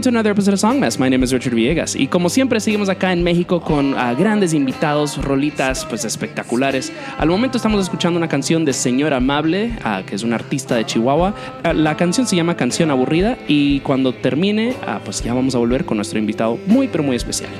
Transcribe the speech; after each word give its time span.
Welcome 0.00 0.12
to 0.14 0.18
another 0.18 0.30
episode 0.30 0.54
of 0.54 0.60
Songmas. 0.60 0.98
My 0.98 1.10
name 1.10 1.22
is 1.22 1.30
Richard 1.30 1.54
Villegas 1.54 1.94
y 1.94 2.06
como 2.06 2.30
siempre 2.30 2.58
seguimos 2.58 2.88
acá 2.88 3.12
en 3.12 3.22
México 3.22 3.60
con 3.60 3.94
ah, 3.98 4.14
grandes 4.14 4.54
invitados, 4.54 5.22
rolitas 5.22 5.84
pues 5.84 6.06
espectaculares. 6.06 6.90
Al 7.18 7.28
momento 7.28 7.58
estamos 7.58 7.82
escuchando 7.82 8.16
una 8.16 8.26
canción 8.26 8.64
de 8.64 8.72
Señor 8.72 9.12
Amable, 9.12 9.76
ah, 9.84 10.02
que 10.06 10.14
es 10.14 10.22
un 10.22 10.32
artista 10.32 10.74
de 10.76 10.86
Chihuahua. 10.86 11.34
Ah, 11.64 11.74
la 11.74 11.98
canción 11.98 12.26
se 12.26 12.34
llama 12.34 12.56
Canción 12.56 12.90
Aburrida 12.90 13.36
y 13.46 13.80
cuando 13.80 14.14
termine, 14.14 14.74
pues 15.04 15.22
ya 15.22 15.34
vamos 15.34 15.54
a 15.54 15.58
volver 15.58 15.84
con 15.84 15.98
nuestro 15.98 16.18
invitado 16.18 16.58
muy 16.66 16.88
pero 16.88 17.04
muy 17.04 17.16
especial. 17.16 17.50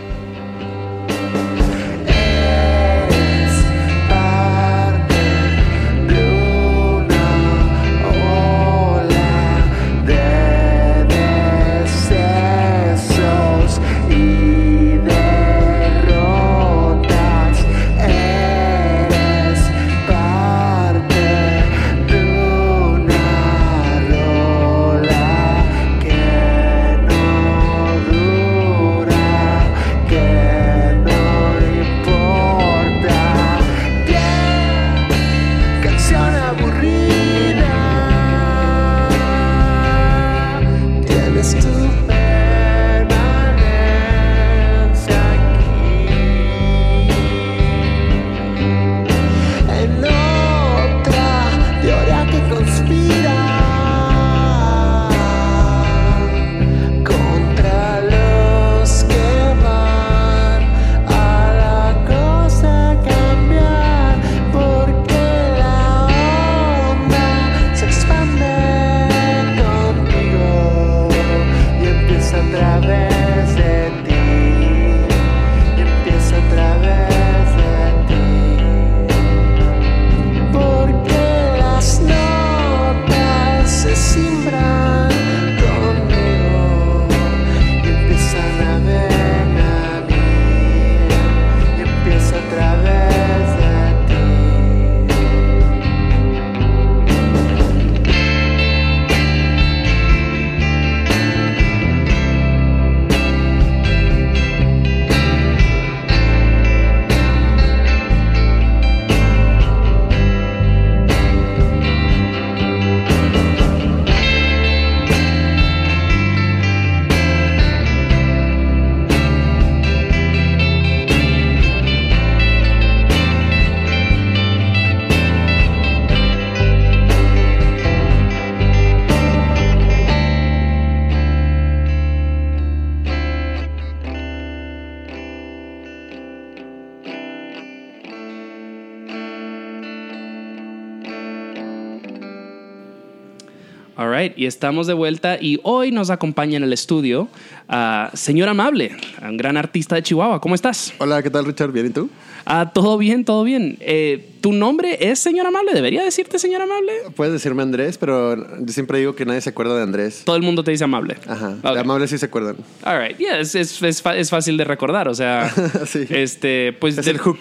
Right, 144.21 144.39
y 144.39 144.47
estamos 144.47 144.87
de 144.87 144.95
vuelta 144.95 145.39
y 145.41 145.59
hoy 145.63 145.91
nos 145.93 146.11
acompaña 146.11 146.57
en 146.57 146.65
el 146.65 146.73
estudio 146.73 147.29
a 147.69 148.11
Señor 148.15 148.49
Amable, 148.49 148.97
un 149.23 149.37
gran 149.37 149.57
artista 149.57 149.95
de 149.95 150.03
Chihuahua. 150.03 150.41
¿Cómo 150.41 150.55
estás? 150.55 150.93
Hola, 150.99 151.23
¿qué 151.23 151.31
tal 151.31 151.45
Richard? 151.45 151.73
¿Bien 151.73 151.87
y 151.87 151.91
tú? 151.91 152.11
Ah, 152.45 152.71
todo 152.73 152.99
bien, 152.99 153.25
todo 153.25 153.45
bien. 153.45 153.77
Eh, 153.81 154.27
¿Tu 154.41 154.53
nombre 154.53 154.97
es 155.11 155.19
Señor 155.19 155.47
Amable? 155.47 155.73
¿Debería 155.75 156.03
decirte 156.03 156.39
Señor 156.39 156.63
Amable? 156.63 156.93
Puedes 157.15 157.33
decirme 157.35 157.63
Andrés, 157.63 157.99
pero 157.99 158.35
yo 158.59 158.73
siempre 158.73 158.99
digo 158.99 159.15
que 159.15 159.27
nadie 159.27 159.41
se 159.43 159.51
acuerda 159.51 159.77
de 159.77 159.83
Andrés. 159.83 160.23
Todo 160.25 160.37
el 160.37 160.43
mundo 160.43 160.65
te 160.65 160.71
dice 160.71 160.83
Amable. 160.85 161.17
Ajá, 161.27 161.57
de 161.63 161.79
amables 161.79 162.11
sí 162.11 162.19
se 162.19 162.27
acuerdan. 162.27 162.57
All 162.83 163.01
right, 163.01 163.19
yeah, 163.19 163.39
es, 163.39 163.55
es, 163.55 163.81
es 163.83 164.03
es 164.05 164.31
fácil 164.31 164.57
de 164.57 164.65
recordar, 164.65 165.07
o 165.09 165.15
sea, 165.15 165.53
Sí. 165.87 166.07
este, 166.09 166.73
pues 166.73 166.97
Es 166.99 167.07
el 167.07 167.19
hook. 167.19 167.39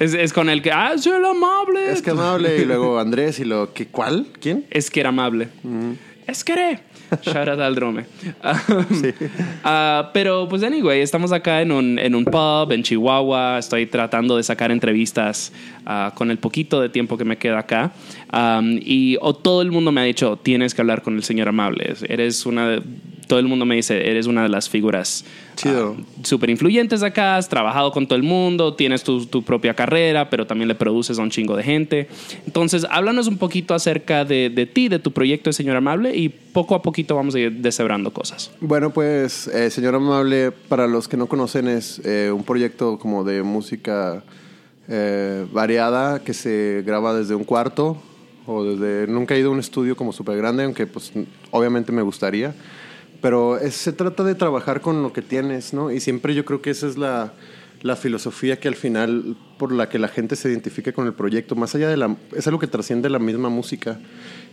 Es, 0.00 0.14
es 0.14 0.32
con 0.32 0.48
el 0.48 0.62
que, 0.62 0.70
ah, 0.72 0.92
soy 0.98 1.12
el 1.12 1.24
amable. 1.24 1.90
Es 1.90 2.02
que 2.02 2.10
amable 2.10 2.58
y 2.58 2.64
luego 2.64 2.98
Andrés 2.98 3.38
y 3.40 3.44
lo 3.44 3.72
que 3.72 3.86
¿cuál? 3.86 4.26
¿Quién? 4.40 4.64
Es 4.70 4.90
que 4.90 5.00
era 5.00 5.08
amable. 5.10 5.48
Es 6.26 6.44
que 6.44 6.52
era. 6.52 6.80
Shout 7.22 7.46
out 7.48 7.60
al 7.60 7.74
drome. 7.74 8.06
Ah, 9.64 10.10
pero, 10.14 10.48
pues, 10.48 10.62
anyway, 10.62 11.00
estamos 11.00 11.30
acá 11.32 11.60
en 11.62 11.70
un, 11.72 11.98
en 11.98 12.14
un 12.14 12.24
pub 12.24 12.72
en 12.72 12.82
Chihuahua. 12.82 13.58
Estoy 13.58 13.86
tratando 13.86 14.36
de 14.36 14.42
sacar 14.42 14.70
entrevistas 14.70 15.52
ah, 15.86 16.12
con 16.14 16.30
el 16.30 16.38
poquito 16.38 16.80
de 16.80 16.88
tiempo 16.88 17.16
que 17.18 17.24
me 17.24 17.36
queda 17.36 17.58
acá. 17.58 17.92
Y 18.80 19.18
o 19.20 19.34
todo 19.34 19.62
el 19.62 19.70
mundo 19.70 19.92
me 19.92 20.00
ha 20.00 20.04
dicho, 20.04 20.38
tienes 20.42 20.74
que 20.74 20.80
hablar 20.80 21.02
con 21.02 21.14
el 21.16 21.22
señor 21.22 21.48
amable. 21.48 21.94
Eres 22.08 22.46
una 22.46 22.68
de- 22.68 22.82
Todo 23.32 23.40
el 23.40 23.48
mundo 23.48 23.64
me 23.64 23.76
dice, 23.76 24.10
eres 24.10 24.26
una 24.26 24.42
de 24.42 24.50
las 24.50 24.68
figuras 24.68 25.24
Chido. 25.56 25.96
súper 26.22 26.50
influyentes 26.50 27.00
de 27.00 27.06
acá, 27.06 27.38
has 27.38 27.48
trabajado 27.48 27.90
con 27.90 28.06
todo 28.06 28.16
el 28.16 28.22
mundo, 28.22 28.74
tienes 28.74 29.04
tu, 29.04 29.24
tu 29.24 29.42
propia 29.42 29.72
carrera, 29.72 30.28
pero 30.28 30.46
también 30.46 30.68
le 30.68 30.74
produces 30.74 31.18
a 31.18 31.22
un 31.22 31.30
chingo 31.30 31.56
de 31.56 31.62
gente. 31.62 32.08
Entonces, 32.46 32.86
háblanos 32.90 33.28
un 33.28 33.38
poquito 33.38 33.72
acerca 33.72 34.26
de, 34.26 34.50
de 34.50 34.66
ti, 34.66 34.90
de 34.90 34.98
tu 34.98 35.12
proyecto 35.12 35.48
de 35.48 35.54
Señor 35.54 35.78
Amable 35.78 36.14
y 36.14 36.28
poco 36.28 36.74
a 36.74 36.82
poquito 36.82 37.16
vamos 37.16 37.34
a 37.34 37.38
ir 37.38 37.52
deshebrando 37.52 38.12
cosas. 38.12 38.50
Bueno, 38.60 38.90
pues, 38.90 39.48
eh, 39.48 39.70
Señor 39.70 39.94
Amable, 39.94 40.50
para 40.50 40.86
los 40.86 41.08
que 41.08 41.16
no 41.16 41.26
conocen, 41.26 41.68
es 41.68 42.02
eh, 42.04 42.30
un 42.30 42.44
proyecto 42.44 42.98
como 42.98 43.24
de 43.24 43.42
música 43.42 44.24
eh, 44.88 45.46
variada 45.54 46.22
que 46.22 46.34
se 46.34 46.82
graba 46.84 47.14
desde 47.14 47.34
un 47.34 47.44
cuarto 47.44 47.96
o 48.44 48.62
desde... 48.62 49.10
Nunca 49.10 49.34
he 49.34 49.38
ido 49.38 49.48
a 49.48 49.52
un 49.52 49.60
estudio 49.60 49.96
como 49.96 50.12
súper 50.12 50.36
grande, 50.36 50.64
aunque 50.64 50.86
pues 50.86 51.14
obviamente 51.50 51.92
me 51.92 52.02
gustaría. 52.02 52.54
Pero 53.22 53.56
es- 53.58 53.74
se 53.76 53.92
trata 53.92 54.24
de 54.24 54.34
trabajar 54.34 54.80
con 54.82 55.02
lo 55.02 55.12
que 55.12 55.22
tienes, 55.22 55.72
¿no? 55.72 55.90
Y 55.90 56.00
siempre 56.00 56.34
yo 56.34 56.44
creo 56.44 56.60
que 56.60 56.70
esa 56.70 56.86
es 56.88 56.98
la, 56.98 57.32
la 57.82 57.96
filosofía 57.96 58.58
que 58.60 58.68
al 58.68 58.74
final, 58.74 59.36
por 59.58 59.72
la 59.72 59.88
que 59.88 59.98
la 59.98 60.08
gente 60.08 60.36
se 60.36 60.48
identifica 60.50 60.92
con 60.92 61.06
el 61.06 61.14
proyecto, 61.14 61.54
más 61.54 61.74
allá 61.74 61.88
de 61.88 61.96
la... 61.96 62.16
Es 62.36 62.46
algo 62.48 62.58
que 62.58 62.66
trasciende 62.66 63.08
la 63.08 63.18
misma 63.20 63.48
música. 63.48 63.98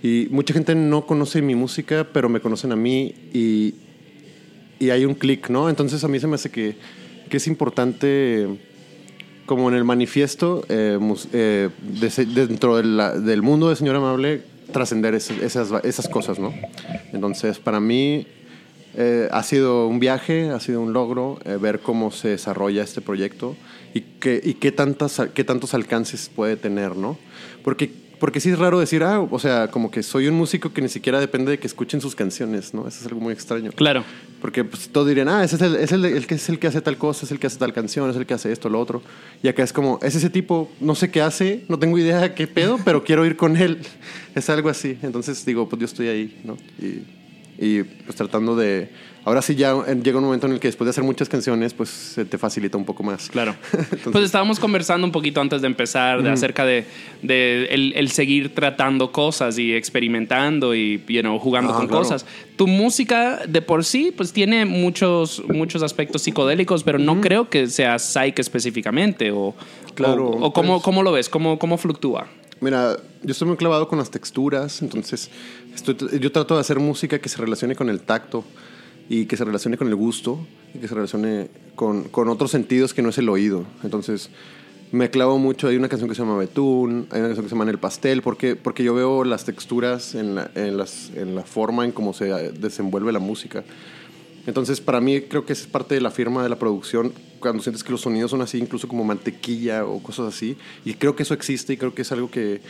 Y 0.03 0.27
mucha 0.31 0.53
gente 0.53 0.75
no 0.75 1.05
conoce 1.05 1.41
mi 1.41 1.55
música, 1.55 2.07
pero 2.13 2.29
me 2.29 2.39
conocen 2.39 2.71
a 2.71 2.75
mí 2.75 3.13
y, 3.33 3.73
y 4.79 4.91
hay 4.91 5.03
un 5.03 5.15
clic, 5.15 5.49
¿no? 5.49 5.67
Entonces 5.69 6.03
a 6.03 6.07
mí 6.07 6.19
se 6.19 6.27
me 6.27 6.35
hace 6.35 6.49
que, 6.51 6.75
que 7.29 7.37
es 7.37 7.47
importante, 7.47 8.47
como 9.47 9.67
en 9.69 9.75
el 9.75 9.83
manifiesto, 9.83 10.63
eh, 10.69 10.99
eh, 11.33 11.69
de 11.99 12.25
dentro 12.47 12.77
de 12.77 12.83
la- 12.83 13.17
del 13.19 13.41
mundo 13.41 13.69
de 13.69 13.75
Señor 13.75 13.95
Amable, 13.95 14.43
trascender 14.71 15.15
ese- 15.15 15.43
esas, 15.43 15.69
esas 15.83 16.07
cosas, 16.07 16.37
¿no? 16.37 16.53
Entonces, 17.11 17.57
para 17.57 17.79
mí 17.79 18.27
eh, 19.01 19.29
ha 19.31 19.43
sido 19.43 19.87
un 19.87 20.01
viaje, 20.01 20.49
ha 20.49 20.59
sido 20.59 20.81
un 20.81 20.91
logro 20.91 21.39
eh, 21.45 21.55
ver 21.55 21.79
cómo 21.79 22.11
se 22.11 22.27
desarrolla 22.27 22.83
este 22.83 22.99
proyecto 22.99 23.55
y, 23.93 24.01
qué, 24.01 24.41
y 24.43 24.55
qué, 24.55 24.73
tantas, 24.73 25.21
qué 25.33 25.45
tantos 25.45 25.73
alcances 25.73 26.29
puede 26.35 26.57
tener, 26.57 26.97
¿no? 26.97 27.17
Porque, 27.63 27.89
porque 28.19 28.41
sí 28.41 28.49
es 28.49 28.59
raro 28.59 28.77
decir, 28.77 29.03
ah, 29.03 29.21
o 29.21 29.39
sea, 29.39 29.71
como 29.71 29.89
que 29.89 30.03
soy 30.03 30.27
un 30.27 30.35
músico 30.35 30.73
que 30.73 30.81
ni 30.81 30.89
siquiera 30.89 31.21
depende 31.21 31.49
de 31.49 31.59
que 31.59 31.65
escuchen 31.65 32.01
sus 32.01 32.13
canciones, 32.13 32.73
¿no? 32.73 32.89
Eso 32.89 32.99
es 32.99 33.05
algo 33.05 33.21
muy 33.21 33.31
extraño. 33.31 33.71
Claro. 33.71 34.03
Porque 34.41 34.65
pues, 34.65 34.89
todos 34.89 35.07
dirían, 35.07 35.29
ah, 35.29 35.45
ese 35.45 35.55
es, 35.55 35.61
el, 35.61 35.75
es 35.77 35.93
el, 35.93 36.03
el 36.03 36.27
que 36.27 36.35
es 36.35 36.49
el 36.49 36.59
que 36.59 36.67
hace 36.67 36.81
tal 36.81 36.97
cosa, 36.97 37.25
es 37.25 37.31
el 37.31 37.39
que 37.39 37.47
hace 37.47 37.57
tal 37.57 37.71
canción, 37.71 38.09
es 38.09 38.17
el 38.17 38.25
que 38.25 38.33
hace 38.33 38.51
esto, 38.51 38.67
lo 38.67 38.81
otro. 38.81 39.01
Y 39.41 39.47
acá 39.47 39.63
es 39.63 39.71
como, 39.71 39.99
es 40.01 40.13
ese 40.13 40.29
tipo, 40.29 40.69
no 40.81 40.93
sé 40.93 41.09
qué 41.09 41.21
hace, 41.21 41.63
no 41.69 41.79
tengo 41.79 41.97
idea 41.97 42.19
de 42.19 42.33
qué 42.33 42.47
pedo, 42.47 42.77
pero 42.83 43.05
quiero 43.05 43.25
ir 43.25 43.37
con 43.37 43.55
él. 43.55 43.79
Es 44.35 44.49
algo 44.49 44.69
así. 44.69 44.97
Entonces 45.01 45.43
digo, 45.45 45.67
pues 45.67 45.79
yo 45.79 45.85
estoy 45.85 46.07
ahí, 46.07 46.41
¿no? 46.43 46.55
Y 46.79 47.01
Y 47.61 47.83
pues 47.83 48.15
tratando 48.15 48.55
de... 48.55 48.89
Ahora 49.25 49.41
sí 49.41 49.53
ya 49.53 49.75
llega 50.01 50.17
un 50.17 50.23
momento 50.23 50.47
en 50.47 50.53
el 50.53 50.59
que 50.61 50.69
después 50.69 50.85
de 50.85 50.91
hacer 50.91 51.03
muchas 51.03 51.27
canciones, 51.27 51.73
pues 51.73 51.89
se 51.89 52.23
te 52.23 52.37
facilita 52.37 52.77
un 52.77 52.85
poco 52.85 53.03
más. 53.03 53.27
Claro. 53.29 53.53
Entonces- 53.73 54.09
pues 54.13 54.23
estábamos 54.23 54.59
conversando 54.61 55.05
un 55.05 55.11
poquito 55.11 55.41
antes 55.41 55.59
de 55.61 55.67
empezar 55.67 56.23
de 56.23 56.29
acerca 56.31 56.63
de, 56.65 56.85
de 57.21 57.65
el, 57.65 57.93
el 57.97 58.09
seguir 58.11 58.55
tratando 58.55 59.11
cosas 59.11 59.59
y 59.59 59.73
experimentando 59.75 60.73
y 60.73 61.03
you 61.09 61.19
know, 61.21 61.37
jugando 61.37 61.73
Ah, 61.73 61.77
con 61.77 61.87
claro. 61.87 62.03
cosas. 62.03 62.25
Tu 62.55 62.65
música 62.65 63.41
de 63.45 63.61
por 63.61 63.83
sí 63.83 64.13
pues 64.15 64.31
tiene 64.31 64.63
muchos, 64.65 65.43
muchos 65.49 65.83
aspectos 65.83 66.21
psicodélicos, 66.21 66.83
pero 66.83 66.97
no 66.97 67.19
creo 67.19 67.49
que 67.49 67.67
sea 67.67 67.99
psych 67.99 68.39
específicamente. 68.39 69.31
O, 69.31 69.53
Claro, 69.95 70.27
o, 70.29 70.45
o 70.45 70.53
cómo, 70.53 70.75
pues- 70.75 70.83
cómo 70.83 71.03
lo 71.03 71.11
ves, 71.11 71.27
cómo, 71.27 71.59
cómo 71.59 71.77
fluctúa. 71.77 72.27
Mira, 72.61 72.97
yo 73.23 73.31
estoy 73.31 73.47
muy 73.47 73.55
clavado 73.57 73.87
con 73.87 73.99
las 73.99 74.11
texturas, 74.11 74.81
entonces 74.81 75.29
estoy- 75.73 76.19
yo 76.19 76.31
trato 76.31 76.55
de 76.55 76.61
hacer 76.61 76.79
música 76.79 77.19
que 77.19 77.29
se 77.29 77.37
relacione 77.37 77.75
con 77.75 77.89
el 77.89 78.01
tacto 78.01 78.43
y 79.09 79.25
que 79.25 79.37
se 79.37 79.45
relacione 79.45 79.77
con 79.77 79.87
el 79.87 79.95
gusto 79.95 80.45
y 80.73 80.79
que 80.79 80.87
se 80.87 80.95
relacione 80.95 81.49
con, 81.75 82.03
con 82.09 82.27
otros 82.29 82.51
sentidos 82.51 82.93
que 82.93 83.01
no 83.01 83.09
es 83.09 83.17
el 83.17 83.29
oído. 83.29 83.65
Entonces 83.83 84.29
me 84.91 85.09
clavo 85.11 85.37
mucho, 85.37 85.67
hay 85.67 85.75
una 85.77 85.87
canción 85.87 86.09
que 86.09 86.15
se 86.15 86.21
llama 86.21 86.37
Betún, 86.37 87.07
hay 87.11 87.19
una 87.19 87.27
canción 87.29 87.45
que 87.45 87.49
se 87.49 87.55
llama 87.55 87.69
el 87.69 87.77
pastel, 87.77 88.21
porque, 88.23 88.55
porque 88.55 88.83
yo 88.83 88.93
veo 88.95 89.23
las 89.23 89.45
texturas 89.45 90.15
en 90.15 90.35
la, 90.35 90.49
en 90.55 90.77
las, 90.77 91.11
en 91.15 91.35
la 91.35 91.43
forma 91.43 91.85
en 91.85 91.91
cómo 91.91 92.13
se 92.13 92.25
desenvuelve 92.53 93.11
la 93.11 93.19
música. 93.19 93.63
Entonces, 94.47 94.81
para 94.81 94.99
mí 94.99 95.21
creo 95.21 95.45
que 95.45 95.53
es 95.53 95.67
parte 95.67 95.93
de 95.93 96.01
la 96.01 96.09
firma 96.09 96.41
de 96.41 96.49
la 96.49 96.57
producción, 96.57 97.13
cuando 97.39 97.61
sientes 97.61 97.83
que 97.83 97.91
los 97.91 98.01
sonidos 98.01 98.31
son 98.31 98.41
así, 98.41 98.57
incluso 98.57 98.87
como 98.87 99.03
mantequilla 99.03 99.85
o 99.85 100.01
cosas 100.01 100.33
así. 100.33 100.57
Y 100.85 100.95
creo 100.95 101.15
que 101.15 101.21
eso 101.21 101.35
existe 101.35 101.73
y 101.73 101.77
creo 101.77 101.93
que 101.93 102.01
es 102.01 102.11
algo 102.11 102.31
que 102.31 102.61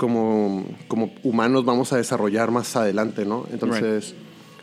como, 0.00 0.64
como 0.88 1.12
humanos 1.22 1.66
vamos 1.66 1.92
a 1.92 1.98
desarrollar 1.98 2.50
más 2.50 2.74
adelante, 2.74 3.26
¿no? 3.26 3.44
Entonces, 3.52 4.14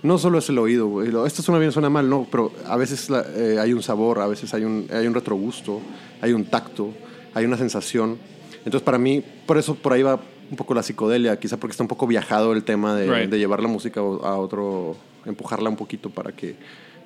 no 0.01 0.17
solo 0.17 0.39
es 0.39 0.49
el 0.49 0.57
oído, 0.57 1.03
esto 1.27 1.43
suena 1.43 1.59
bien, 1.59 1.71
suena 1.71 1.91
mal, 1.91 2.09
no, 2.09 2.25
pero 2.31 2.51
a 2.65 2.75
veces 2.75 3.07
la- 3.11 3.23
eh, 3.35 3.59
hay 3.59 3.71
un 3.71 3.83
sabor, 3.83 4.17
a 4.19 4.25
veces 4.25 4.51
hay 4.55 4.63
un, 4.63 4.87
hay 4.91 5.05
un 5.05 5.13
retrogusto, 5.13 5.79
hay 6.21 6.33
un 6.33 6.45
tacto, 6.45 6.89
hay 7.35 7.45
una 7.45 7.55
sensación. 7.55 8.17
Entonces, 8.65 8.81
para 8.81 8.97
mí, 8.97 9.21
por 9.45 9.59
eso 9.59 9.75
por 9.75 9.93
ahí 9.93 10.01
va 10.01 10.19
un 10.49 10.57
poco 10.57 10.73
la 10.73 10.81
psicodelia, 10.81 11.39
quizá 11.39 11.57
porque 11.57 11.73
está 11.73 11.83
un 11.83 11.87
poco 11.87 12.07
viajado 12.07 12.53
el 12.53 12.63
tema 12.63 12.95
de, 12.95 13.05
Right. 13.21 13.29
de 13.29 13.37
llevar 13.37 13.61
la 13.61 13.67
música 13.67 13.99
a 13.99 14.03
otro, 14.37 14.95
empujarla 15.25 15.69
un 15.69 15.75
poquito 15.75 16.09
para 16.09 16.31
que 16.31 16.55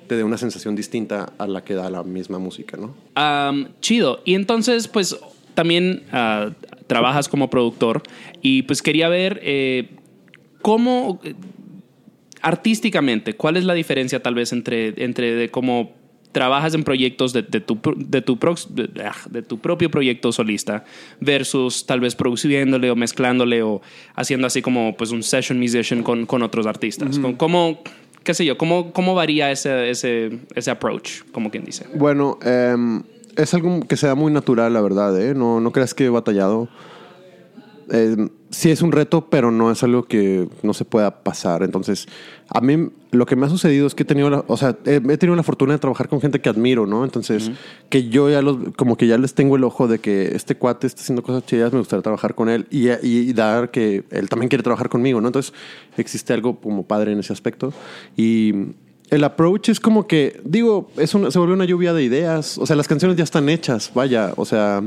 te 0.06 0.16
dé 0.16 0.24
una 0.24 0.38
sensación 0.38 0.74
distinta 0.74 1.34
a 1.36 1.46
la 1.46 1.62
que 1.64 1.74
da 1.74 1.90
la 1.90 2.02
misma 2.02 2.38
música, 2.38 2.78
¿no? 2.78 2.94
Am, 3.14 3.68
chido. 3.82 4.20
Y 4.24 4.34
entonces, 4.36 4.88
pues 4.88 5.18
también 5.54 6.04
ah, 6.12 6.50
trabajas 6.86 7.28
como 7.28 7.48
productor 7.50 8.02
y 8.42 8.62
pues 8.62 8.82
quería 8.82 9.08
ver 9.08 9.40
eh, 9.42 9.90
cómo, 10.60 11.20
artísticamente, 12.40 13.34
cuál 13.34 13.56
es 13.56 13.64
la 13.64 13.74
diferencia 13.74 14.20
tal 14.22 14.34
vez 14.34 14.52
entre, 14.52 14.94
entre 15.04 15.34
de 15.34 15.48
cómo 15.50 15.92
trabajas 16.32 16.74
en 16.74 16.82
proyectos 16.82 17.32
de, 17.34 17.42
de 17.42 17.60
tu, 17.60 17.78
pro- 17.80 17.94
de, 17.94 18.22
tu 18.22 18.38
de, 18.70 18.88
ah, 19.04 19.14
de 19.30 19.42
tu 19.42 19.58
propio 19.58 19.90
proyecto 19.90 20.32
solista 20.32 20.84
versus 21.20 21.84
tal 21.84 22.00
vez 22.00 22.14
produciéndole 22.14 22.90
o 22.90 22.96
mezclándole 22.96 23.62
o 23.62 23.82
haciendo 24.14 24.46
así 24.46 24.62
como 24.62 24.96
pues 24.96 25.10
un 25.10 25.22
session 25.22 25.58
musician 25.58 26.02
con, 26.02 26.24
con 26.26 26.42
otros 26.42 26.66
artistas. 26.66 27.18
Con- 27.18 27.34
¿Cómo, 27.34 27.82
qué 28.24 28.32
sé 28.32 28.46
yo, 28.46 28.56
cómo, 28.56 28.92
cómo 28.94 29.14
varía 29.14 29.50
ese, 29.50 29.90
ese, 29.90 30.38
ese 30.54 30.70
approach, 30.70 31.20
como 31.32 31.50
quien 31.50 31.64
dice? 31.64 31.84
Bueno, 31.94 32.38
em, 32.42 33.02
es 33.36 33.54
algo 33.54 33.80
que 33.80 33.96
se 33.96 34.06
da 34.06 34.14
muy 34.14 34.32
natural, 34.32 34.72
la 34.72 34.80
verdad, 34.80 35.20
¿eh? 35.20 35.34
No, 35.34 35.60
no 35.60 35.72
creas 35.72 35.94
que 35.94 36.06
he 36.06 36.10
batallado. 36.10 36.68
Em, 37.90 38.30
sí 38.50 38.70
es 38.70 38.80
un 38.80 38.92
reto, 38.92 39.28
pero 39.28 39.50
no 39.50 39.70
es 39.70 39.82
algo 39.82 40.04
que 40.04 40.48
no 40.62 40.72
se 40.72 40.84
pueda 40.84 41.22
pasar. 41.22 41.62
Entonces, 41.62 42.06
a 42.48 42.60
mí 42.60 42.90
lo 43.10 43.26
que 43.26 43.36
me 43.36 43.46
ha 43.46 43.48
sucedido 43.48 43.86
es 43.86 43.94
que 43.94 44.04
he 44.04 44.06
tenido 44.06 44.30
la, 44.30 44.44
o 44.46 44.56
sea, 44.56 44.76
he, 44.84 44.94
he 44.94 45.18
tenido 45.18 45.36
la 45.36 45.42
fortuna 45.42 45.74
de 45.74 45.78
trabajar 45.78 46.08
con 46.08 46.20
gente 46.20 46.40
que 46.40 46.48
admiro, 46.48 46.86
¿no? 46.86 47.04
Entonces, 47.04 47.50
que 47.88 48.08
yo 48.08 48.30
ya 48.30 48.40
los, 48.40 48.56
como 48.76 48.96
que 48.96 49.06
ya 49.06 49.18
les 49.18 49.34
tengo 49.34 49.56
el 49.56 49.64
ojo 49.64 49.88
de 49.88 49.98
que 49.98 50.34
este 50.34 50.54
cuate 50.54 50.86
está 50.86 51.02
haciendo 51.02 51.22
cosas 51.22 51.44
chidas, 51.44 51.72
me 51.72 51.80
gustaría 51.80 52.02
trabajar 52.02 52.34
con 52.34 52.48
él 52.48 52.66
y, 52.70 52.88
y 52.90 53.32
dar 53.32 53.70
que 53.70 54.04
él 54.10 54.28
también 54.28 54.48
quiere 54.48 54.62
trabajar 54.62 54.88
conmigo, 54.88 55.20
¿no? 55.20 55.28
Entonces, 55.28 55.52
existe 55.96 56.32
algo 56.32 56.60
como 56.60 56.84
padre 56.84 57.12
en 57.12 57.18
ese 57.18 57.32
aspecto. 57.32 57.72
Y 58.16 58.74
el 59.12 59.22
approach 59.24 59.68
es 59.68 59.78
como 59.78 60.06
que, 60.08 60.40
digo, 60.44 60.90
es 60.96 61.14
una- 61.14 61.30
se 61.30 61.38
vuelve 61.38 61.54
una 61.54 61.64
lluvia 61.64 61.92
de 61.92 62.02
ideas. 62.02 62.58
O 62.58 62.66
sea, 62.66 62.74
las 62.76 62.88
canciones 62.88 63.16
ya 63.16 63.24
están 63.24 63.48
hechas, 63.48 63.92
vaya. 63.94 64.32
O 64.36 64.44
sea, 64.44 64.82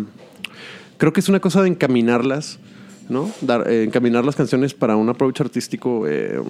creo 0.97 1.13
que 1.13 1.19
es 1.21 1.29
una 1.29 1.39
cosa 1.39 1.61
de 1.61 1.69
encaminarlas, 1.69 2.59
¿no? 3.07 3.29
Dar, 3.41 3.69
eh, 3.71 3.83
encaminar 3.83 4.25
las 4.25 4.35
canciones 4.35 4.73
para 4.73 4.95
un 4.97 5.07
approach 5.09 5.39
artístico 5.41 6.05
eh, 6.07 6.41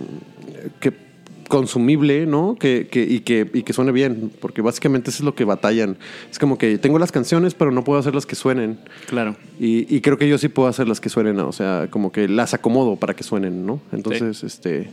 que 0.79 1.05
consumible, 1.47 2.25
¿no? 2.25 2.55
Que, 2.59 2.87
que- 2.89 3.03
y, 3.03 3.19
que, 3.19 3.47
y 3.53 3.61
que 3.61 3.71
suene 3.71 3.91
bien, 3.91 4.31
porque 4.41 4.61
básicamente 4.63 5.11
eso 5.11 5.17
es 5.19 5.25
lo 5.25 5.35
que 5.35 5.43
batallan. 5.45 5.95
Es 6.31 6.39
como 6.39 6.57
que 6.57 6.77
tengo 6.79 6.97
las 6.97 7.11
canciones, 7.11 7.53
pero 7.53 7.69
no 7.71 7.83
puedo 7.83 7.99
hacer 7.99 8.15
las 8.15 8.25
que 8.25 8.35
suenen. 8.35 8.79
Claro. 9.07 9.35
Y, 9.59 9.93
y 9.95 10.01
creo 10.01 10.17
que 10.17 10.27
yo 10.27 10.37
sí 10.39 10.47
puedo 10.47 10.67
hacer 10.67 10.87
las 10.87 10.99
que 10.99 11.09
suenen, 11.09 11.39
o 11.39 11.51
sea, 11.51 11.87
como 11.91 12.11
que 12.11 12.27
las 12.27 12.53
acomodo 12.55 12.95
para 12.95 13.13
que 13.15 13.23
suenen, 13.23 13.63
¿no? 13.65 13.79
Entonces, 13.91 14.43
este, 14.43 14.89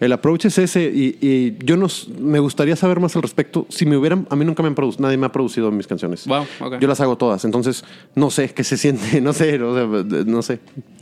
el 0.00 0.12
approach 0.12 0.46
es 0.46 0.58
ese 0.58 0.84
y, 0.92 1.16
y 1.20 1.56
yo 1.64 1.76
no, 1.76 1.86
s- 1.86 2.10
me 2.18 2.38
gustaría 2.40 2.74
saber 2.74 2.98
más 3.00 3.14
al 3.16 3.22
respecto. 3.22 3.66
Si 3.68 3.86
me 3.86 3.96
hubieran, 3.96 4.26
a 4.30 4.36
mí 4.36 4.44
nunca 4.44 4.62
me 4.62 4.68
han 4.68 4.74
producido, 4.74 5.02
nadie 5.02 5.16
me 5.18 5.26
ha 5.26 5.32
producido 5.32 5.70
mis 5.70 5.86
canciones. 5.86 6.26
Wow, 6.26 6.44
ok. 6.60 6.78
Yo 6.80 6.88
las 6.88 7.00
hago 7.00 7.16
todas, 7.16 7.44
entonces 7.44 7.84
no 8.14 8.30
sé 8.30 8.48
qué 8.48 8.64
se 8.64 8.76
siente, 8.76 9.20
no 9.22 9.32
sé, 9.32 9.58
no 9.58 9.74
sé, 10.02 10.24
no 10.26 10.42
sé. 10.42 10.58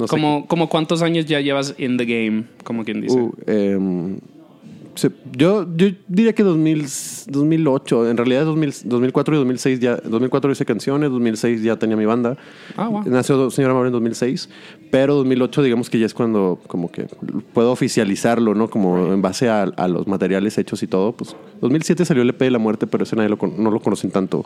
¿Como, 0.08 0.46
como 0.46 0.68
cuántos 0.68 1.00
años 1.02 1.26
ya 1.26 1.40
llevas 1.40 1.74
in 1.78 1.96
the 1.96 2.04
game, 2.04 2.44
como 2.64 2.84
quien 2.84 3.00
dice? 3.00 3.16
Uh, 3.18 3.32
em, 3.46 4.18
se- 4.98 5.10
yo, 5.36 5.66
yo 5.76 5.88
diría 6.08 6.32
que 6.34 6.42
2000, 6.42 6.84
2008, 7.28 8.10
en 8.10 8.16
realidad 8.16 8.44
2000, 8.44 8.74
2004 8.84 9.34
y 9.34 9.38
2006 9.38 9.80
ya, 9.80 9.96
2004 9.96 10.50
hice 10.52 10.64
canciones, 10.64 11.10
2006 11.10 11.62
ya 11.62 11.76
tenía 11.76 11.96
mi 11.96 12.04
banda. 12.04 12.36
Ah, 12.76 12.88
wow. 12.88 13.02
Nació 13.06 13.50
Señora 13.50 13.72
Amable 13.72 13.88
en 13.88 13.92
2006, 13.92 14.48
pero 14.90 15.14
2008 15.14 15.62
digamos 15.62 15.88
que 15.90 15.98
ya 15.98 16.06
es 16.06 16.14
cuando 16.14 16.58
como 16.66 16.90
que 16.90 17.06
puedo 17.52 17.72
oficializarlo, 17.72 18.54
¿no? 18.54 18.68
Como 18.68 19.12
en 19.12 19.22
base 19.22 19.48
a, 19.48 19.62
a 19.62 19.88
los 19.88 20.06
materiales 20.06 20.58
hechos 20.58 20.82
y 20.82 20.86
todo. 20.86 21.12
Pues 21.12 21.34
2007 21.60 22.04
salió 22.04 22.22
el 22.22 22.30
EP 22.30 22.38
de 22.40 22.50
la 22.50 22.58
muerte, 22.58 22.86
pero 22.86 23.04
ese 23.04 23.16
nadie 23.16 23.28
lo, 23.30 23.38
no 23.56 23.70
lo 23.70 23.80
conocen 23.80 24.10
tanto. 24.10 24.44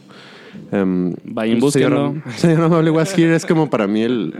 Em, 0.71 1.15
Vayan, 1.25 1.61
Señora- 1.71 2.09
búsquenlo. 2.09 2.23
Señora 2.37 2.65
Amable 2.67 2.91
Was 2.91 3.17
Here 3.19 3.35
es 3.35 3.47
como 3.47 3.71
para 3.71 3.87
mí 3.87 4.03
el 4.03 4.35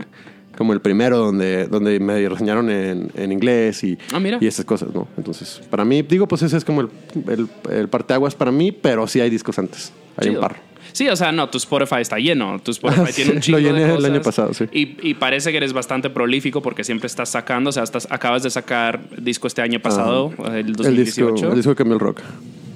como 0.57 0.73
el 0.73 0.81
primero 0.81 1.17
donde, 1.17 1.67
donde 1.67 1.99
me 1.99 2.27
reseñaron 2.29 2.69
en, 2.69 3.11
en 3.15 3.31
inglés 3.31 3.83
y, 3.83 3.97
Ah, 4.13 4.19
mira. 4.19 4.37
y 4.39 4.47
esas 4.47 4.65
cosas, 4.65 4.93
¿no? 4.93 5.07
Entonces, 5.17 5.61
para 5.69 5.83
mí, 5.85 6.01
digo, 6.03 6.27
pues 6.27 6.41
ese 6.43 6.57
es 6.57 6.65
como 6.65 6.81
el, 6.81 6.89
el, 7.27 7.47
el 7.71 7.87
parteaguas 7.89 8.35
para 8.35 8.51
mí, 8.51 8.71
pero 8.71 9.07
sí 9.07 9.19
hay 9.19 9.29
discos 9.29 9.57
antes. 9.59 9.91
Hay 10.17 10.27
Chido. 10.29 10.41
un 10.41 10.47
par. 10.47 10.73
Sí, 10.91 11.07
o 11.09 11.15
sea, 11.15 11.31
no, 11.31 11.49
tu 11.49 11.57
Spotify 11.57 12.01
está 12.01 12.17
lleno. 12.17 12.59
Tu 12.61 12.69
Spotify 12.71 13.01
Ah, 13.07 13.11
tiene 13.15 13.31
un 13.31 13.35
lo 13.37 13.41
chingo 13.41 13.57
de 13.57 13.63
llené 13.63 13.95
el 13.95 14.05
año 14.05 14.21
pasado, 14.21 14.53
sí. 14.53 14.65
Y, 14.71 15.09
y 15.09 15.13
parece 15.15 15.49
que 15.49 15.57
eres 15.57 15.73
bastante 15.73 16.11
prolífico 16.11 16.61
porque 16.61 16.83
siempre 16.83 17.07
estás 17.07 17.29
sacando. 17.29 17.71
O 17.71 17.73
sea, 17.73 17.81
estás, 17.81 18.07
acabas 18.11 18.43
de 18.43 18.51
sacar 18.51 18.99
disco 19.17 19.47
este 19.47 19.63
año 19.63 19.79
pasado, 19.79 20.31
el 20.49 20.67
El 20.67 20.73
2018. 20.73 21.31
disco, 21.33 21.49
el 21.49 21.55
disco 21.55 21.73
cambió 21.75 21.95
el 21.95 21.99
rock. 21.99 22.19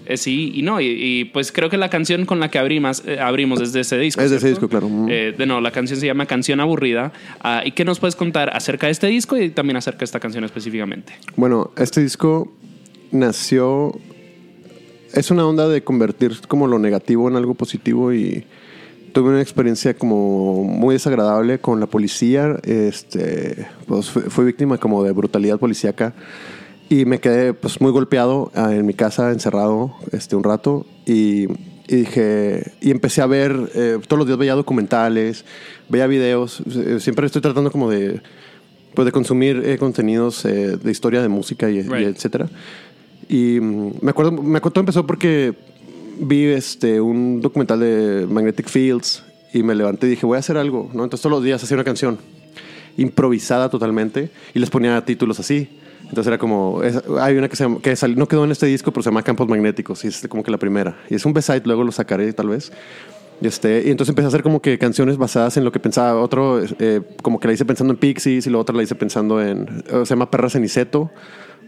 Eh, 0.08 0.16
sí, 0.16 0.54
y 0.56 0.62
no, 0.62 0.80
y, 0.80 0.86
y, 0.86 1.26
pues 1.26 1.52
creo 1.52 1.70
que 1.70 1.76
la 1.76 1.90
canción 1.90 2.26
con 2.26 2.40
la 2.40 2.50
que 2.50 2.58
abrimos, 2.58 3.04
eh, 3.06 3.20
abrimos 3.20 3.60
es 3.60 3.74
de 3.74 3.82
ese 3.82 3.98
disco. 3.98 4.22
Es 4.22 4.32
de 4.32 4.38
ese 4.38 4.48
disco, 4.48 4.70
claro. 4.70 4.90
Eh, 5.10 5.36
de 5.38 5.46
no, 5.46 5.60
la 5.60 5.72
canción 5.72 6.00
se 6.00 6.06
llama 6.06 6.26
Canción 6.26 6.62
Aburrida. 6.62 7.12
Ah, 7.42 7.62
¿Y 7.66 7.72
qué 7.72 7.84
nos 7.84 8.00
puedes 8.00 8.16
contar 8.16 8.56
acerca 8.56 8.88
de 8.88 8.94
este 8.94 9.08
disco 9.08 9.36
y 9.36 9.50
también 9.50 9.76
acerca 9.76 10.00
de 10.00 10.06
esta 10.06 10.22
canción 10.22 10.46
específicamente? 10.46 11.12
Bueno, 11.36 11.72
este 11.78 12.02
disco 12.02 12.54
nació. 13.12 14.00
Es 15.14 15.30
una 15.30 15.46
onda 15.46 15.68
de 15.68 15.84
convertir 15.84 16.40
como 16.48 16.68
lo 16.68 16.80
negativo 16.80 17.28
en 17.28 17.36
algo 17.36 17.54
positivo 17.54 18.14
y 18.14 18.46
tuve 19.12 19.30
una 19.32 19.42
experiencia 19.42 19.94
como 19.94 20.64
muy 20.64 20.96
desagradable 20.96 21.60
con 21.60 21.82
la 21.82 21.88
policía. 21.88 22.56
Este, 22.64 23.68
pues 23.88 24.10
fui, 24.10 24.22
fui 24.24 24.46
víctima 24.46 24.78
como 24.78 25.04
de 25.04 25.12
brutalidad 25.12 25.60
policíaca 25.60 26.14
y 26.90 27.06
me 27.06 27.20
quedé 27.20 27.54
pues 27.54 27.82
muy 27.82 27.92
golpeado 27.92 28.52
ah, 28.56 28.74
en 28.74 28.86
mi 28.86 28.94
casa 28.94 29.32
encerrado 29.32 29.94
este 30.12 30.36
un 30.36 30.44
rato 30.44 30.86
y, 31.06 31.48
y 31.88 31.96
dije 31.96 32.72
y 32.82 32.92
empecé 32.92 33.22
a 33.22 33.26
ver 33.28 33.72
eh, 33.76 33.98
todos 34.08 34.20
los 34.20 34.28
días 34.28 34.38
veía 34.40 34.56
documentales, 34.56 35.44
veía 35.90 36.08
videos. 36.08 36.62
eh, 36.68 37.00
Siempre 37.00 37.26
estoy 37.26 37.42
tratando 37.42 37.72
como 37.72 37.90
de 37.90 38.22
pues 38.94 39.06
de 39.06 39.12
consumir 39.12 39.62
eh, 39.66 39.78
contenidos 39.78 40.44
eh, 40.46 40.78
de 40.78 40.92
historia 40.92 41.22
de 41.22 41.28
música 41.28 41.70
y, 41.70 41.78
y 41.80 41.82
Right. 41.84 42.08
etcétera. 42.08 42.48
Y 43.30 43.60
mm, 43.60 43.92
me 44.02 44.10
acuerdo, 44.12 44.32
me 44.32 44.58
acuerdo, 44.58 44.74
todo 44.74 44.82
empezó 44.82 45.06
porque 45.06 45.54
vi 46.20 46.46
este, 46.46 47.00
un 47.00 47.42
documental 47.42 47.80
de 47.80 48.26
Magnetic 48.28 48.68
Fields 48.70 49.24
y 49.54 49.62
me 49.62 49.76
levanté 49.76 50.08
y 50.08 50.12
dije, 50.12 50.26
voy 50.26 50.38
a 50.38 50.40
hacer 50.40 50.58
algo, 50.58 50.90
¿no? 50.94 51.04
Entonces 51.04 51.22
todos 51.22 51.36
los 51.36 51.44
días 51.44 51.62
hacía 51.64 51.76
una 51.76 51.84
canción 51.84 52.18
improvisada 52.98 53.70
totalmente 53.70 54.32
y 54.54 54.60
les 54.60 54.70
ponía 54.70 55.04
títulos 55.06 55.40
así. 55.40 55.70
Entonces 56.10 56.28
era 56.28 56.38
como, 56.38 56.82
es- 56.84 57.02
hay 57.20 57.38
una 57.38 57.50
que, 57.50 57.56
se 57.56 57.68
que 57.82 57.96
sal- 57.96 58.16
no 58.18 58.28
quedó 58.28 58.46
en 58.46 58.52
este 58.52 58.66
disco, 58.66 58.92
pero 58.92 59.04
se 59.04 59.10
llama 59.10 59.24
Campos 59.24 59.48
Magnéticos 59.48 60.04
y 60.06 60.08
es 60.08 60.26
como 60.30 60.44
que 60.44 60.52
la 60.52 60.58
primera. 60.58 60.98
Y 61.10 61.16
es 61.16 61.26
un 61.26 61.34
B-side, 61.34 61.64
luego 61.66 61.84
lo 61.84 61.92
sacaré 61.92 62.32
tal 62.34 62.50
vez. 62.50 62.72
Y, 63.42 63.46
este, 63.48 63.84
y 63.86 63.92
entonces 63.92 64.10
empecé 64.10 64.26
a 64.26 64.30
hacer 64.30 64.42
como 64.42 64.62
que 64.62 64.78
canciones 64.80 65.18
basadas 65.18 65.58
en 65.58 65.64
lo 65.64 65.72
que 65.72 65.80
pensaba. 65.80 66.20
Otro, 66.22 66.62
eh, 66.80 67.02
como 67.22 67.40
que 67.40 67.48
la 67.48 67.54
hice 67.54 67.66
pensando 67.66 67.94
en 67.94 68.00
Pixies 68.00 68.48
y 68.48 68.50
la 68.50 68.58
otra 68.58 68.76
la 68.76 68.82
hice 68.84 68.96
pensando 68.96 69.42
en, 69.42 69.84
se 69.88 70.06
llama 70.06 70.32
Perra 70.32 70.50
Ceniceto, 70.50 71.12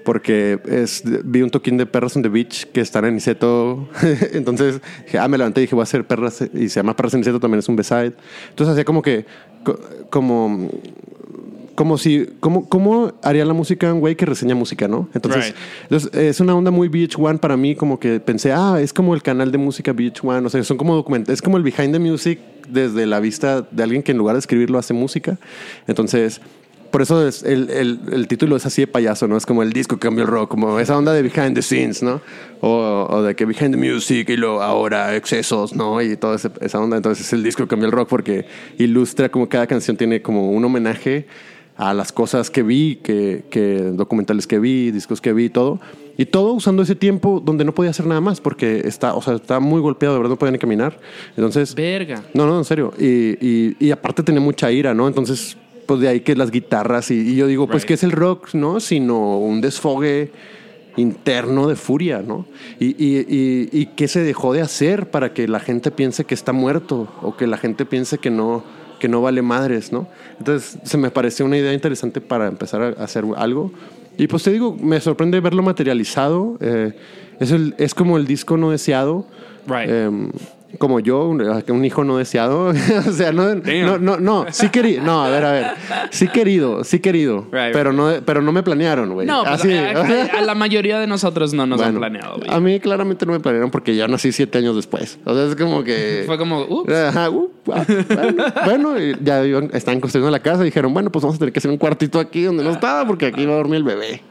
porque 0.03 0.59
es, 0.65 1.03
vi 1.25 1.41
un 1.43 1.51
toquín 1.51 1.77
de 1.77 1.85
Perros 1.85 2.15
on 2.15 2.23
the 2.23 2.29
Beach 2.29 2.65
que 2.71 2.81
están 2.81 3.05
en 3.05 3.15
Niceto. 3.15 3.87
Entonces 4.33 4.81
dije, 5.05 5.19
ah, 5.19 5.27
me 5.27 5.37
levanté 5.37 5.61
y 5.61 5.63
dije, 5.65 5.75
voy 5.75 5.81
a 5.81 5.83
hacer 5.83 6.07
Perras. 6.07 6.41
Y 6.53 6.69
se 6.69 6.79
llama 6.79 6.95
Perras 6.95 7.13
en 7.13 7.19
Niceto, 7.19 7.39
también 7.39 7.59
es 7.59 7.69
un 7.69 7.75
B-side. 7.75 8.13
Entonces 8.49 8.71
hacía 8.71 8.85
como 8.85 9.01
que, 9.03 9.25
co- 9.63 9.79
como, 10.09 10.69
como 11.79 11.97
si, 11.97 12.27
como, 12.41 12.67
¿cómo 12.67 13.13
haría 13.23 13.45
la 13.45 13.53
música 13.53 13.93
un 13.93 14.01
güey 14.01 14.17
que 14.17 14.25
reseña 14.25 14.53
música, 14.53 14.89
no? 14.89 15.07
Entonces, 15.13 15.45
Right. 15.45 15.55
entonces, 15.83 16.13
es 16.13 16.39
una 16.41 16.53
onda 16.53 16.71
muy 16.71 16.89
VH1 16.89 17.39
para 17.39 17.55
mí, 17.55 17.73
como 17.73 17.97
que 18.01 18.19
pensé, 18.19 18.51
ah, 18.51 18.79
es 18.81 18.91
como 18.91 19.15
el 19.15 19.21
canal 19.23 19.49
de 19.53 19.57
música 19.59 19.93
VH1, 19.93 20.45
o 20.45 20.49
sea, 20.49 20.61
son 20.65 20.75
como 20.75 20.93
documentos, 20.93 21.31
es 21.33 21.41
como 21.41 21.55
el 21.55 21.63
behind 21.63 21.93
the 21.93 21.99
music 21.99 22.37
desde 22.67 23.05
la 23.05 23.21
vista 23.21 23.61
de 23.71 23.81
alguien 23.81 24.03
que 24.03 24.11
en 24.11 24.17
lugar 24.17 24.35
de 24.35 24.39
escribirlo 24.39 24.77
hace 24.77 24.93
música. 24.93 25.37
Entonces, 25.87 26.41
por 26.91 27.01
eso 27.01 27.25
es 27.25 27.43
el, 27.43 27.69
el- 27.69 27.99
el 28.11 28.27
título 28.27 28.57
es 28.57 28.65
así 28.65 28.81
de 28.81 28.87
payaso, 28.87 29.27
¿no? 29.29 29.37
Es 29.37 29.45
como 29.45 29.63
el 29.63 29.71
disco 29.71 29.95
que 29.95 30.07
cambió 30.07 30.25
el 30.25 30.29
rock, 30.29 30.49
como 30.49 30.79
esa 30.81 30.97
onda 30.97 31.13
de 31.13 31.21
behind 31.21 31.53
the 31.55 31.61
scenes, 31.61 32.03
¿no? 32.03 32.19
O, 32.59 33.07
o 33.09 33.21
de 33.21 33.35
que 33.35 33.45
behind 33.45 33.71
the 33.73 33.77
music 33.77 34.27
y 34.29 34.35
luego 34.35 34.61
ahora 34.61 35.15
excesos, 35.15 35.73
¿no? 35.73 36.01
Y 36.01 36.17
toda 36.17 36.35
esa 36.35 36.79
onda. 36.81 36.97
Entonces 36.97 37.25
es 37.25 37.31
el 37.31 37.41
disco 37.41 37.63
que 37.63 37.69
cambió 37.69 37.85
el 37.85 37.93
rock 37.93 38.09
porque 38.09 38.45
ilustra 38.77 39.29
como 39.29 39.47
cada 39.47 39.65
canción 39.65 39.95
tiene 39.95 40.21
como 40.21 40.49
un 40.51 40.65
homenaje 40.65 41.25
a 41.79 41.93
las 41.93 42.11
cosas 42.11 42.49
que 42.49 42.61
vi, 42.61 42.97
que, 42.97 43.45
que 43.49 43.77
documentales 43.93 44.45
que 44.47 44.59
vi, 44.59 44.91
discos 44.91 45.21
que 45.21 45.31
vi, 45.31 45.49
todo. 45.49 45.79
Y 46.17 46.25
todo 46.25 46.51
usando 46.51 46.83
ese 46.83 46.93
tiempo 46.93 47.41
donde 47.43 47.63
no 47.63 47.73
podía 47.73 47.91
hacer 47.91 48.05
nada 48.05 48.19
más 48.19 48.41
porque 48.41 48.81
está, 48.83 49.13
o 49.13 49.21
sea, 49.21 49.35
está 49.35 49.61
muy 49.61 49.79
golpeado, 49.79 50.15
de 50.15 50.19
verdad 50.19 50.31
no 50.31 50.37
podía 50.37 50.51
ni 50.51 50.59
caminar. 50.59 50.99
Entonces, 51.37 51.73
Verga. 51.73 52.21
no, 52.33 52.45
no, 52.45 52.57
en 52.57 52.65
serio. 52.65 52.93
Y, 52.99 53.37
y, 53.39 53.77
y 53.79 53.91
aparte 53.91 54.23
tenía 54.23 54.41
mucha 54.41 54.69
ira, 54.69 54.93
¿no? 54.93 55.07
Entonces, 55.07 55.55
pues 55.85 56.01
de 56.01 56.09
ahí 56.09 56.19
que 56.19 56.35
las 56.35 56.51
guitarras 56.51 57.11
y, 57.11 57.21
y 57.21 57.37
yo 57.37 57.47
digo, 57.47 57.65
pues. 57.65 57.85
¿qué 57.85 57.93
es 57.93 58.03
el 58.03 58.11
rock, 58.11 58.53
no? 58.53 58.81
Sino 58.81 59.39
un 59.39 59.61
desfogue 59.61 60.33
interno 60.97 61.69
de 61.69 61.77
furia, 61.77 62.21
¿no? 62.21 62.45
Y, 62.77 62.87
y, 62.87 63.19
y, 63.19 63.69
y 63.71 63.85
qué 63.95 64.09
se 64.09 64.21
dejó 64.21 64.51
de 64.51 64.59
hacer 64.59 65.09
para 65.11 65.33
que 65.33 65.47
la 65.47 65.61
gente 65.61 65.91
piense 65.91 66.25
que 66.25 66.33
está 66.33 66.51
muerto 66.51 67.07
o 67.21 67.37
que 67.37 67.47
la 67.47 67.55
gente 67.55 67.85
piense 67.85 68.17
que 68.17 68.31
no, 68.31 68.65
que 68.99 69.07
no 69.07 69.21
vale 69.21 69.41
madres, 69.41 69.91
¿no? 69.91 70.07
Entonces, 70.37 70.77
se 70.83 70.97
me 70.97 71.09
pareció 71.09 71.45
una 71.45 71.57
idea 71.57 71.73
interesante 71.73 72.21
para 72.21 72.47
empezar 72.47 72.95
a 72.99 73.03
hacer 73.03 73.23
algo. 73.37 73.71
Y 74.17 74.27
pues 74.27 74.43
te 74.43 74.51
digo, 74.51 74.75
me 74.75 74.99
sorprende 74.99 75.39
verlo 75.39 75.63
materializado. 75.63 76.57
eh, 76.59 76.93
es, 77.39 77.51
el, 77.51 77.73
es 77.77 77.95
como 77.95 78.17
el 78.17 78.27
disco 78.27 78.57
no 78.57 78.71
deseado. 78.71 79.25
Right. 79.65 79.89
Em, 79.89 80.31
como 80.77 80.99
yo, 80.99 81.27
un, 81.27 81.41
un 81.41 81.85
hijo 81.85 82.03
no 82.03 82.17
deseado. 82.17 82.67
o 83.07 83.11
sea, 83.11 83.31
no, 83.31 83.55
no, 83.55 83.97
no, 83.97 84.17
no, 84.19 84.45
sí 84.51 84.69
querido. 84.69 85.03
No, 85.03 85.23
a 85.25 85.29
ver, 85.29 85.43
a 85.45 85.51
ver. 85.51 85.65
Sí 86.11 86.27
querido, 86.27 86.83
sí 86.83 86.99
querido. 86.99 87.47
Right, 87.51 87.73
pero, 87.73 87.91
no, 87.91 88.11
pero 88.25 88.41
no 88.41 88.51
me 88.51 88.61
planearon, 88.63 89.13
güey. 89.13 89.25
No, 89.27 89.43
pues, 89.43 89.55
Así. 89.55 89.73
a, 89.73 89.91
a- 89.99 90.25
a 90.39 90.41
la 90.41 90.55
mayoría 90.55 90.99
de 90.99 91.07
nosotros 91.07 91.53
no 91.53 91.65
nos 91.65 91.81
han 91.81 91.95
Bueno, 91.95 91.99
planeado, 91.99 92.37
güey. 92.37 92.49
A 92.49 92.59
mí 92.59 92.79
claramente 92.79 93.25
no 93.25 93.31
me 93.31 93.39
planearon 93.39 93.71
porque 93.71 93.95
ya 93.95 94.07
nací 94.07 94.31
siete 94.31 94.57
años 94.59 94.75
después. 94.75 95.19
O 95.25 95.33
sea, 95.33 95.45
es 95.45 95.55
como 95.55 95.83
que... 95.83 96.23
Fue 96.27 96.37
como, 96.37 96.61
ups. 96.63 96.93
Ajá, 96.93 97.29
uh, 97.29 97.49
ah, 97.73 97.85
bueno, 98.13 98.43
bueno, 98.65 98.99
y 99.01 99.15
ya 99.23 99.43
iban- 99.45 99.71
estaban 99.73 99.99
construyendo 99.99 100.31
la 100.31 100.39
casa 100.39 100.61
y 100.61 100.65
dijeron, 100.65 100.93
bueno, 100.93 101.11
pues 101.11 101.23
vamos 101.23 101.35
a 101.37 101.39
tener 101.39 101.51
que 101.51 101.59
hacer 101.59 101.71
un 101.71 101.77
cuartito 101.77 102.19
aquí 102.19 102.43
donde 102.43 102.63
no 102.63 102.71
estaba 102.71 103.05
porque 103.07 103.25
aquí 103.25 103.45
va 103.45 103.53
a 103.53 103.57
dormir 103.57 103.77
el 103.77 103.83
bebé. 103.83 104.21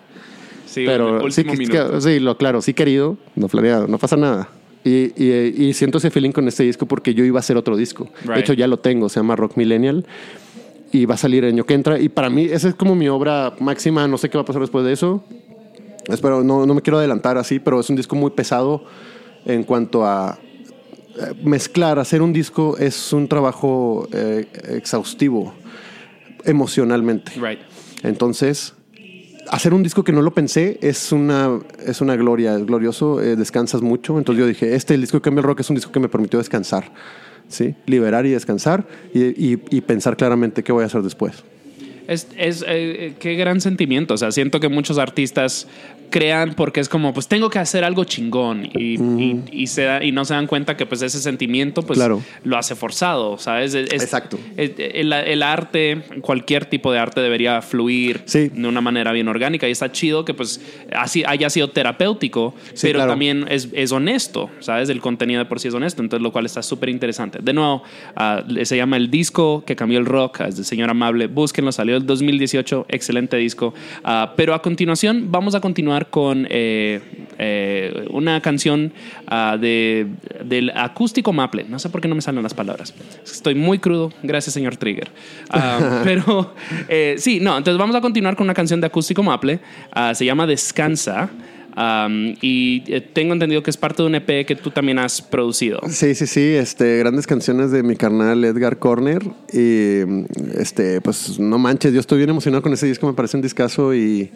Sí, 0.66 0.84
Pero 0.86 1.24
el 1.24 1.32
sí, 1.32 1.40
último 1.40 1.52
que- 1.52 1.78
minuto. 1.78 2.00
sí, 2.00 2.20
lo 2.20 2.36
claro, 2.36 2.60
sí 2.62 2.74
querido, 2.74 3.16
no 3.34 3.48
planeado, 3.48 3.88
no 3.88 3.98
pasa 3.98 4.16
nada. 4.16 4.48
Y, 4.84 5.12
y- 5.22 5.54
y 5.68 5.72
siento 5.74 5.98
ese 5.98 6.10
feeling 6.10 6.30
con 6.32 6.46
este 6.48 6.62
disco 6.62 6.86
porque 6.86 7.12
yo 7.14 7.24
iba 7.24 7.38
a 7.38 7.40
hacer 7.40 7.56
otro 7.56 7.76
disco. 7.76 8.08
Right. 8.22 8.34
De 8.34 8.40
hecho, 8.40 8.52
ya 8.54 8.66
lo 8.66 8.78
tengo, 8.78 9.08
se 9.08 9.20
llama 9.20 9.36
Rock 9.36 9.56
Millennial. 9.56 10.06
Y 10.90 11.04
va 11.04 11.16
a 11.16 11.18
salir 11.18 11.44
el 11.44 11.52
año 11.52 11.64
que 11.64 11.74
entra. 11.74 11.98
Y 12.00 12.08
para 12.08 12.30
mí, 12.30 12.44
esa 12.44 12.68
es 12.68 12.74
como 12.74 12.94
mi 12.94 13.08
obra 13.08 13.54
máxima. 13.60 14.08
No 14.08 14.16
sé 14.16 14.30
qué 14.30 14.38
va 14.38 14.42
a 14.42 14.46
pasar 14.46 14.62
después 14.62 14.84
de 14.86 14.92
eso. 14.94 15.22
Espero, 16.08 16.42
no, 16.42 16.64
no 16.64 16.72
me 16.74 16.80
quiero 16.80 16.96
adelantar 16.98 17.36
así, 17.36 17.58
pero 17.58 17.78
es 17.80 17.90
un 17.90 17.96
disco 17.96 18.16
muy 18.16 18.30
pesado 18.30 18.84
en 19.44 19.64
cuanto 19.64 20.06
a 20.06 20.38
eh, 21.18 21.34
mezclar. 21.44 21.98
Hacer 21.98 22.22
un 22.22 22.32
disco 22.32 22.78
es 22.78 23.12
un 23.12 23.28
trabajo 23.28 24.08
eh, 24.12 24.46
exhaustivo 24.70 25.52
emocionalmente. 26.44 27.32
Right. 27.38 27.58
Entonces, 28.02 28.74
hacer 29.50 29.74
un 29.74 29.82
disco 29.82 30.04
que 30.04 30.12
no 30.12 30.22
lo 30.22 30.32
pensé 30.32 30.78
es 30.82 31.12
una, 31.12 31.58
es 31.84 32.00
una 32.00 32.16
gloria, 32.16 32.54
es 32.54 32.66
glorioso, 32.66 33.20
eh, 33.22 33.36
descansas 33.36 33.82
mucho. 33.82 34.18
Entonces 34.18 34.40
yo 34.40 34.46
dije, 34.46 34.74
este 34.74 34.94
el 34.94 35.00
disco 35.00 35.18
que 35.18 35.22
cambia 35.22 35.40
el 35.40 35.46
rock 35.46 35.60
es 35.60 35.70
un 35.70 35.76
disco 35.76 35.92
que 35.92 36.00
me 36.00 36.08
permitió 36.08 36.38
descansar, 36.38 36.92
¿sí? 37.48 37.74
Liberar 37.86 38.26
y 38.26 38.30
descansar 38.30 38.86
y 39.12 39.80
pensar 39.80 40.16
claramente 40.16 40.62
qué 40.62 40.72
voy 40.72 40.84
a 40.84 40.86
hacer 40.86 41.02
después. 41.02 41.44
Es, 42.08 42.26
es 42.36 42.64
eh, 42.66 43.12
qué 43.20 43.34
gran 43.36 43.60
sentimiento. 43.60 44.14
O 44.14 44.16
sea, 44.16 44.32
siento 44.32 44.58
que 44.58 44.68
muchos 44.68 44.98
artistas 44.98 45.68
crean 46.10 46.54
porque 46.54 46.80
es 46.80 46.88
como, 46.88 47.12
pues 47.12 47.28
tengo 47.28 47.50
que 47.50 47.58
hacer 47.58 47.84
algo 47.84 48.04
chingón 48.04 48.64
y, 48.74 48.94
y, 48.98 49.42
y 49.52 49.66
se 49.66 49.82
da- 49.82 50.02
y 50.02 50.10
no 50.10 50.24
se 50.24 50.32
dan 50.32 50.46
cuenta 50.46 50.74
que 50.74 50.86
pues 50.86 51.02
ese 51.02 51.20
sentimiento 51.20 51.82
pues 51.82 51.98
Claro. 51.98 52.22
lo 52.44 52.56
hace 52.56 52.74
forzado, 52.74 53.36
¿sabes? 53.36 53.74
Es- 53.74 53.92
Exacto. 53.92 54.38
es- 54.56 54.72
el, 54.78 55.12
el 55.12 55.42
arte, 55.42 56.00
cualquier 56.22 56.64
tipo 56.64 56.90
de 56.92 56.98
arte 56.98 57.20
debería 57.20 57.60
fluir 57.60 58.22
Sí. 58.24 58.48
de 58.48 58.66
una 58.66 58.80
manera 58.80 59.12
bien 59.12 59.28
orgánica 59.28 59.68
y 59.68 59.72
está 59.72 59.92
chido 59.92 60.24
que 60.24 60.32
pues 60.32 60.62
así 60.96 61.24
haya 61.26 61.50
sido 61.50 61.68
terapéutico, 61.68 62.54
Sí, 62.72 62.86
pero 62.86 63.00
claro. 63.00 63.12
también 63.12 63.44
es, 63.50 63.68
es 63.74 63.92
honesto, 63.92 64.48
¿sabes? 64.60 64.88
El 64.88 65.02
contenido 65.02 65.40
de 65.40 65.44
por 65.44 65.60
sí 65.60 65.68
es 65.68 65.74
honesto, 65.74 66.00
entonces 66.00 66.22
lo 66.22 66.32
cual 66.32 66.46
está 66.46 66.62
súper 66.62 66.88
interesante. 66.88 67.40
De 67.42 67.52
nuevo, 67.52 67.82
ah, 68.16 68.42
se 68.62 68.78
llama 68.78 68.96
El 68.96 69.10
Disco 69.10 69.62
que 69.66 69.76
cambió 69.76 69.98
el 69.98 70.06
rock, 70.06 70.40
es 70.40 70.56
de 70.56 70.64
Señor 70.64 70.88
Amable, 70.88 71.26
búsquenlo, 71.26 71.70
salió 71.70 71.97
el 71.98 72.06
2018, 72.06 72.86
excelente 72.88 73.36
disco. 73.36 73.74
Ah, 74.04 74.32
pero 74.36 74.54
a 74.54 74.62
continuación 74.62 75.30
vamos 75.30 75.54
a 75.54 75.60
continuar 75.60 76.08
con 76.08 76.46
eh, 76.50 77.00
eh, 77.38 78.06
una 78.10 78.40
canción 78.40 78.92
ah, 79.26 79.56
de, 79.60 80.06
del 80.44 80.70
acústico 80.70 81.32
Maple, 81.32 81.66
no 81.68 81.78
sé 81.78 81.90
por 81.90 82.00
qué 82.00 82.08
no 82.08 82.14
me 82.14 82.22
salen 82.22 82.42
las 82.42 82.54
palabras, 82.54 82.94
estoy 83.24 83.54
muy 83.54 83.78
crudo, 83.78 84.12
gracias 84.22 84.54
señor 84.54 84.76
Trigger. 84.76 85.08
Ah, 85.50 86.00
pero 86.04 86.54
eh, 86.88 87.16
sí, 87.18 87.40
no, 87.40 87.56
entonces 87.56 87.78
vamos 87.78 87.96
a 87.96 88.00
continuar 88.00 88.36
con 88.36 88.44
una 88.44 88.54
canción 88.54 88.80
de 88.80 88.86
acústico 88.86 89.22
Maple, 89.22 89.60
se 90.14 90.24
llama 90.24 90.46
Descansa. 90.46 91.30
Um, 91.78 92.34
y 92.40 92.82
eh, 92.88 93.00
tengo 93.00 93.34
entendido 93.34 93.62
que 93.62 93.70
es 93.70 93.76
parte 93.76 94.02
de 94.02 94.08
un 94.08 94.14
EP 94.16 94.44
que 94.44 94.56
tú 94.56 94.72
también 94.72 94.98
has 94.98 95.22
producido. 95.22 95.80
Sí, 95.88 96.16
sí, 96.16 96.26
sí, 96.26 96.40
este, 96.40 96.98
grandes 96.98 97.28
canciones 97.28 97.70
de 97.70 97.84
mi 97.84 97.94
carnal 97.94 98.44
Edgar 98.44 98.80
Corner 98.80 99.22
y 99.52 100.00
este, 100.58 101.00
pues 101.00 101.38
no 101.38 101.56
manches, 101.58 101.92
yo 101.92 102.00
estoy 102.00 102.18
bien 102.18 102.30
emocionado 102.30 102.62
con 102.62 102.72
ese 102.72 102.86
disco, 102.86 103.06
me 103.06 103.12
parece 103.12 103.36
un 103.36 103.42
discazo 103.44 103.94
y, 103.94 104.32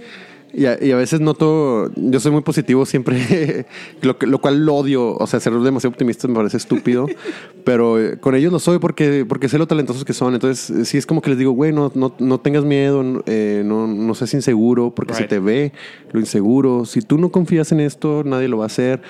y, 0.54 0.66
a, 0.66 0.78
y 0.82 0.90
a 0.92 0.96
veces 0.96 1.20
noto, 1.20 1.90
yo 1.96 2.20
soy 2.20 2.30
muy 2.32 2.42
positivo 2.42 2.84
siempre, 2.86 3.66
lo, 4.02 4.18
que- 4.18 4.26
lo 4.26 4.38
cual 4.40 4.64
lo 4.66 4.74
odio, 4.74 5.14
o 5.16 5.26
sea, 5.26 5.40
ser 5.40 5.52
demasiado 5.54 5.90
optimista 5.92 6.28
me 6.28 6.34
parece 6.34 6.56
estúpido, 6.58 7.06
pero 7.64 7.98
eh, 8.00 8.18
con 8.18 8.34
ellos 8.34 8.52
lo 8.52 8.58
soy 8.58 8.78
porque, 8.78 9.24
porque 9.28 9.48
sé 9.48 9.58
lo 9.58 9.66
talentosos 9.66 10.04
que 10.04 10.12
son, 10.12 10.34
entonces 10.34 10.88
sí 10.88 10.98
es 10.98 11.06
como 11.06 11.22
que 11.22 11.30
les 11.30 11.38
digo, 11.38 11.52
güey, 11.52 11.72
no, 11.72 11.90
no, 11.94 12.14
no 12.18 12.38
tengas 12.40 12.64
miedo, 12.64 13.02
no, 13.02 13.22
eh, 13.26 13.62
no, 13.64 13.86
no 13.86 14.14
seas 14.14 14.34
inseguro, 14.34 14.90
porque 14.94 15.14
se 15.14 15.20
Right. 15.20 15.30
te 15.30 15.38
ve 15.38 15.72
lo 16.12 16.20
inseguro, 16.20 16.84
si 16.84 17.00
tú 17.00 17.18
no 17.18 17.30
confías 17.30 17.72
en 17.72 17.80
esto, 17.80 18.22
nadie 18.24 18.48
lo 18.48 18.58
va 18.58 18.64
a 18.64 18.66
hacer. 18.66 19.00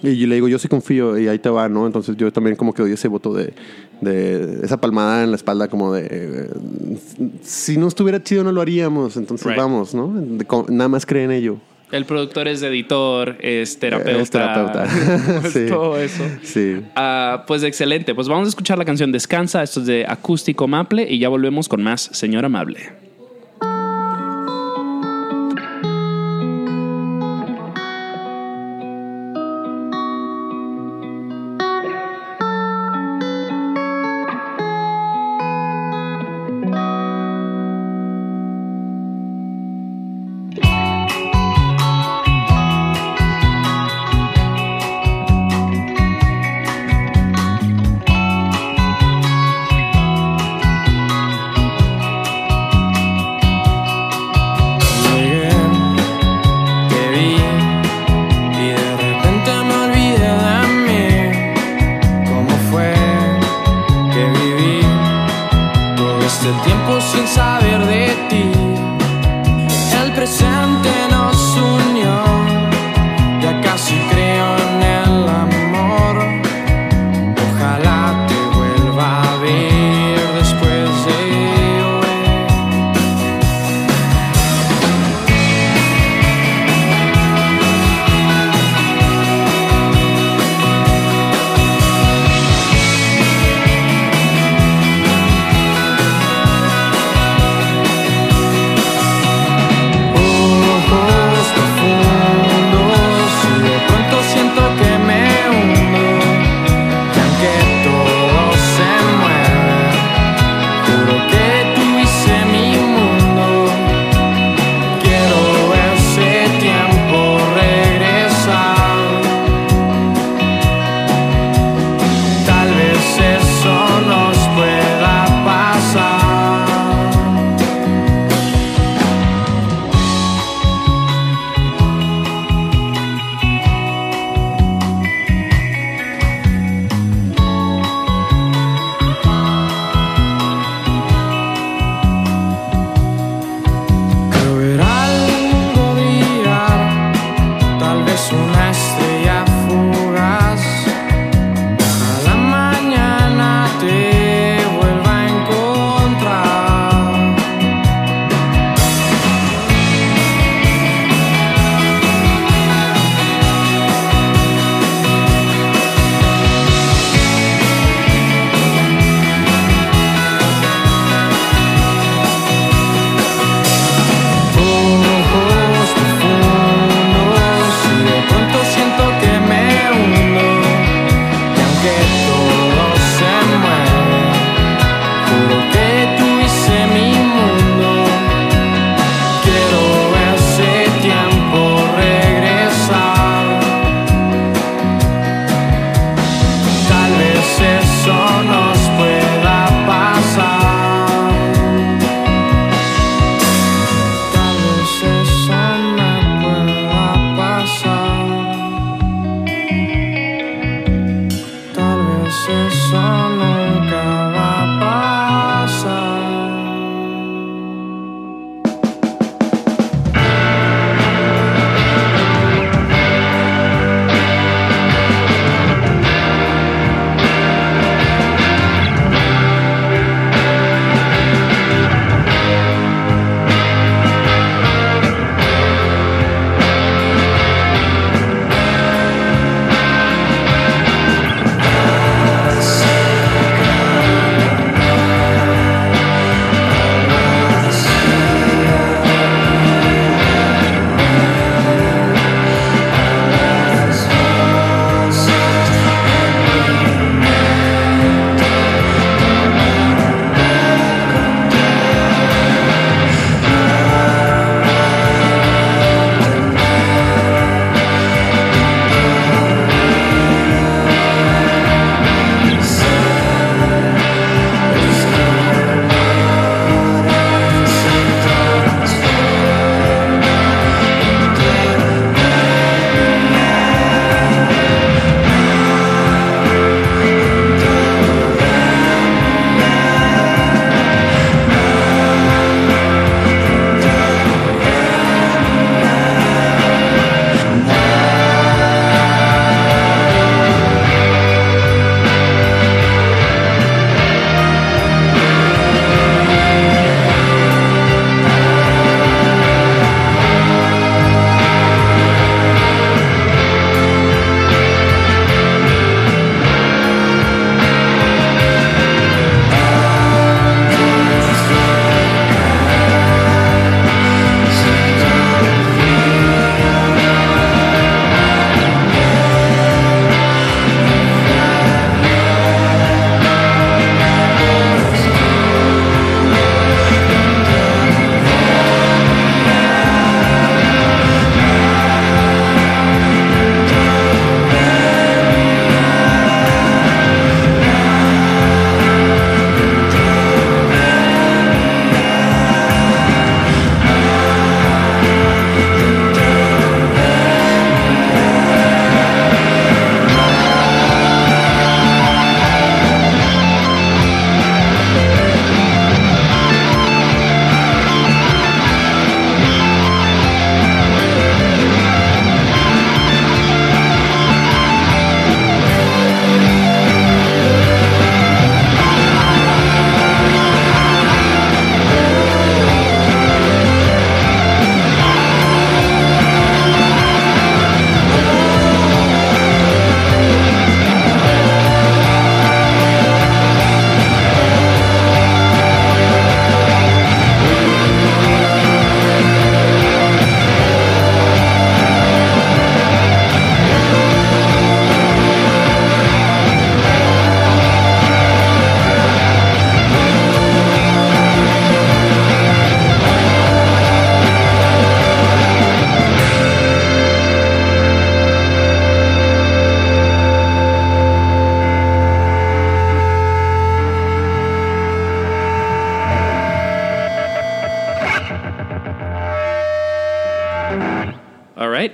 Y 0.00 0.26
le 0.26 0.36
digo, 0.36 0.46
yo 0.46 0.60
sí 0.60 0.68
confío 0.68 1.18
y 1.18 1.26
ahí 1.26 1.40
te 1.40 1.48
va, 1.50 1.68
¿no? 1.68 1.84
Entonces 1.84 2.16
yo 2.16 2.32
también 2.32 2.54
como 2.54 2.72
que 2.72 2.82
doy 2.82 2.92
ese 2.92 3.08
voto 3.08 3.34
de, 3.34 3.52
de 4.00 4.60
esa 4.62 4.76
palmada 4.80 5.24
en 5.24 5.30
la 5.30 5.36
espalda 5.36 5.68
como 5.68 5.92
de, 5.92 6.08
eh, 6.10 6.48
si 7.42 7.76
no 7.76 7.88
estuviera 7.88 8.22
chido 8.22 8.44
no 8.44 8.52
lo 8.52 8.60
haríamos, 8.60 9.16
entonces 9.16 9.46
Right. 9.46 9.56
vamos, 9.58 9.94
¿no? 9.94 10.12
De- 10.14 10.46
nada 10.68 10.88
más 10.88 11.04
cree 11.06 11.24
en 11.24 11.32
ello. 11.32 11.56
El 11.90 12.04
productor 12.04 12.48
es 12.48 12.62
editor, 12.62 13.36
es 13.40 13.78
terapeuta. 13.78 14.20
Es 14.20 14.30
terapeuta. 14.30 14.84
pues 15.40 15.52
Sí. 15.54 15.66
Todo 15.68 15.98
eso. 15.98 16.22
Sí. 16.42 16.82
Ah, 16.94 17.44
pues 17.46 17.62
excelente. 17.62 18.14
Pues 18.14 18.28
vamos 18.28 18.46
a 18.46 18.48
escuchar 18.50 18.76
la 18.76 18.84
canción 18.84 19.10
Descansa. 19.10 19.62
Esto 19.62 19.80
es 19.80 19.86
de 19.86 20.04
Acústico 20.06 20.68
Maple 20.68 21.06
y 21.10 21.18
ya 21.18 21.30
volvemos 21.30 21.66
con 21.66 21.82
más 21.82 22.02
Señor 22.12 22.44
Amable. 22.44 23.07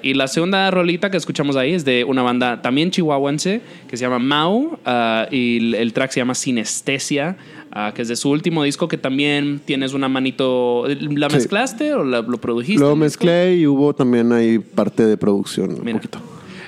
Y 0.03 0.12
la 0.14 0.29
segunda 0.29 0.70
rolita 0.70 1.11
que 1.11 1.16
escuchamos 1.16 1.57
ahí 1.57 1.72
es 1.72 1.85
de 1.87 2.05
una 2.05 2.22
banda 2.22 2.61
también 2.61 2.90
chihuahuense 2.90 3.62
que 3.88 3.96
se 3.96 4.03
llama 4.05 4.18
Mau 4.18 4.79
ah, 4.85 5.27
y 5.31 5.57
el, 5.57 5.74
el 5.74 5.92
track 5.94 6.11
se 6.11 6.20
llama 6.20 6.35
Sinestesia, 6.35 7.37
ah, 7.72 7.92
que 7.94 8.03
es 8.03 8.09
de 8.09 8.16
su 8.16 8.29
último 8.31 8.62
disco 8.64 8.88
que 8.88 8.98
también 8.98 9.61
tienes 9.64 9.94
una 9.94 10.09
manito. 10.09 10.85
¿La 10.87 11.31
Sí. 11.31 11.37
mezclaste 11.37 11.94
o 11.94 12.05
la- 12.05 12.20
lo 12.20 12.38
produjiste? 12.38 12.81
Lo 12.85 12.94
mezclé 12.94 13.57
y 13.57 13.66
hubo 13.66 13.94
también 13.94 14.33
ahí 14.33 14.59
parte 14.59 15.07
de 15.07 15.16
producción, 15.16 15.70
un 15.81 15.92
poquito. 15.92 16.18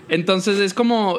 Entonces 0.09 0.59
es 0.61 0.73
como. 0.73 1.19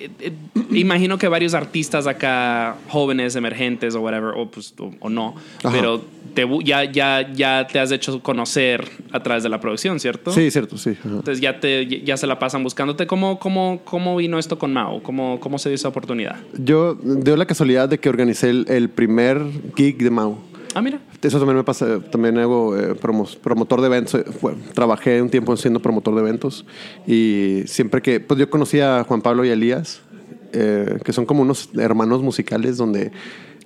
Eh, 0.00 0.10
eh, 0.20 0.32
imagino 0.72 1.18
que 1.18 1.28
varios 1.28 1.54
artistas 1.54 2.06
acá, 2.06 2.76
jóvenes, 2.88 3.36
emergentes 3.36 3.94
o 3.94 4.00
whatever, 4.00 4.34
o, 4.36 4.50
pues, 4.50 4.74
o, 4.78 4.90
o 5.00 5.08
no, 5.08 5.34
Ajá. 5.62 5.70
pero 5.72 6.02
te, 6.34 6.46
ya, 6.64 6.84
ya, 6.84 7.32
ya 7.32 7.66
te 7.66 7.78
has 7.78 7.90
hecho 7.92 8.22
conocer 8.22 8.88
a 9.12 9.22
través 9.22 9.42
de 9.42 9.48
la 9.48 9.60
producción, 9.60 9.98
¿cierto? 10.00 10.32
Sí, 10.32 10.50
cierto, 10.50 10.76
sí. 10.78 10.90
ajá. 10.90 11.08
Entonces 11.08 11.40
ya, 11.40 11.60
te, 11.60 11.86
ya 12.02 12.16
se 12.16 12.26
la 12.26 12.38
pasan 12.38 12.62
buscándote. 12.62 13.06
¿Cómo, 13.06 13.38
cómo, 13.38 13.80
cómo 13.84 14.16
vino 14.16 14.38
esto 14.38 14.58
con 14.58 14.72
Mao? 14.72 15.02
¿Cómo, 15.02 15.40
¿Cómo 15.40 15.58
se 15.58 15.70
dio 15.70 15.76
esa 15.76 15.88
oportunidad? 15.88 16.36
Yo 16.58 16.94
dio 16.94 17.36
la 17.36 17.46
casualidad 17.46 17.88
de 17.88 17.98
que 17.98 18.08
organicé 18.08 18.50
el, 18.50 18.66
el 18.68 18.88
primer 18.90 19.40
gig 19.76 19.98
de 19.98 20.10
Mau. 20.10 20.38
Ah, 20.76 20.82
mira. 20.82 21.00
Eso 21.22 21.38
también 21.38 21.56
me 21.56 21.64
pasa, 21.64 22.00
también 22.10 22.36
hago 22.36 22.76
eh, 22.76 22.94
promo- 22.94 23.34
promotor 23.38 23.80
de 23.80 23.86
eventos. 23.86 24.14
eh, 24.20 24.24
Bueno, 24.42 24.58
trabajé 24.74 25.22
un 25.22 25.30
tiempo 25.30 25.56
siendo 25.56 25.80
promotor 25.80 26.14
de 26.14 26.20
eventos 26.20 26.66
y 27.06 27.62
siempre 27.66 28.02
que, 28.02 28.20
pues 28.20 28.38
yo 28.38 28.50
conocía 28.50 29.00
a 29.00 29.04
Juan 29.04 29.22
Pablo 29.22 29.44
y 29.44 29.48
a 29.48 29.54
Elías, 29.54 30.00
eh, 30.52 30.98
que 31.02 31.12
son 31.14 31.24
como 31.24 31.40
unos 31.42 31.70
hermanos 31.78 32.22
musicales 32.22 32.76
donde, 32.76 33.10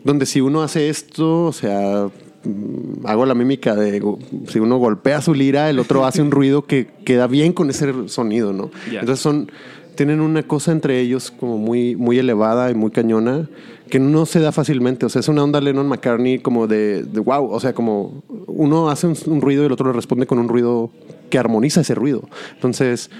donde 0.04 0.24
si 0.24 0.40
uno 0.40 0.62
hace 0.62 0.88
esto, 0.88 1.46
o 1.46 1.52
sea, 1.52 2.08
mm, 2.44 3.04
hago 3.06 3.26
la 3.26 3.34
mímica 3.34 3.74
de 3.74 4.00
si 4.48 4.60
uno 4.60 4.78
golpea 4.78 5.20
su 5.20 5.34
lira, 5.34 5.68
el 5.68 5.80
otro 5.80 6.06
hace 6.06 6.22
un 6.22 6.30
ruido 6.30 6.62
que 6.64 6.86
queda 7.04 7.26
bien 7.26 7.52
con 7.52 7.70
ese 7.70 7.92
sonido, 8.08 8.52
¿no? 8.52 8.70
Ya. 8.90 9.00
Entonces 9.00 9.20
son 9.20 9.50
tienen 9.96 10.20
una 10.20 10.42
cosa 10.44 10.72
entre 10.72 11.00
ellos 11.00 11.30
como 11.30 11.58
muy 11.58 11.96
muy 11.96 12.18
elevada 12.18 12.70
y 12.70 12.74
muy 12.74 12.90
cañona 12.90 13.50
que 13.90 13.98
no 14.00 14.24
se 14.26 14.40
da 14.40 14.52
fácilmente, 14.52 15.04
o 15.04 15.08
sea, 15.08 15.20
es 15.20 15.28
una 15.28 15.42
onda 15.44 15.60
Lennon 15.60 15.86
McCartney 15.88 16.38
como 16.38 16.66
de, 16.66 17.02
de 17.02 17.20
wow, 17.20 17.50
o 17.50 17.60
sea, 17.60 17.74
como 17.74 18.22
uno 18.46 18.88
hace 18.88 19.06
un, 19.06 19.16
un 19.26 19.40
ruido 19.40 19.62
y 19.62 19.66
el 19.66 19.72
otro 19.72 19.86
le 19.88 19.92
responde 19.92 20.26
con 20.26 20.38
un 20.38 20.48
ruido 20.48 20.90
que 21.28 21.38
armoniza 21.38 21.82
ese 21.82 21.94
ruido. 21.94 22.28
Entonces, 22.54 23.10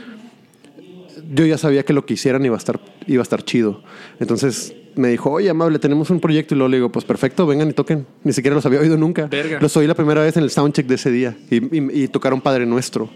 yo 1.32 1.44
ya 1.46 1.58
sabía 1.58 1.84
que 1.84 1.92
lo 1.92 2.06
que 2.06 2.14
hicieran 2.14 2.44
iba 2.44 2.54
a 2.56 2.58
estar, 2.58 2.80
iba 3.06 3.20
a 3.20 3.22
estar 3.22 3.42
chido. 3.44 3.82
Entonces 4.18 4.74
me 4.96 5.08
dijo, 5.08 5.30
oye, 5.30 5.48
amable, 5.48 5.78
tenemos 5.78 6.10
un 6.10 6.18
proyecto. 6.20 6.54
Y 6.54 6.58
luego 6.58 6.68
le 6.68 6.76
digo, 6.78 6.90
pues 6.90 7.04
perfecto, 7.04 7.46
vengan 7.46 7.68
y 7.70 7.72
toquen. 7.72 8.06
Ni 8.24 8.32
siquiera 8.32 8.56
los 8.56 8.66
había 8.66 8.80
oído 8.80 8.96
nunca. 8.96 9.26
Verga. 9.26 9.58
Los 9.60 9.76
oí 9.76 9.86
la 9.86 9.94
primera 9.94 10.22
vez 10.22 10.36
en 10.36 10.42
el 10.42 10.50
soundcheck 10.50 10.86
de 10.86 10.94
ese 10.96 11.10
día 11.12 11.36
y, 11.50 11.56
y- 11.76 12.02
y 12.04 12.08
tocaron 12.08 12.40
Padre 12.40 12.66
Nuestro. 12.66 13.08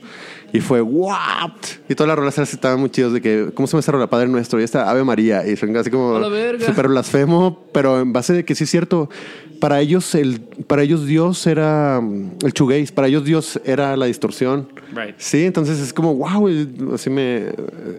Y 0.54 0.60
fue, 0.60 0.80
¿what? 0.80 1.50
Y 1.88 1.96
todas 1.96 2.06
las 2.06 2.16
rolas 2.16 2.38
estaban 2.38 2.78
muy 2.78 2.88
chidos 2.88 3.12
de 3.12 3.20
que, 3.20 3.50
¿cómo 3.54 3.66
se 3.66 3.72
llama 3.72 3.80
esta 3.80 3.90
rola? 3.90 4.06
Padre 4.06 4.28
Nuestro. 4.28 4.60
Y 4.60 4.62
esta 4.62 4.88
Ave 4.88 5.02
María. 5.02 5.44
Y 5.44 5.56
son 5.56 5.76
así 5.76 5.90
como 5.90 6.20
súper 6.60 6.86
blasfemo, 6.86 7.64
pero 7.72 7.98
en 7.98 8.12
base 8.12 8.34
de 8.34 8.44
que 8.44 8.54
sí 8.54 8.62
es 8.62 8.70
cierto. 8.70 9.10
Para 9.58 9.80
ellos, 9.80 10.14
el, 10.14 10.42
para 10.68 10.82
ellos 10.82 11.06
Dios 11.06 11.44
era 11.48 11.98
el 11.98 12.52
shoegaze. 12.52 12.92
Para 12.92 13.08
ellos 13.08 13.24
Dios 13.24 13.60
era 13.64 13.96
la 13.96 14.06
distorsión. 14.06 14.68
Right. 14.94 15.16
Sí, 15.18 15.44
entonces 15.44 15.80
es 15.80 15.92
como, 15.92 16.14
wow, 16.14 16.48
así 16.94 17.10
me, 17.10 17.46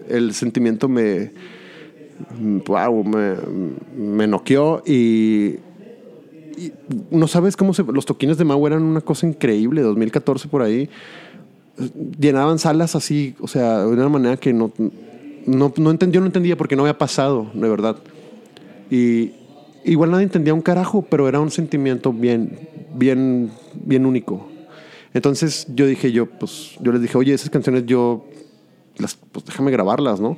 el 0.08 0.32
sentimiento 0.32 0.88
me, 0.88 1.32
wow, 2.66 3.04
me, 3.04 3.34
me 3.94 4.26
noqueó 4.26 4.82
y, 4.86 5.56
y 6.56 6.72
no 7.10 7.28
sabes 7.28 7.54
cómo 7.54 7.74
se, 7.74 7.82
los 7.84 8.06
toquines 8.06 8.38
de 8.38 8.44
Mau 8.44 8.66
eran 8.66 8.82
una 8.82 9.02
cosa 9.02 9.26
increíble, 9.26 9.82
2014 9.82 10.48
por 10.48 10.62
ahí, 10.62 10.88
llenaban 12.18 12.58
salas 12.58 12.94
así, 12.96 13.34
o 13.40 13.48
sea, 13.48 13.80
de 13.80 13.86
una 13.88 14.08
manera 14.08 14.36
que 14.36 14.52
no, 14.52 14.72
no, 15.46 15.72
no 15.76 15.90
entendí, 15.90 16.14
yo 16.14 16.20
no 16.20 16.26
entendía 16.26 16.56
porque 16.56 16.76
no 16.76 16.82
había 16.82 16.98
pasado, 16.98 17.50
de 17.54 17.68
verdad. 17.68 17.96
Y 18.90 19.32
igual 19.84 20.10
nadie 20.10 20.24
entendía 20.24 20.54
un 20.54 20.62
carajo, 20.62 21.02
pero 21.08 21.28
era 21.28 21.40
un 21.40 21.50
sentimiento 21.50 22.12
bien, 22.12 22.58
bien, 22.94 23.50
bien 23.74 24.06
único. 24.06 24.48
Entonces 25.14 25.66
yo 25.74 25.86
dije, 25.86 26.12
yo, 26.12 26.26
pues, 26.26 26.76
yo 26.80 26.92
les 26.92 27.00
dije, 27.02 27.16
oye, 27.16 27.32
esas 27.34 27.50
canciones 27.50 27.86
yo, 27.86 28.24
las, 28.98 29.14
pues 29.32 29.44
déjame 29.44 29.70
grabarlas, 29.70 30.20
¿no? 30.20 30.36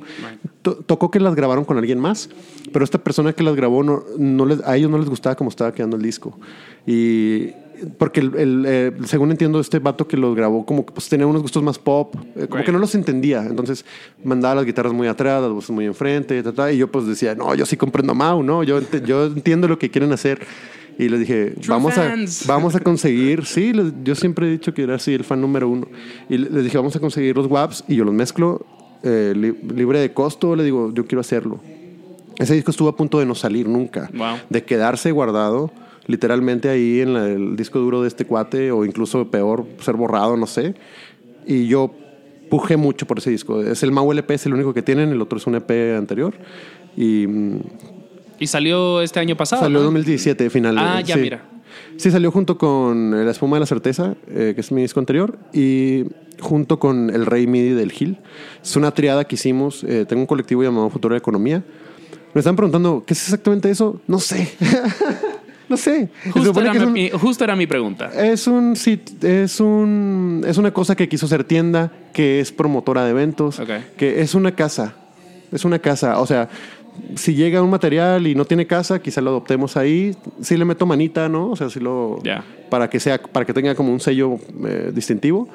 To- 0.61 0.75
tocó 0.75 1.11
que 1.11 1.19
las 1.19 1.35
grabaron 1.35 1.65
con 1.65 1.77
alguien 1.77 1.99
más, 1.99 2.29
pero 2.71 2.83
esta 2.85 2.97
persona 2.97 3.33
que 3.33 3.43
las 3.43 3.55
grabó, 3.55 3.83
no, 3.83 4.03
no 4.17 4.45
les, 4.45 4.61
a 4.65 4.75
ellos 4.77 4.89
no 4.89 4.97
les 4.97 5.09
gustaba 5.09 5.35
cómo 5.35 5.49
estaba 5.49 5.73
quedando 5.73 5.95
el 5.97 6.03
disco. 6.03 6.37
Y 6.85 7.51
porque 7.97 8.19
el, 8.21 8.35
el, 8.35 8.65
eh, 8.67 8.91
según 9.05 9.31
entiendo, 9.31 9.59
este 9.59 9.79
vato 9.79 10.07
que 10.07 10.17
los 10.17 10.35
grabó, 10.35 10.65
como 10.65 10.85
que 10.85 10.93
pues, 10.93 11.09
tenía 11.09 11.25
unos 11.27 11.41
gustos 11.41 11.61
más 11.63 11.77
pop, 11.79 12.15
eh, 12.35 12.45
como 12.47 12.55
Right. 12.57 12.65
que 12.65 12.71
no 12.71 12.79
los 12.79 12.93
entendía. 12.95 13.45
Entonces 13.45 13.85
mandaba 14.23 14.55
las 14.55 14.65
guitarras 14.65 14.93
muy 14.93 15.07
atrás, 15.07 15.41
las 15.41 15.51
voces 15.51 15.69
muy 15.71 15.85
enfrente, 15.85 16.41
ta, 16.43 16.51
ta, 16.51 16.71
y 16.71 16.77
yo 16.77 16.91
pues 16.91 17.05
decía, 17.05 17.35
no, 17.35 17.53
yo 17.55 17.65
sí 17.65 17.77
comprendo 17.77 18.11
a 18.11 18.15
Mau, 18.15 18.43
¿no? 18.43 18.63
Yo, 18.63 18.79
ent- 18.81 19.03
yo 19.05 19.25
entiendo 19.25 19.67
lo 19.67 19.77
que 19.79 19.89
quieren 19.89 20.11
hacer. 20.11 20.39
Y 20.97 21.07
les 21.07 21.21
dije, 21.21 21.51
True 21.51 21.67
vamos 21.69 21.97
a, 21.97 22.13
vamos 22.47 22.75
a 22.75 22.81
conseguir, 22.81 23.45
sí, 23.45 23.71
les- 23.71 23.93
yo 24.03 24.15
siempre 24.15 24.47
he 24.47 24.51
dicho 24.51 24.73
que 24.73 24.83
era 24.83 24.95
así 24.95 25.13
el 25.13 25.23
fan 25.23 25.39
número 25.39 25.69
uno. 25.69 25.87
Y 26.29 26.37
le- 26.37 26.49
les 26.49 26.63
dije, 26.65 26.77
vamos 26.77 26.95
a 26.95 26.99
conseguir 26.99 27.35
los 27.37 27.47
WAPs 27.47 27.85
y 27.87 27.95
yo 27.95 28.03
los 28.03 28.13
mezclo 28.13 28.65
eh, 29.03 29.33
li- 29.35 29.55
libre 29.73 29.99
de 29.99 30.11
costo. 30.13 30.55
Le 30.57 30.63
digo, 30.65 30.93
yo 30.93 31.05
quiero 31.07 31.21
hacerlo. 31.21 31.59
Ese 32.37 32.53
disco 32.53 32.71
estuvo 32.71 32.89
a 32.89 32.95
punto 32.97 33.19
de 33.19 33.25
no 33.25 33.33
salir 33.35 33.67
nunca, 33.67 34.09
Wow. 34.13 34.37
de 34.49 34.63
quedarse 34.63 35.11
guardado 35.11 35.71
literalmente 36.09 36.67
ahí 36.69 36.99
en 37.01 37.13
la- 37.13 37.27
el 37.27 37.55
disco 37.55 37.79
duro 37.79 38.01
de 38.01 38.07
este 38.07 38.25
cuate 38.25 38.71
o 38.71 38.83
incluso 38.83 39.29
peor, 39.29 39.65
ser 39.79 39.95
borrado, 39.95 40.35
no 40.35 40.47
sé. 40.47 40.73
Y 41.45 41.67
yo 41.67 41.91
pujé 42.49 42.75
mucho 42.77 43.05
por 43.05 43.19
ese 43.19 43.29
disco. 43.29 43.61
Es 43.61 43.83
el 43.83 43.91
Mau 43.91 44.11
LP, 44.11 44.33
es 44.33 44.45
el 44.47 44.53
único 44.55 44.73
que 44.73 44.81
tienen, 44.81 45.09
el 45.11 45.21
otro 45.21 45.37
es 45.37 45.45
un 45.47 45.55
EP 45.55 45.95
anterior. 45.95 46.33
Y 46.97 47.25
Y 48.39 48.47
salió 48.47 49.01
este 49.01 49.19
año 49.19 49.35
pasado. 49.37 49.61
Salió 49.61 49.77
en 49.79 49.83
¿no? 49.83 49.91
2017, 49.91 50.49
final. 50.49 50.77
Ah, 50.79 51.01
ya, 51.01 51.15
sí. 51.15 51.21
mira. 51.21 51.45
Sí, 51.97 52.09
salió 52.09 52.31
junto 52.31 52.57
con 52.57 53.25
La 53.25 53.29
Espuma 53.31 53.57
de 53.57 53.59
la 53.61 53.65
Certeza, 53.65 54.15
eh, 54.29 54.53
que 54.55 54.61
es 54.61 54.71
mi 54.71 54.81
disco 54.81 54.99
anterior, 54.99 55.37
y 55.53 56.05
junto 56.39 56.79
con 56.79 57.09
El 57.09 57.25
Rey 57.25 57.45
Midi 57.47 57.69
del 57.71 57.91
Gil. 57.91 58.17
Es 58.63 58.75
una 58.75 58.91
triada 58.91 59.25
que 59.25 59.35
hicimos. 59.35 59.83
eh, 59.83 60.05
tengo 60.07 60.21
un 60.21 60.25
colectivo 60.25 60.63
llamado 60.63 60.89
Futuro 60.89 61.13
de 61.13 61.19
Economía. 61.19 61.63
Me 62.33 62.39
están 62.39 62.55
preguntando, 62.55 63.03
¿qué 63.05 63.13
es 63.13 63.23
exactamente 63.23 63.69
eso? 63.69 64.01
No 64.07 64.19
sé. 64.19 64.49
no 65.69 65.77
sé. 65.77 66.09
Justo 66.31 66.59
era, 66.61 66.71
un- 66.71 66.91
mi, 66.93 67.09
justo 67.11 67.43
era 67.43 67.55
mi 67.55 67.67
pregunta. 67.67 68.09
es 68.15 68.47
un 68.47 68.73
es 69.21 69.59
un 69.59 70.43
es 70.47 70.57
una 70.57 70.71
cosa 70.73 70.95
que 70.95 71.07
quiso 71.07 71.27
ser 71.27 71.43
tienda, 71.43 71.91
que 72.13 72.39
es 72.39 72.51
promotora 72.51 73.03
de 73.05 73.11
eventos, 73.11 73.59
Ok. 73.59 73.69
que 73.97 74.21
es 74.21 74.35
una 74.35 74.53
casa. 74.55 74.95
Es 75.51 75.65
una 75.65 75.79
casa, 75.79 76.19
o 76.19 76.25
sea, 76.27 76.47
si 77.15 77.33
llega 77.33 77.61
un 77.61 77.69
material 77.69 78.27
y 78.27 78.35
no 78.35 78.45
tiene 78.45 78.67
casa, 78.67 78.99
quizá 79.01 79.21
lo 79.21 79.29
adoptemos 79.31 79.77
ahí. 79.77 80.15
Sí 80.41 80.57
le 80.57 80.65
meto 80.65 80.85
manita, 80.85 81.27
¿no? 81.29 81.49
O 81.49 81.55
sea, 81.55 81.69
sí 81.69 81.79
lo 81.79 82.19
para 82.69 82.89
que 82.89 82.99
sea 82.99 83.19
para 83.21 83.45
que 83.45 83.53
tenga 83.53 83.73
como 83.73 83.91
un 83.91 83.99
sello 83.99 84.37
eh, 84.65 84.91
distintivo. 84.93 85.47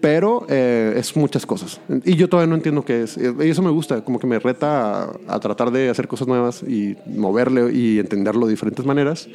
Pero 0.00 0.46
eh, 0.48 0.94
es 0.96 1.14
muchas 1.16 1.44
cosas. 1.44 1.80
Y 2.04 2.14
yo 2.16 2.28
todavía 2.28 2.48
no 2.48 2.54
entiendo 2.56 2.84
qué 2.84 3.02
es. 3.02 3.16
Y 3.18 3.48
eso 3.48 3.60
me 3.62 3.70
gusta, 3.70 4.02
como 4.02 4.18
que 4.18 4.26
me 4.26 4.38
reta 4.38 5.04
a, 5.04 5.12
a 5.28 5.40
tratar 5.40 5.70
de 5.70 5.90
hacer 5.90 6.08
cosas 6.08 6.26
nuevas 6.26 6.62
y 6.62 6.96
moverle 7.06 7.70
y 7.72 7.98
entenderlo 7.98 8.46
de 8.46 8.52
diferentes 8.52 8.84
maneras. 8.86 9.28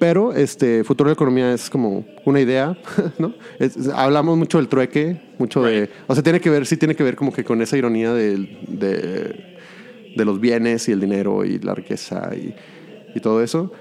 Pero 0.00 0.32
este 0.34 0.82
futuro 0.84 1.08
de 1.08 1.12
la 1.12 1.14
economía 1.14 1.54
es 1.54 1.70
como 1.70 2.04
una 2.24 2.40
idea, 2.40 2.76
¿no? 3.18 3.32
Es- 3.58 3.76
es- 3.76 3.88
hablamos 3.88 4.36
mucho 4.36 4.58
del 4.58 4.68
trueque, 4.68 5.20
mucho 5.38 5.62
de... 5.62 5.88
O 6.08 6.14
sea, 6.14 6.22
tiene 6.22 6.40
que 6.40 6.50
ver, 6.50 6.66
sí 6.66 6.76
tiene 6.76 6.94
que 6.96 7.02
ver 7.04 7.14
como 7.16 7.32
que 7.32 7.44
con 7.44 7.62
esa 7.62 7.76
ironía 7.78 8.12
del- 8.12 8.58
de, 8.68 9.56
de 10.16 10.24
los 10.24 10.40
bienes 10.40 10.88
y 10.88 10.92
el 10.92 11.00
dinero 11.00 11.44
y 11.44 11.60
la 11.60 11.74
riqueza 11.74 12.30
y, 12.34 12.54
y 13.14 13.20
todo 13.20 13.40
eso. 13.42 13.72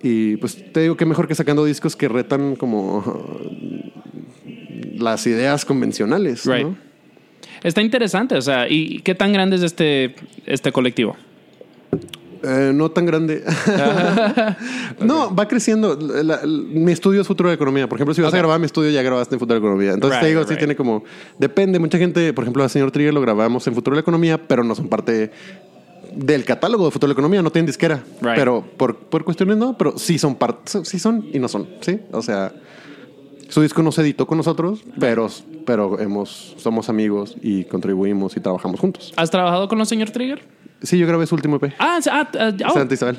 Y 0.00 0.36
pues 0.36 0.72
te 0.72 0.80
digo 0.80 0.96
que 0.96 1.06
mejor 1.06 1.26
que 1.26 1.34
sacando 1.34 1.64
discos 1.64 1.96
que 1.96 2.06
retan 2.08 2.54
como 2.54 3.02
las 4.96 5.26
ideas 5.26 5.64
convencionales, 5.64 6.44
Right. 6.44 6.66
¿no? 6.66 6.76
Está 7.62 7.80
interesante, 7.82 8.36
o 8.36 8.42
sea, 8.42 8.68
¿y 8.68 9.00
qué 9.00 9.14
tan 9.14 9.32
grande 9.32 9.56
es 9.56 9.62
este, 9.62 10.14
este 10.46 10.70
colectivo? 10.72 11.16
Eh, 12.44 12.70
no 12.72 12.88
tan 12.92 13.04
grande. 13.04 13.42
no, 15.00 15.34
va 15.34 15.48
creciendo. 15.48 15.98
La- 16.00 16.22
la- 16.22 16.40
mi 16.46 16.92
estudio 16.92 17.20
es 17.20 17.26
futuro 17.26 17.48
de 17.48 17.54
economía. 17.56 17.88
Por 17.88 17.96
ejemplo, 17.98 18.14
si 18.14 18.20
vas 18.22 18.32
a 18.32 18.38
grabar 18.38 18.60
mi 18.60 18.66
estudio, 18.66 18.90
ya 18.90 19.02
grabaste 19.02 19.34
en 19.34 19.40
futuro 19.40 19.54
de 19.60 19.66
economía. 19.66 19.92
Entonces 19.92 20.18
Right, 20.18 20.22
te 20.24 20.28
digo, 20.28 20.40
right, 20.42 20.50
sí 20.50 20.56
tiene 20.56 20.76
como. 20.76 21.02
Depende. 21.38 21.78
Mucha 21.80 21.98
gente, 21.98 22.32
por 22.32 22.44
ejemplo, 22.44 22.62
al 22.62 22.70
señor 22.70 22.90
Trigger 22.92 23.12
lo 23.14 23.20
grabamos 23.20 23.66
en 23.66 23.74
futuro 23.74 23.96
de 23.96 24.02
economía, 24.02 24.38
pero 24.46 24.62
no 24.62 24.74
son 24.76 24.88
parte 24.88 25.32
del 26.14 26.44
catálogo 26.44 26.84
de 26.84 26.90
futuro 26.92 27.08
de 27.08 27.14
economía. 27.14 27.42
No 27.42 27.50
tienen 27.50 27.66
disquera. 27.66 28.04
Right. 28.20 28.34
Pero 28.36 28.64
por, 28.76 28.96
por 28.96 29.24
cuestiones 29.24 29.56
no, 29.56 29.76
pero 29.76 29.98
sí 29.98 30.16
son 30.18 30.36
parte. 30.36 30.84
Sí 30.84 30.98
son 31.00 31.26
y 31.32 31.38
no 31.40 31.48
son. 31.48 31.66
Sí. 31.80 31.98
O 32.12 32.22
sea. 32.22 32.52
Su 33.48 33.62
disco 33.62 33.82
no 33.82 33.92
se 33.92 34.02
editó 34.02 34.26
con 34.26 34.36
nosotros, 34.36 34.84
pero, 35.00 35.28
pero 35.64 35.98
hemos, 35.98 36.54
somos 36.58 36.88
amigos 36.88 37.36
y 37.40 37.64
contribuimos 37.64 38.36
y 38.36 38.40
trabajamos 38.40 38.78
juntos. 38.78 39.12
¿Has 39.16 39.30
trabajado 39.30 39.68
con 39.68 39.78
los 39.78 39.88
señor 39.88 40.10
Trigger? 40.10 40.42
Sí, 40.80 40.96
yo 40.96 41.08
grabé 41.08 41.26
su 41.26 41.34
último 41.34 41.56
EP. 41.56 41.72
Ah, 41.80 41.98
ah, 42.08 42.28
ah, 42.38 42.52
oh. 42.68 42.72
Santa 42.74 42.94
Isabel. 42.94 43.16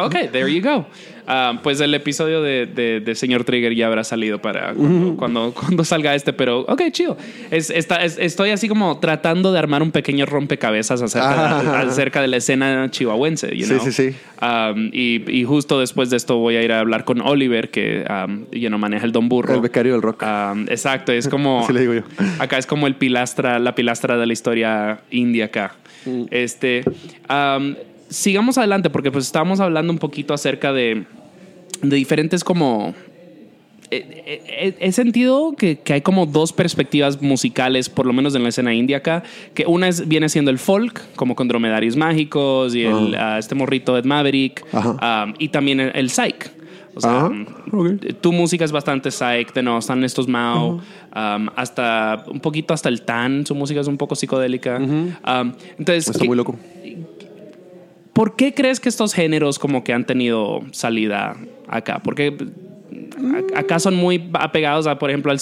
Oh, 0.00 0.06
ok, 0.06 0.14
there 0.32 0.50
you 0.50 0.62
go. 0.62 0.86
Ah, 1.26 1.60
pues 1.62 1.78
el 1.80 1.92
episodio 1.94 2.42
de, 2.42 2.64
de, 2.66 3.00
de 3.00 3.14
Señor 3.14 3.44
Trigger 3.44 3.74
ya 3.74 3.86
habrá 3.86 4.02
salido 4.02 4.40
para 4.40 4.72
cuando, 4.74 5.16
cuando, 5.16 5.52
cuando 5.54 5.84
salga 5.84 6.14
este, 6.14 6.32
pero 6.32 6.60
ok, 6.60 6.82
chido. 6.90 7.16
Es, 7.50 7.68
está, 7.70 8.02
es- 8.02 8.16
estoy 8.18 8.48
así 8.50 8.66
como 8.66 8.98
tratando 8.98 9.52
de 9.52 9.58
armar 9.58 9.82
un 9.82 9.92
pequeño 9.92 10.24
rompecabezas 10.26 11.02
acerca, 11.02 11.58
Ah. 11.60 11.80
acerca 11.82 12.22
de 12.22 12.28
la 12.28 12.38
escena 12.38 12.88
chihuahuense. 12.90 13.54
You 13.56 13.66
Sí, 13.66 13.74
know? 13.74 13.84
sí, 13.84 13.92
sí. 13.92 14.16
Um, 14.40 14.88
y, 14.92 15.22
y 15.30 15.44
justo 15.44 15.78
después 15.80 16.08
de 16.08 16.16
esto 16.16 16.38
voy 16.38 16.56
a 16.56 16.62
ir 16.62 16.72
a 16.72 16.80
hablar 16.80 17.04
con 17.04 17.20
Oliver, 17.20 17.70
que 17.70 18.04
um, 18.08 18.46
you 18.50 18.68
know, 18.68 18.78
maneja 18.78 19.04
el 19.04 19.12
Don 19.12 19.28
Burro. 19.28 19.54
El 19.54 19.60
becario 19.60 19.92
del 19.92 20.02
rock. 20.02 20.22
Um, 20.22 20.62
exacto, 20.68 21.12
es 21.12 21.28
como. 21.28 21.60
Así 21.64 21.74
le 21.74 21.80
digo 21.80 21.92
yo. 21.94 22.02
Acá 22.38 22.56
es 22.56 22.66
como 22.66 22.86
el 22.86 22.96
pilastra, 22.96 23.58
la 23.58 23.74
pilastra 23.74 24.16
de 24.16 24.26
la 24.26 24.32
historia 24.32 25.00
india 25.10 25.44
acá. 25.44 25.74
Mm. 26.06 26.22
Este. 26.30 26.82
um, 27.30 27.74
sigamos 28.08 28.58
adelante, 28.58 28.90
porque 28.90 29.10
pues 29.10 29.24
estábamos 29.26 29.60
hablando 29.60 29.92
un 29.92 29.98
poquito 29.98 30.34
acerca 30.34 30.72
de, 30.72 31.04
de 31.82 31.96
diferentes 31.96 32.44
como. 32.44 32.94
He, 33.94 33.96
he- 34.78 34.86
he 34.88 34.92
sentido 34.92 35.52
que, 35.54 35.78
que 35.78 35.92
hay 35.92 36.00
como 36.00 36.24
dos 36.24 36.50
perspectivas 36.54 37.20
musicales, 37.20 37.90
por 37.90 38.06
lo 38.06 38.14
menos 38.14 38.34
en 38.34 38.42
la 38.42 38.48
escena 38.48 38.72
india 38.72 38.96
acá, 38.98 39.22
que 39.52 39.66
una 39.66 39.86
es, 39.88 40.08
viene 40.08 40.30
siendo 40.30 40.50
el 40.50 40.58
folk, 40.58 41.02
como 41.14 41.34
con 41.34 41.46
dromedarios 41.46 41.94
mágicos 41.96 42.74
y 42.74 42.84
el, 42.84 43.14
ah, 43.16 43.38
este 43.38 43.54
morrito 43.54 43.98
Ed 43.98 44.04
Maverick, 44.06 44.64
um, 44.72 45.34
y 45.38 45.48
también 45.48 45.80
el, 45.80 45.92
el 45.94 46.08
psych. 46.08 46.50
O 46.94 47.00
sea, 47.00 47.24
um, 47.26 47.46
ok. 47.72 47.90
tu 48.20 48.32
música 48.32 48.64
es 48.64 48.72
bastante 48.72 49.10
psych, 49.10 49.52
de 49.54 49.62
no, 49.62 49.78
están 49.78 50.04
estos 50.04 50.28
Mao, 50.28 50.72
um, 50.74 51.48
hasta 51.56 52.24
un 52.30 52.40
poquito 52.40 52.74
hasta 52.74 52.88
el 52.90 53.02
Tan, 53.02 53.46
su 53.46 53.54
música 53.54 53.80
es 53.80 53.86
un 53.86 53.96
poco 53.96 54.14
psicodélica. 54.14 54.76
Um, 54.78 55.52
entonces, 55.78 56.06
Está 56.08 56.18
¿qué- 56.20 56.26
muy 56.26 56.36
loco. 56.36 56.56
¿por 58.12 58.36
qué 58.36 58.52
crees 58.52 58.78
que 58.78 58.90
estos 58.90 59.14
géneros 59.14 59.58
como 59.58 59.82
que 59.84 59.94
han 59.94 60.04
tenido 60.04 60.60
salida 60.72 61.34
acá? 61.66 62.00
Porque 62.04 62.36
acá 63.56 63.78
son 63.78 63.94
muy 63.94 64.28
apegados 64.34 64.86
a, 64.86 64.98
por 64.98 65.08
ejemplo, 65.08 65.32
al, 65.32 65.38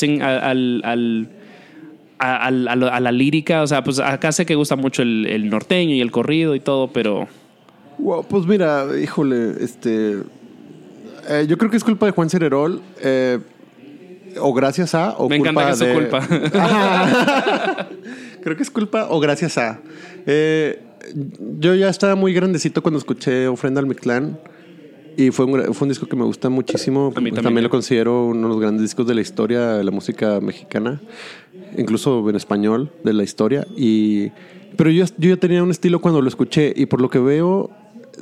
al, 0.85 2.69
al- 2.69 2.89
a 2.89 3.01
la 3.01 3.11
lírica. 3.13 3.63
O 3.63 3.67
sea, 3.67 3.83
pues 3.83 3.99
acá 3.99 4.31
sé 4.31 4.47
que 4.47 4.55
gusta 4.55 4.77
mucho 4.77 5.03
el, 5.03 5.27
el 5.27 5.51
norteño 5.51 5.95
y 5.97 6.01
el 6.01 6.13
corrido 6.13 6.55
y 6.55 6.61
todo, 6.61 6.93
pero... 6.93 7.27
Wow, 7.99 8.25
pues 8.29 8.47
mira, 8.47 8.87
híjole, 9.03 9.55
este. 9.63 10.19
Eh, 11.31 11.47
yo 11.49 11.57
creo 11.57 11.71
que 11.71 11.77
es 11.77 11.85
culpa 11.85 12.07
de 12.07 12.13
Juan 12.13 12.29
Cererol. 12.29 12.81
eh, 13.01 13.39
o 14.41 14.53
gracias 14.55 14.95
a. 14.95 15.13
O 15.19 15.29
Me 15.29 15.37
encanta 15.37 15.65
que 15.67 15.71
es 15.73 15.79
su 15.79 15.85
de- 15.85 15.95
culpa. 15.95 16.21
creo 18.43 18.57
que 18.57 18.63
es 18.63 18.71
culpa 18.71 19.07
o 19.11 19.21
gracias 19.21 19.59
a. 19.59 19.81
Eh, 20.27 20.81
yo 21.59 21.75
ya 21.75 21.89
estaba 21.89 22.15
muy 22.15 22.33
grandecito 22.33 22.83
cuando 22.83 22.99
escuché 22.99 23.49
Ofrenda 23.49 23.81
al 23.81 23.87
Mictlán. 23.87 24.39
Y 25.17 25.33
fue 25.33 25.45
un, 25.45 25.75
fue 25.75 25.87
un 25.87 25.89
disco 25.91 26.07
que 26.07 26.17
me 26.17 26.25
gusta 26.25 26.49
muchísimo. 26.49 27.13
A 27.15 27.21
mí 27.21 27.33
también. 27.33 27.65
lo 27.65 27.71
considero 27.71 28.27
uno 28.27 28.43
de 28.43 28.49
los 28.49 28.61
grandes 28.61 28.83
discos 28.83 29.07
de 29.07 29.15
la 29.15 29.21
historia 29.21 29.73
de 29.73 29.85
la 29.85 29.91
música 29.91 30.41
mexicana. 30.41 31.01
Incluso 31.77 32.29
en 32.31 32.37
español 32.37 32.93
de 33.05 33.13
la 33.13 33.23
historia. 33.25 33.67
Y, 33.77 34.31
pero 34.77 34.91
yo, 34.91 35.05
yo 35.19 35.31
ya 35.31 35.37
tenía 35.37 35.63
un 35.63 35.71
estilo 35.73 36.01
cuando 36.01 36.23
lo 36.23 36.29
escuché. 36.29 36.73
Y 36.75 36.87
por 36.87 37.01
lo 37.01 37.11
que 37.11 37.19
veo, 37.19 37.71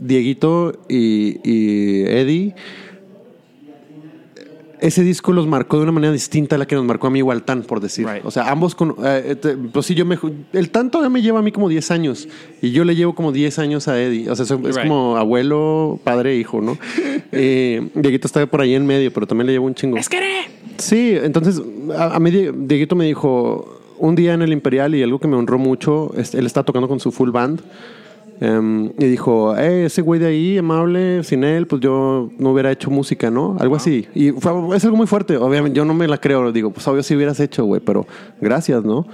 Dieguito 0.00 0.80
y, 0.88 1.38
y 1.48 2.02
Eddie 2.06 2.54
ese 4.80 5.02
disco 5.02 5.32
los 5.32 5.46
marcó 5.46 5.76
de 5.78 5.82
una 5.84 5.92
manera 5.92 6.12
distinta 6.12 6.56
a 6.56 6.58
la 6.58 6.66
que 6.66 6.74
nos 6.74 6.84
marcó 6.84 7.06
a 7.06 7.10
mí 7.10 7.18
igual 7.18 7.42
Tan, 7.42 7.62
por 7.62 7.80
decir. 7.80 8.06
Right. 8.06 8.24
O 8.24 8.30
sea, 8.30 8.50
ambos 8.50 8.74
con... 8.74 8.94
eh, 9.04 9.36
te- 9.40 9.56
pues 9.56 9.86
sí, 9.86 9.94
yo 9.94 10.04
me... 10.04 10.18
El 10.52 10.70
Tan 10.70 10.90
todavía 10.90 11.10
me 11.10 11.22
lleva 11.22 11.38
a 11.38 11.42
mí 11.42 11.52
como 11.52 11.68
10 11.68 11.90
años 11.90 12.28
y 12.62 12.70
yo 12.72 12.84
le 12.84 12.94
llevo 12.96 13.14
como 13.14 13.32
10 13.32 13.58
años 13.58 13.88
a 13.88 14.00
Eddie. 14.00 14.30
O 14.30 14.36
sea, 14.36 14.44
es 14.44 14.50
Right. 14.50 14.82
como 14.88 15.16
abuelo, 15.16 15.98
padre, 16.04 16.36
hijo, 16.36 16.60
¿no? 16.60 16.78
eh, 17.32 17.88
Dieguito 17.94 18.26
está 18.26 18.46
por 18.46 18.60
ahí 18.60 18.74
en 18.74 18.86
medio, 18.86 19.12
pero 19.12 19.26
también 19.26 19.46
le 19.46 19.52
llevo 19.52 19.66
un 19.66 19.74
chingo. 19.74 19.96
¡Es 19.96 20.08
que 20.08 20.18
Sí, 20.78 21.16
entonces 21.20 21.60
a, 21.96 22.14
a 22.14 22.20
mí 22.20 22.30
Die- 22.30 22.52
Dieguito 22.54 22.94
me 22.94 23.04
dijo 23.04 23.80
un 23.98 24.14
día 24.14 24.34
en 24.34 24.42
el 24.42 24.52
Imperial 24.52 24.94
y 24.94 25.02
algo 25.02 25.18
que 25.18 25.26
me 25.26 25.34
honró 25.36 25.58
mucho, 25.58 26.12
es- 26.16 26.34
él 26.34 26.46
está 26.46 26.62
tocando 26.62 26.86
con 26.88 27.00
su 27.00 27.10
full 27.10 27.30
band 27.30 27.60
em, 28.40 28.86
y 28.98 29.04
dijo, 29.06 29.56
eh, 29.56 29.86
ese 29.86 30.02
güey 30.02 30.20
de 30.20 30.26
ahí, 30.26 30.58
amable, 30.58 31.22
sin 31.24 31.44
él, 31.44 31.66
pues 31.66 31.80
yo 31.80 32.30
no 32.38 32.52
hubiera 32.52 32.70
hecho 32.70 32.90
música, 32.90 33.30
¿no? 33.30 33.56
Algo 33.58 33.76
así. 33.76 34.06
Y 34.14 34.30
fue- 34.32 34.76
es 34.76 34.84
algo 34.84 34.96
muy 34.96 35.06
fuerte, 35.06 35.36
obviamente 35.36 35.76
yo 35.76 35.84
no 35.84 35.94
me 35.94 36.06
la 36.08 36.18
creo, 36.18 36.50
digo, 36.52 36.70
pues 36.70 36.86
obvio 36.88 37.02
si 37.02 37.14
hubieras 37.16 37.40
hecho, 37.40 37.64
güey, 37.64 37.80
pero 37.80 38.06
gracias, 38.40 38.84
¿no? 38.84 39.06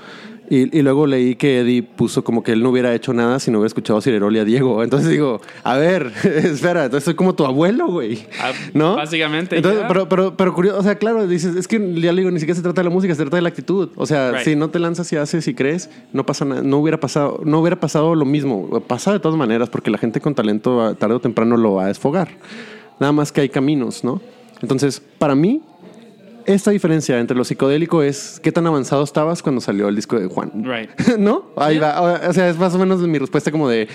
Y, 0.55 0.79
y 0.79 0.83
luego 0.83 1.07
leí 1.09 1.35
que 1.35 1.61
Eddie 1.61 1.83
puso 1.83 2.23
como 2.23 2.45
que 2.45 2.53
él 2.53 2.63
no 2.63 2.71
hubiera 2.71 2.95
hecho 2.95 3.13
nada 3.13 3.41
si 3.41 3.51
no 3.51 3.59
hubiera 3.59 3.67
escuchado 3.67 3.99
a 3.99 4.03
Cirerol 4.03 4.37
y 4.37 4.39
a 4.39 4.45
Diego. 4.45 4.83
Entonces 4.85 5.09
digo, 5.11 5.41
a 5.65 5.77
ver, 5.77 6.13
espera, 6.25 6.85
entonces 6.85 7.05
soy 7.05 7.15
como 7.15 7.35
tu 7.35 7.45
abuelo, 7.45 7.89
güey. 7.89 8.25
Ah, 8.41 8.53
¿No? 8.73 8.95
básicamente, 8.95 9.57
Entonces, 9.57 9.83
pero, 9.89 10.09
pero, 10.09 10.37
pero 10.37 10.55
curioso, 10.55 10.79
o 10.79 10.83
sea, 10.85 10.95
claro, 10.97 11.27
dices, 11.27 11.57
es 11.57 11.67
que 11.67 11.79
ya 12.01 12.13
le 12.13 12.21
digo, 12.21 12.31
ni 12.31 12.39
siquiera 12.39 12.55
se 12.57 12.63
trata 12.63 12.83
de 12.83 12.89
la 12.89 12.95
música, 12.95 13.15
se 13.15 13.23
trata 13.23 13.37
de 13.37 13.43
la 13.43 13.49
actitud. 13.49 13.89
O 13.97 14.07
sea, 14.07 14.31
Right. 14.31 14.45
si 14.45 14.55
no 14.55 14.71
te 14.71 14.79
lanzas 14.79 15.13
y 15.13 15.17
haces 15.17 15.49
y 15.49 15.55
crees, 15.55 15.91
no 16.13 16.25
pasa 16.25 16.45
nada, 16.45 16.63
no 16.63 16.79
hubiera 16.79 17.01
pasado, 17.01 17.41
no 17.45 17.59
hubiera 17.59 17.81
pasado 17.81 18.15
lo 18.15 18.25
mismo. 18.25 18.81
Pasa 18.87 19.13
de 19.13 19.19
todas 19.19 19.37
maneras, 19.37 19.69
porque 19.71 19.91
la 19.91 19.99
gente 19.99 20.21
con 20.21 20.35
talento 20.37 20.83
ah, 20.83 20.95
tarde 20.95 21.17
o 21.17 21.21
temprano 21.21 21.57
lo 21.57 21.75
va 21.75 21.85
a 21.85 21.89
desfogar. 21.89 22.29
Nada 23.01 23.13
más 23.13 23.33
que 23.33 23.41
hay 23.41 23.49
caminos, 23.49 24.05
¿no? 24.05 24.21
Entonces, 24.63 25.03
para 25.19 25.35
mí, 25.35 25.63
esta 26.47 26.71
diferencia 26.71 27.19
entre 27.19 27.37
lo 27.37 27.45
psicodélico 27.45 28.03
es 28.03 28.41
qué 28.43 28.53
tan 28.53 28.67
avanzado 28.67 29.03
estabas 29.05 29.43
cuando 29.43 29.61
salió 29.61 29.89
el 29.89 29.97
disco 29.97 30.19
de 30.19 30.27
Juan. 30.27 30.51
Right. 30.65 30.91
¿No? 31.19 31.47
Ahí 31.57 31.79
va. 31.79 32.21
O 32.29 32.33
sea, 32.33 32.49
es 32.49 32.59
más 32.59 32.75
o 32.75 32.79
menos 32.79 33.01
mi 33.01 33.19
respuesta 33.19 33.51
como 33.51 33.69
de... 33.69 33.89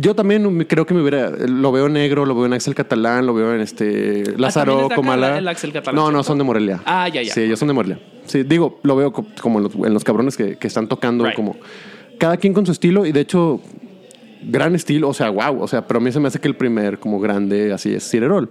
Yo 0.00 0.14
también 0.14 0.64
creo 0.64 0.86
que 0.86 0.94
me 0.94 1.00
hubiera... 1.00 1.30
Lo 1.30 1.72
veo 1.72 1.88
negro, 1.88 2.24
lo 2.24 2.34
veo 2.36 2.46
en 2.46 2.52
Axel 2.52 2.74
Catalán, 2.74 3.26
lo 3.26 3.34
veo 3.34 3.52
en 3.54 3.60
este... 3.60 3.86
¿también 4.22 4.34
es 4.34 4.40
Lázaro, 4.40 4.86
acá 4.86 4.94
Comala. 4.94 5.38
el 5.38 5.48
Axel 5.48 5.72
Catalán, 5.72 5.96
No, 5.96 6.12
no, 6.12 6.22
son 6.22 6.38
de 6.38 6.44
Morelia. 6.44 6.80
Ah, 6.86 7.08
ya, 7.08 7.22
ya. 7.22 7.34
Sí, 7.34 7.40
ellos 7.42 7.58
son 7.58 7.66
de 7.68 7.74
Morelia. 7.74 8.00
Sí, 8.26 8.44
digo, 8.44 8.78
lo 8.84 8.94
veo 8.94 9.12
co- 9.12 9.26
como 9.42 9.58
en 9.58 9.64
los, 9.64 9.74
en 9.74 9.92
los 9.94 10.04
cabrones 10.04 10.36
que, 10.36 10.56
que 10.56 10.66
están 10.68 10.88
tocando 10.88 11.24
Right. 11.24 11.34
como... 11.34 11.56
Cada 12.18 12.36
quien 12.36 12.52
con 12.52 12.64
su 12.66 12.72
estilo 12.72 13.06
y 13.06 13.12
de 13.12 13.20
hecho... 13.20 13.60
Gran 14.40 14.76
estilo, 14.76 15.08
o 15.08 15.14
sea, 15.14 15.30
wow. 15.30 15.60
O 15.62 15.66
sea, 15.66 15.84
pero 15.88 15.98
a 15.98 16.00
mí 16.00 16.12
se 16.12 16.20
me 16.20 16.28
hace 16.28 16.38
que 16.38 16.46
el 16.46 16.54
primer 16.54 17.00
como 17.00 17.18
grande 17.18 17.72
así 17.72 17.92
es 17.92 18.08
Cirerol. 18.08 18.48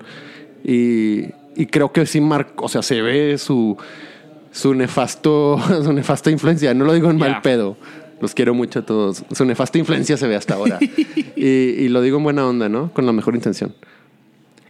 Y, 0.65 1.27
y 1.57 1.65
creo 1.65 1.91
que 1.91 2.05
sí 2.05 2.21
marcó, 2.21 2.65
o 2.65 2.69
sea, 2.69 2.83
se 2.83 3.01
ve 3.01 3.39
su, 3.39 3.75
su 4.51 4.75
nefasto, 4.75 5.59
su 5.83 5.91
nefasta 5.91 6.29
influencia. 6.29 6.73
No 6.75 6.85
lo 6.85 6.93
digo 6.93 7.09
en 7.09 7.17
mal 7.17 7.41
pedo. 7.41 7.77
Los 8.21 8.33
quiero 8.33 8.53
mucho 8.53 8.79
a 8.79 8.85
todos. 8.85 9.23
Su 9.31 9.43
nefasta 9.43 9.77
influencia 9.79 10.17
se 10.17 10.27
ve 10.27 10.35
hasta 10.35 10.53
ahora. 10.53 10.77
y, 11.35 11.45
y 11.45 11.89
lo 11.89 12.01
digo 12.01 12.17
en 12.17 12.23
buena 12.23 12.47
onda, 12.47 12.69
¿no? 12.69 12.93
Con 12.93 13.07
la 13.07 13.11
mejor 13.11 13.35
intención. 13.35 13.73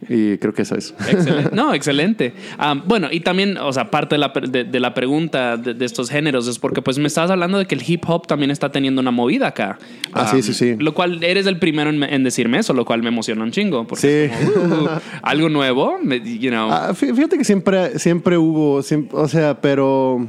Y 0.08 0.38
creo 0.38 0.54
que 0.54 0.62
eso 0.62 0.76
es. 0.76 0.94
Excelente. 1.10 1.50
No, 1.56 1.74
excelente. 1.74 2.32
Ah, 2.56 2.80
bueno, 2.86 3.08
y 3.10 3.20
también, 3.20 3.56
o 3.58 3.72
sea, 3.72 3.90
parte 3.90 4.14
de 4.14 4.18
la, 4.20 4.28
de, 4.48 4.64
de 4.64 4.80
la 4.80 4.94
pregunta 4.94 5.56
de, 5.56 5.74
de 5.74 5.84
estos 5.84 6.08
géneros 6.10 6.46
es 6.46 6.58
porque 6.58 6.82
pues 6.82 6.98
me 6.98 7.08
estabas 7.08 7.30
hablando 7.32 7.58
de 7.58 7.66
que 7.66 7.74
el 7.74 7.82
hip 7.84 8.04
hop 8.08 8.26
también 8.26 8.50
está 8.52 8.70
teniendo 8.70 9.00
una 9.00 9.10
movida 9.10 9.48
acá. 9.48 9.78
Ah, 10.12 10.28
sí, 10.30 10.42
sí, 10.42 10.54
sí. 10.54 10.76
Lo 10.78 10.94
cual 10.94 11.24
eres 11.24 11.46
el 11.46 11.58
primero 11.58 11.90
en, 11.90 12.02
en 12.04 12.22
decirme 12.22 12.58
eso, 12.58 12.74
lo 12.74 12.84
cual 12.84 13.02
me 13.02 13.08
emociona 13.08 13.42
un 13.42 13.50
chingo. 13.50 13.86
Porque 13.88 14.30
Sí. 14.32 14.50
como, 14.54 14.84
uh, 14.84 14.88
algo 15.22 15.48
nuevo, 15.48 15.98
you 16.24 16.50
know. 16.50 16.70
Ah, 16.70 16.90
fí- 16.92 17.12
fíjate 17.14 17.36
que 17.36 17.44
siempre, 17.44 17.98
siempre 17.98 18.38
hubo, 18.38 18.82
siempre- 18.82 19.18
o 19.18 19.26
sea, 19.26 19.60
pero, 19.60 20.28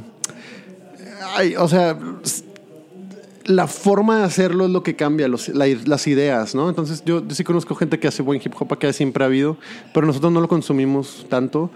ay, 1.36 1.54
o 1.56 1.68
sea, 1.68 1.96
la 3.46 3.66
forma 3.66 4.18
de 4.18 4.24
hacerlo 4.24 4.64
es 4.66 4.70
lo 4.70 4.82
que 4.82 4.96
cambia, 4.96 5.26
los- 5.28 5.48
la- 5.48 5.66
las 5.86 6.06
ideas, 6.06 6.54
¿no? 6.54 6.68
Entonces 6.68 7.02
yo, 7.04 7.26
yo 7.26 7.34
sí 7.34 7.42
conozco 7.44 7.74
gente 7.74 7.98
que 7.98 8.08
hace 8.08 8.22
buen 8.22 8.40
hip 8.44 8.52
hop 8.58 8.72
acá, 8.72 8.92
siempre 8.92 9.24
ha 9.24 9.26
habido, 9.26 9.56
pero 9.94 10.06
nosotros 10.06 10.30
no 10.32 10.40
lo 10.40 10.48
consumimos 10.48 11.26
tanto 11.28 11.70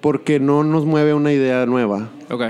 porque 0.00 0.40
no 0.40 0.64
nos 0.64 0.84
mueve 0.84 1.14
una 1.14 1.32
idea 1.32 1.66
nueva. 1.66 2.08
ok. 2.30 2.42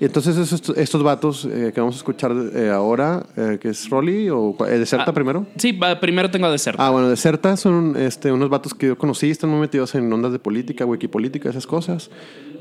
Y 0.00 0.04
entonces 0.04 0.36
esos- 0.36 0.76
estos 0.78 1.02
vatos 1.02 1.44
eh, 1.50 1.72
que 1.74 1.80
vamos 1.80 1.96
a 1.96 1.98
escuchar 1.98 2.32
eh, 2.54 2.70
ahora, 2.70 3.26
eh, 3.36 3.58
que 3.60 3.70
es 3.70 3.90
Rolly 3.90 4.30
o 4.30 4.54
Deserta 4.60 5.06
Ah, 5.08 5.12
primero. 5.12 5.44
Sí, 5.56 5.76
primero 6.00 6.30
tengo 6.30 6.46
a 6.46 6.52
Deserta. 6.52 6.86
Ah, 6.86 6.90
bueno, 6.90 7.08
Deserta 7.08 7.56
son 7.56 7.96
este, 7.96 8.30
unos 8.30 8.48
vatos 8.48 8.74
que 8.74 8.86
yo 8.86 8.96
conocí, 8.96 9.28
están 9.28 9.50
muy 9.50 9.58
metidos 9.58 9.96
en 9.96 10.12
ondas 10.12 10.30
de 10.30 10.38
política, 10.38 10.86
wikipolítica, 10.86 11.50
esas 11.50 11.66
cosas. 11.66 12.10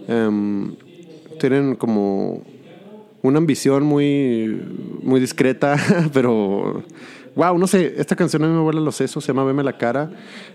Em, 0.08 0.74
tienen 1.40 1.76
como 1.76 2.42
una 3.28 3.38
ambición 3.38 3.84
muy, 3.84 4.62
muy 5.04 5.20
discreta, 5.20 5.78
pero 6.14 6.84
wow, 7.36 7.58
no 7.58 7.68
sé, 7.68 7.94
esta 7.98 8.16
canción 8.16 8.44
a 8.44 8.48
mí 8.48 8.54
me 8.54 8.62
vuela 8.62 8.80
los 8.80 8.96
sesos, 8.96 9.24
se 9.24 9.28
llama 9.32 9.44
Veme 9.44 9.64
la 9.64 9.78
cara. 9.78 10.10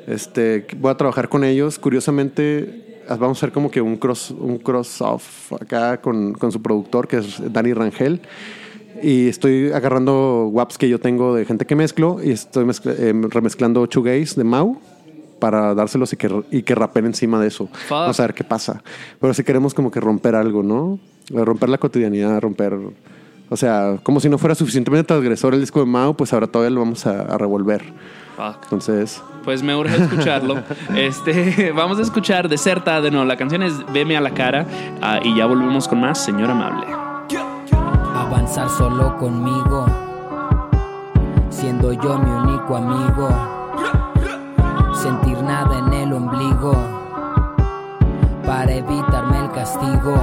Este, 0.06 0.66
voy 0.76 0.90
a 0.90 0.96
trabajar 0.96 1.28
con 1.28 1.44
ellos. 1.44 1.78
Curiosamente, 1.78 3.02
vamos 3.08 3.38
a 3.38 3.38
hacer 3.38 3.52
como 3.52 3.70
que 3.70 3.80
un 3.80 3.96
cross, 3.96 4.30
un 4.30 4.58
cross 4.58 5.00
off 5.00 5.52
acá 5.52 6.00
con, 6.00 6.32
con 6.32 6.50
su 6.50 6.60
productor, 6.60 7.06
que 7.06 7.18
es 7.18 7.52
Dani 7.52 7.72
Rangel. 7.72 8.20
Y 9.02 9.28
estoy 9.28 9.72
agarrando 9.72 10.48
waps 10.52 10.78
que 10.78 10.88
yo 10.88 11.00
tengo 11.00 11.34
de 11.34 11.44
gente 11.44 11.66
que 11.66 11.74
mezclo 11.74 12.18
y 12.22 12.30
estoy 12.30 12.64
eh, 12.86 13.12
remezclando 13.30 13.86
shoegaze 13.86 14.36
de 14.36 14.44
Mau 14.44 14.80
para 15.42 15.74
dárselos 15.74 16.12
y 16.12 16.16
que, 16.16 16.44
y 16.52 16.62
que 16.62 16.76
rapen 16.76 17.04
encima 17.04 17.40
de 17.40 17.48
eso. 17.48 17.68
Vamos 17.90 18.20
a 18.20 18.22
ver 18.22 18.32
qué 18.32 18.44
pasa. 18.44 18.80
Pero 19.20 19.34
si 19.34 19.42
queremos 19.42 19.74
como 19.74 19.90
que 19.90 19.98
romper 19.98 20.36
algo, 20.36 20.62
¿no? 20.62 21.00
Romper 21.30 21.68
la 21.68 21.78
cotidianidad, 21.78 22.40
romper, 22.40 22.78
O 23.48 23.56
sea, 23.56 23.98
como 24.04 24.20
si 24.20 24.28
no 24.28 24.38
fuera 24.38 24.54
suficientemente 24.54 25.08
transgresor 25.08 25.54
el 25.54 25.58
disco 25.58 25.80
de 25.80 25.86
Mao, 25.86 26.14
pues 26.14 26.32
ahora 26.32 26.46
todavía 26.46 26.70
lo 26.70 26.78
vamos 26.78 27.04
a, 27.08 27.22
a 27.22 27.38
revolver. 27.38 27.82
Fuck. 28.36 28.62
Entonces, 28.62 29.20
Pues 29.42 29.64
me 29.64 29.74
urge 29.74 30.00
escucharlo. 30.00 30.62
este, 30.94 31.72
vamos 31.76 31.98
a 31.98 32.02
escuchar 32.02 32.48
Deserta 32.48 33.00
de 33.00 33.10
nuevo. 33.10 33.26
La 33.26 33.36
canción 33.36 33.64
es 33.64 33.74
Veme 33.92 34.16
a 34.16 34.20
la 34.20 34.30
cara 34.30 34.64
ah, 35.00 35.18
y 35.24 35.36
ya 35.36 35.46
volvemos 35.46 35.88
con 35.88 36.00
más, 36.00 36.24
señor 36.24 36.50
amable. 36.52 36.86
Avanzar 38.14 38.68
solo 38.70 39.16
conmigo, 39.18 39.86
siendo 41.50 41.92
yo 41.94 42.16
mi 42.16 42.30
único 42.30 42.76
amigo. 42.76 43.61
Sentir 45.02 45.42
nada 45.42 45.78
en 45.78 45.92
el 45.92 46.12
ombligo, 46.12 46.76
para 48.46 48.72
evitarme 48.72 49.40
el 49.40 49.50
castigo. 49.50 50.14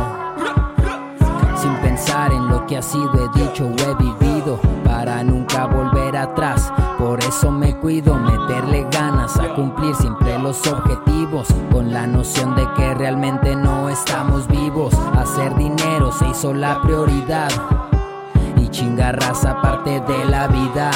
Sin 1.57 1.73
pensar 1.81 2.31
en 2.31 2.47
lo 2.47 2.65
que 2.65 2.77
ha 2.77 2.81
sido, 2.81 3.11
he 3.13 3.39
dicho 3.39 3.65
o 3.65 3.71
he 3.71 3.95
vivido, 3.95 4.57
para 4.85 5.21
nunca 5.21 5.65
volver 5.65 6.15
atrás. 6.15 6.71
Por 6.97 7.19
eso 7.19 7.51
me 7.51 7.75
cuido, 7.75 8.15
meterle 8.15 8.87
ganas 8.89 9.37
a 9.37 9.53
cumplir 9.53 9.93
siempre 9.95 10.39
los 10.39 10.65
objetivos, 10.65 11.49
con 11.73 11.91
la 11.91 12.07
noción 12.07 12.55
de 12.55 12.65
que 12.77 12.93
realmente 12.93 13.57
no 13.57 13.89
estamos 13.89 14.47
vivos. 14.47 14.93
Hacer 15.17 15.55
dinero 15.55 16.13
se 16.13 16.25
hizo 16.29 16.53
la 16.53 16.81
prioridad 16.81 17.49
y 18.55 18.69
chingar 18.69 19.19
raza 19.19 19.61
parte 19.61 19.99
de 19.99 20.25
la 20.25 20.47
vida. 20.47 20.91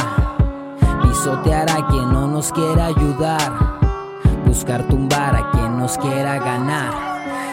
Pisotear 1.13 1.69
a 1.69 1.88
quien 1.89 2.12
no 2.12 2.28
nos 2.28 2.52
quiera 2.52 2.88
ayudar, 2.88 3.80
buscar 4.47 4.82
tumbar 4.88 5.36
a 5.36 5.52
quien 5.52 5.78
nos 5.78 5.95
quiera 5.95 6.39
ganar. 6.39 6.91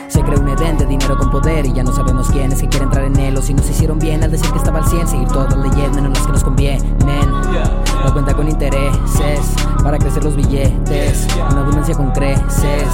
Se 0.08 0.22
creó 0.22 0.40
un 0.40 0.48
Edén 0.48 0.78
de 0.78 0.86
dinero 0.86 1.18
con 1.18 1.30
poder 1.30 1.66
y 1.66 1.74
ya 1.74 1.82
no 1.82 1.92
sabemos 1.92 2.30
quién 2.30 2.50
es 2.50 2.62
que 2.62 2.68
quiere 2.68 2.86
entrar 2.86 3.04
en 3.04 3.16
él 3.18 3.36
o 3.36 3.42
si 3.42 3.52
nos 3.52 3.68
hicieron 3.68 3.98
bien 3.98 4.24
al 4.24 4.30
decir 4.30 4.50
que 4.50 4.56
estaba 4.56 4.78
al 4.78 4.86
100, 4.86 5.08
seguir 5.08 5.28
todas 5.28 5.54
las 5.54 5.68
leyes 5.68 5.92
menos 5.94 6.10
las 6.14 6.26
que 6.26 6.32
nos 6.32 6.42
convienen. 6.42 7.30
La 8.02 8.10
cuenta 8.10 8.32
con 8.32 8.48
intereses 8.48 9.40
para 9.84 9.98
crecer 9.98 10.24
los 10.24 10.36
billetes, 10.36 11.26
una 11.50 11.60
abundancia 11.60 11.94
con 11.94 12.12
creces. 12.12 12.88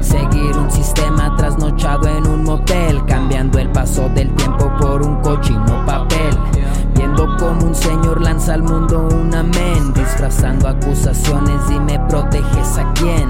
Seguir 0.00 0.56
un 0.56 0.70
sistema 0.70 1.36
trasnochado 1.36 2.08
en 2.08 2.26
un 2.26 2.44
motel, 2.44 3.04
cambiando 3.04 3.58
el 3.58 3.70
paso 3.70 4.08
del 4.14 4.34
tiempo 4.34 4.72
por 4.80 5.02
un 5.02 5.20
cochino 5.20 5.84
papel. 5.84 6.38
Como 7.38 7.66
un 7.66 7.74
señor 7.74 8.22
lanza 8.22 8.54
al 8.54 8.62
mundo 8.62 9.08
un 9.12 9.34
amén, 9.34 9.92
disfrazando 9.92 10.66
acusaciones 10.66 11.60
y 11.70 11.78
me 11.78 11.98
proteges 12.08 12.78
a 12.78 12.92
quién. 12.94 13.28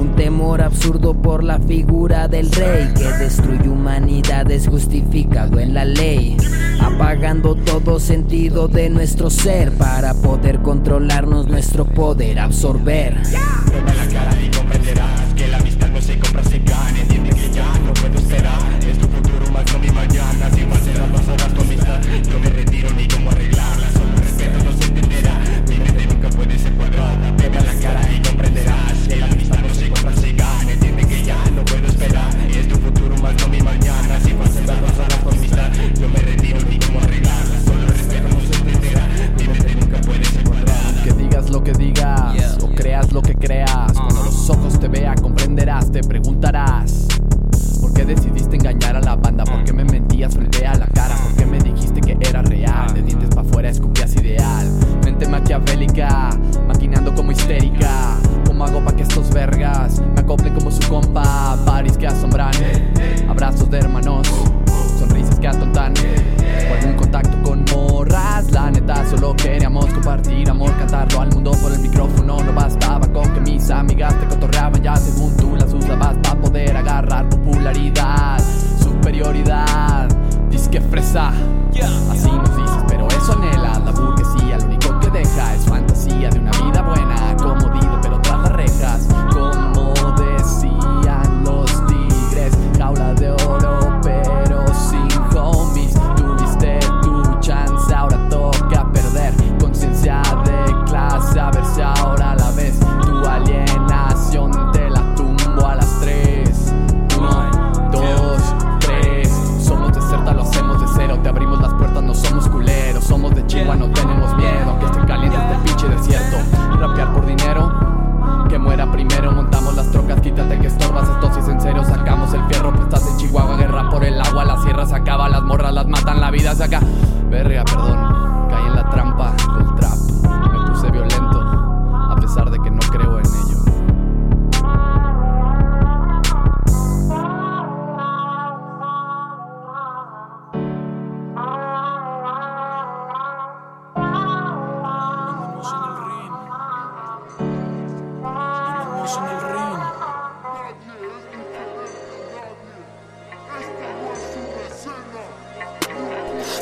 Un 0.00 0.14
temor 0.14 0.62
absurdo 0.62 1.12
por 1.14 1.42
la 1.42 1.58
figura 1.58 2.28
del 2.28 2.50
rey 2.52 2.92
que 2.94 3.08
destruye 3.18 3.68
humanidades 3.68 4.68
justificado 4.68 5.58
en 5.58 5.74
la 5.74 5.84
ley, 5.84 6.36
apagando 6.80 7.56
todo 7.56 7.98
sentido 7.98 8.68
de 8.68 8.90
nuestro 8.90 9.28
ser 9.28 9.72
para 9.72 10.14
poder 10.14 10.62
controlarnos 10.62 11.48
nuestro 11.48 11.84
poder 11.84 12.38
absorber. 12.38 13.20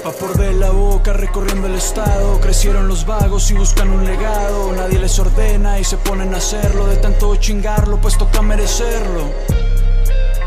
Vapor 0.06 0.38
de 0.38 0.52
la 0.52 0.70
boca 0.70 1.12
recorriendo 1.12 1.66
el 1.66 1.74
estado. 1.74 2.38
Crecieron 2.40 2.86
los 2.86 3.06
vagos 3.06 3.50
y 3.50 3.54
buscan 3.54 3.90
un 3.90 4.04
legado. 4.04 4.72
Nadie 4.72 5.00
les 5.00 5.18
ordena 5.18 5.80
y 5.80 5.84
se 5.84 5.96
ponen 5.96 6.32
a 6.32 6.36
hacerlo. 6.36 6.86
De 6.86 6.94
tanto 6.98 7.34
chingarlo, 7.34 8.00
pues 8.00 8.16
toca 8.16 8.40
merecerlo. 8.40 9.24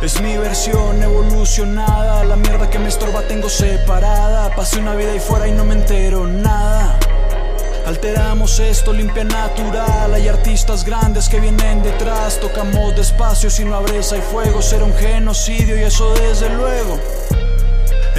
Es 0.01 0.21
mi 0.21 0.37
versión 0.37 1.03
evolucionada. 1.03 2.23
La 2.23 2.37
mierda 2.37 2.69
que 2.69 2.79
me 2.79 2.87
estorba 2.87 3.23
tengo 3.23 3.49
separada. 3.49 4.55
Pasé 4.55 4.79
una 4.79 4.95
vida 4.95 5.11
ahí 5.11 5.19
fuera 5.19 5.45
y 5.45 5.51
no 5.51 5.65
me 5.65 5.73
entero 5.73 6.25
nada. 6.25 6.97
Alteramos 7.85 8.61
esto, 8.61 8.93
limpia 8.93 9.25
natural. 9.25 10.13
Hay 10.13 10.29
artistas 10.29 10.85
grandes 10.85 11.27
que 11.27 11.41
vienen 11.41 11.83
detrás. 11.83 12.39
Tocamos 12.39 12.95
despacio, 12.95 13.49
si 13.49 13.65
no 13.65 13.75
abres 13.75 14.13
hay 14.13 14.21
fuego. 14.21 14.61
Será 14.61 14.85
un 14.85 14.95
genocidio 14.95 15.77
y 15.77 15.83
eso 15.83 16.13
desde 16.13 16.49
luego. 16.49 16.97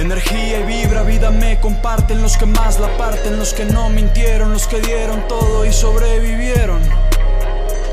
Energía 0.01 0.61
y 0.61 0.63
vibra, 0.63 1.03
vida 1.03 1.29
me 1.29 1.59
comparten 1.59 2.23
los 2.23 2.35
que 2.35 2.47
más 2.47 2.79
la 2.79 2.87
parten, 2.97 3.37
los 3.37 3.53
que 3.53 3.65
no 3.65 3.87
mintieron, 3.91 4.51
los 4.51 4.65
que 4.65 4.81
dieron 4.81 5.27
todo 5.27 5.63
y 5.63 5.71
sobrevivieron. 5.71 6.81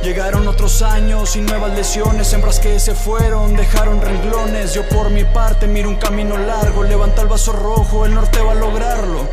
Llegaron 0.02 0.48
otros 0.48 0.80
años 0.80 1.36
y 1.36 1.42
nuevas 1.42 1.74
lesiones, 1.74 2.32
hembras 2.32 2.60
que 2.60 2.80
se 2.80 2.94
fueron, 2.94 3.54
dejaron 3.54 4.00
renglones. 4.00 4.72
Yo 4.72 4.88
por 4.88 5.10
mi 5.10 5.24
parte 5.24 5.66
miro 5.66 5.90
un 5.90 5.96
camino 5.96 6.38
largo, 6.38 6.82
levanta 6.82 7.20
el 7.20 7.28
vaso 7.28 7.52
rojo, 7.52 8.06
el 8.06 8.14
norte 8.14 8.40
va 8.40 8.52
a 8.52 8.54
lograrlo. 8.54 9.28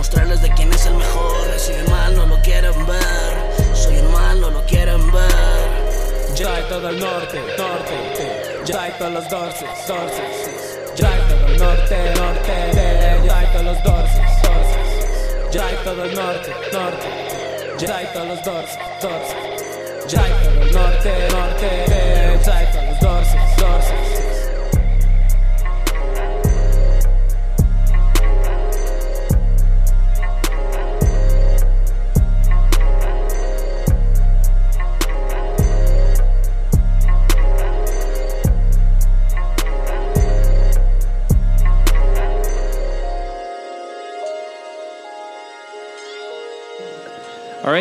Demostrarles 0.00 0.40
de 0.40 0.50
quién 0.54 0.72
es 0.72 0.86
el 0.86 0.94
mejor. 0.94 1.58
Soy 1.58 1.74
un 1.84 1.90
mal, 1.90 2.16
no 2.16 2.26
lo 2.26 2.40
quieren 2.42 2.86
ver. 2.86 3.74
Soy 3.74 3.98
un 3.98 4.12
mal, 4.12 4.40
no 4.40 4.50
lo 4.50 4.64
quieren 4.64 5.12
ver. 5.12 5.70
Drive 6.34 6.62
todo 6.68 6.88
el 6.88 6.98
norte, 6.98 7.38
norte, 7.58 8.62
drive 8.64 8.94
todos 8.98 9.12
los 9.12 9.28
dorses, 9.28 9.68
dorses, 9.86 10.78
drive 10.96 11.22
todo 11.28 11.46
el 11.48 11.58
norte, 11.58 11.96
norte, 12.16 12.52
drive 13.22 13.48
todos 13.52 13.64
los 13.66 13.82
dorses, 13.84 14.26
dorses, 14.42 15.52
drive 15.52 15.78
todo 15.84 16.04
el 16.04 16.14
norte, 16.14 16.54
norte, 16.72 17.08
drive 17.78 18.08
todos 18.14 18.28
los 18.28 18.42
dorses, 18.42 18.78
dorses, 19.02 19.36
todo 20.08 20.62
el 20.62 20.72
norte, 20.72 21.28
norte, 21.30 21.68
drive 22.42 22.68
todos 22.72 22.86
los 22.86 23.00
dorses, 23.00 23.56
dorses. 23.58 24.19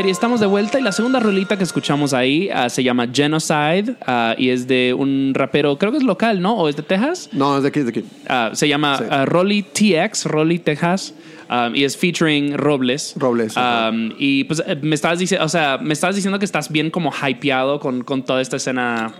Y 0.05 0.09
estamos 0.11 0.39
de 0.39 0.47
vuelta 0.47 0.79
y 0.79 0.81
la 0.83 0.91
segunda 0.91 1.19
rolita 1.19 1.57
que 1.57 1.63
escuchamos 1.63 2.13
ahí 2.13 2.49
ah, 2.53 2.69
se 2.69 2.83
llama 2.83 3.07
Genocide 3.13 3.95
ah, 4.07 4.33
y 4.37 4.49
es 4.49 4.65
de 4.67 4.93
un 4.97 5.33
rapero, 5.35 5.77
creo 5.77 5.91
que 5.91 5.97
es 5.97 6.03
local, 6.03 6.41
¿no? 6.41 6.55
¿O 6.55 6.67
es 6.69 6.75
de 6.75 6.83
Texas? 6.83 7.29
No, 7.33 7.57
es 7.57 7.63
de 7.63 7.69
aquí, 7.69 7.79
es 7.79 7.85
de 7.85 7.91
aquí. 7.91 8.05
Ah, 8.27 8.51
se 8.53 8.67
llama 8.67 8.97
Sí. 8.97 9.03
Rolly 9.25 9.61
TX, 9.63 10.25
Rolly 10.25 10.59
Texas. 10.59 11.13
um, 11.49 11.75
y 11.75 11.83
es 11.83 11.97
featuring 11.97 12.57
Robles. 12.57 13.13
Robles. 13.17 13.55
Um, 13.57 14.11
y 14.17 14.45
pues 14.45 14.63
eh, 14.65 14.77
me 14.81 14.95
estabas 14.95 15.19
diciendo, 15.19 15.45
o 15.45 15.49
sea, 15.49 15.77
me 15.79 15.93
estabas 15.93 16.15
diciendo 16.15 16.39
que 16.39 16.45
estás 16.45 16.71
bien 16.71 16.89
como 16.91 17.11
hypeado 17.11 17.79
con, 17.79 18.03
con 18.03 18.23
toda 18.23 18.41
esta 18.41 18.55
escena 18.55 19.13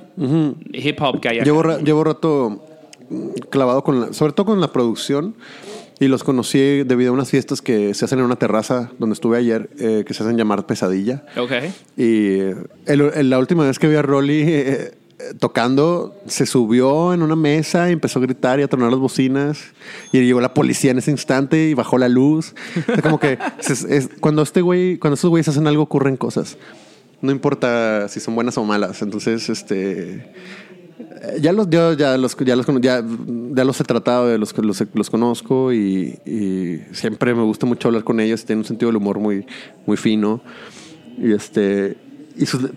hip 0.74 1.02
hop 1.02 1.20
que 1.20 1.30
hay 1.30 1.36
acá. 1.38 1.46
Llevo, 1.46 1.62
ra- 1.64 1.80
llevo 1.80 2.04
rato 2.04 2.66
clavado 3.50 3.84
con 3.84 4.00
la, 4.02 4.14
sobre 4.14 4.34
todo 4.34 4.46
con 4.48 4.62
la 4.62 4.72
producción 4.72 5.36
y 6.00 6.08
los 6.08 6.24
conocí 6.24 6.84
debido 6.84 7.12
a 7.12 7.14
unas 7.14 7.30
fiestas 7.30 7.62
que 7.62 7.94
se 7.94 8.06
hacen 8.06 8.20
en 8.20 8.26
una 8.26 8.38
terraza 8.38 8.92
donde 9.00 9.14
estuve 9.14 9.38
ayer 9.38 9.70
eh, 9.80 10.04
que 10.08 10.14
se 10.14 10.24
hacen 10.24 10.38
llamar 10.38 10.66
Pesadilla. 10.66 11.26
Ok. 11.38 11.52
Y 11.98 12.40
eh, 12.40 12.56
el- 12.86 13.02
el- 13.14 13.30
la 13.30 13.40
última 13.40 13.66
vez 13.66 13.80
que 13.80 13.88
vi 13.88 13.96
a 13.96 14.02
Rolly 14.02 14.42
eh, 14.42 14.48
eh, 15.22 15.34
tocando, 15.40 16.16
se 16.26 16.46
subió 16.46 17.14
en 17.14 17.22
una 17.22 17.36
mesa 17.36 17.90
y 17.90 17.94
empezó 17.94 18.20
a 18.20 18.22
gritar 18.22 18.60
y 18.60 18.64
a 18.64 18.68
tronar 18.70 18.92
las 18.92 19.00
bocinas. 19.00 19.60
Y 20.14 20.22
llegó 20.22 20.40
la 20.40 20.54
policía 20.54 20.92
en 20.92 21.00
ese 21.00 21.12
instante 21.12 21.68
y 21.70 21.74
bajó 21.74 21.98
la 21.98 22.08
luz. 22.08 22.56
O 22.78 22.94
sea, 22.94 23.02
como 23.02 23.20
que 23.20 23.38
es- 23.60 23.84
es- 23.84 24.10
cuando 24.22 24.42
este 24.42 24.62
güey, 24.62 24.98
cuando 24.98 25.16
estos 25.16 25.30
güeyes 25.30 25.50
hacen 25.50 25.68
algo, 25.68 25.84
ocurren 25.84 26.16
cosas. 26.16 26.58
No 27.22 27.34
importa 27.34 28.08
si 28.08 28.22
son 28.22 28.34
buenas 28.36 28.58
o 28.58 28.64
malas. 28.64 29.02
Entonces, 29.02 29.50
este. 29.50 30.32
Eh, 31.00 31.40
Ya 31.42 31.54
los, 31.54 31.70
yo 31.70 31.94
ya 31.94 32.18
los, 32.18 32.36
ya 32.38 32.56
los, 32.56 32.66
ya, 32.82 33.04
ya 33.56 33.64
los 33.64 33.80
he 33.80 33.84
tratado, 33.84 34.30
ya 34.30 34.38
los, 34.38 34.58
los, 34.58 34.84
los 34.94 35.10
conozco 35.10 35.74
y, 35.74 36.20
siempre 36.92 37.34
me 37.34 37.44
gusta 37.44 37.66
mucho 37.66 37.88
hablar 37.88 38.04
con 38.04 38.20
ellos. 38.20 38.46
Tienen 38.46 38.60
un 38.60 38.66
sentido 38.66 38.90
del 38.90 38.98
humor 38.98 39.20
muy, 39.20 39.46
muy 39.86 39.98
fino. 39.98 40.42
Y 41.18 41.32
este. 41.34 41.98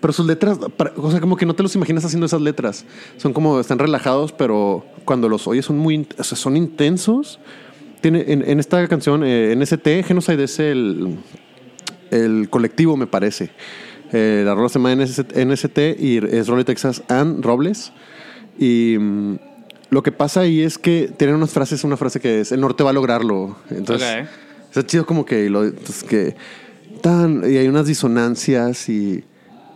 Pero 0.01 0.13
sus 0.13 0.27
letras, 0.27 0.59
o 0.97 1.11
sea, 1.11 1.21
como 1.21 1.37
que 1.37 1.47
no 1.47 1.55
te 1.55 1.63
los 1.63 1.75
imaginas 1.77 2.05
haciendo 2.05 2.27
esas 2.27 2.41
letras. 2.41 2.85
Son 3.17 3.33
como, 3.33 3.61
están 3.61 3.79
relajados, 3.79 4.33
pero 4.33 4.85
cuando 5.05 5.29
los 5.29 5.47
oyes 5.47 5.67
son 5.67 5.79
muy, 5.79 6.07
o 6.19 6.25
son 6.25 6.57
intensos. 6.57 7.39
Tiene, 8.01 8.25
en, 8.27 8.43
en 8.43 8.59
esta 8.59 8.89
canción, 8.89 9.23
eh, 9.25 9.55
NST, 9.57 10.05
Genocide 10.05 10.43
es 10.43 10.59
el, 10.59 11.19
el 12.11 12.49
colectivo, 12.51 12.97
me 12.97 13.07
parece. 13.07 13.51
Eh, 14.13 14.43
la 14.45 14.55
rola 14.55 14.69
se 14.69 14.79
llama 14.79 14.95
NST, 14.95 15.37
NST 15.37 15.79
y 15.99 16.19
es 16.19 16.49
Rolly 16.49 16.65
Texas 16.65 17.03
and 17.09 17.45
Robles. 17.45 17.93
Y 18.59 18.97
mm, 18.99 19.37
lo 19.91 20.03
que 20.03 20.13
pasa 20.13 20.41
ahí 20.41 20.61
es 20.63 20.79
que 20.79 21.11
tienen 21.17 21.37
unas 21.37 21.51
frases, 21.51 21.85
una 21.85 21.97
frase 21.97 22.21
que 22.21 22.41
es, 22.41 22.53
el 22.53 22.61
norte 22.61 22.83
va 22.83 22.91
a 22.91 22.93
lograrlo. 22.93 23.57
Entonces, 23.71 24.23
Ok. 24.23 24.29
está 24.69 24.87
chido 24.87 25.07
como 25.07 25.25
que, 25.25 25.49
lo, 25.51 25.65
entonces 25.65 26.05
que 26.05 26.37
tan, 27.01 27.43
y 27.51 27.57
hay 27.57 27.69
unas 27.69 27.87
disonancias 27.87 28.89
y 28.89 29.25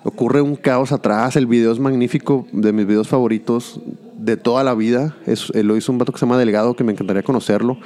ocurre 0.05 0.41
un 0.41 0.57
caos 0.57 0.93
atrás. 0.93 1.37
El 1.37 1.47
video 1.47 1.73
es 1.73 1.79
magnífico, 1.79 2.47
de 2.53 2.73
mis 2.73 2.87
videos 2.87 3.09
favoritos 3.09 3.81
de 4.17 4.37
toda 4.37 4.63
la 4.65 4.75
vida. 4.75 5.17
Es, 5.27 5.51
eh, 5.55 5.63
lo 5.63 5.77
hizo 5.77 5.91
un 5.93 5.99
vato 5.99 6.13
que 6.13 6.19
se 6.19 6.27
llama 6.27 6.39
Delgado, 6.39 6.77
que 6.77 6.85
me 6.85 6.93
encantaría 6.93 7.23
conocerlo. 7.23 7.79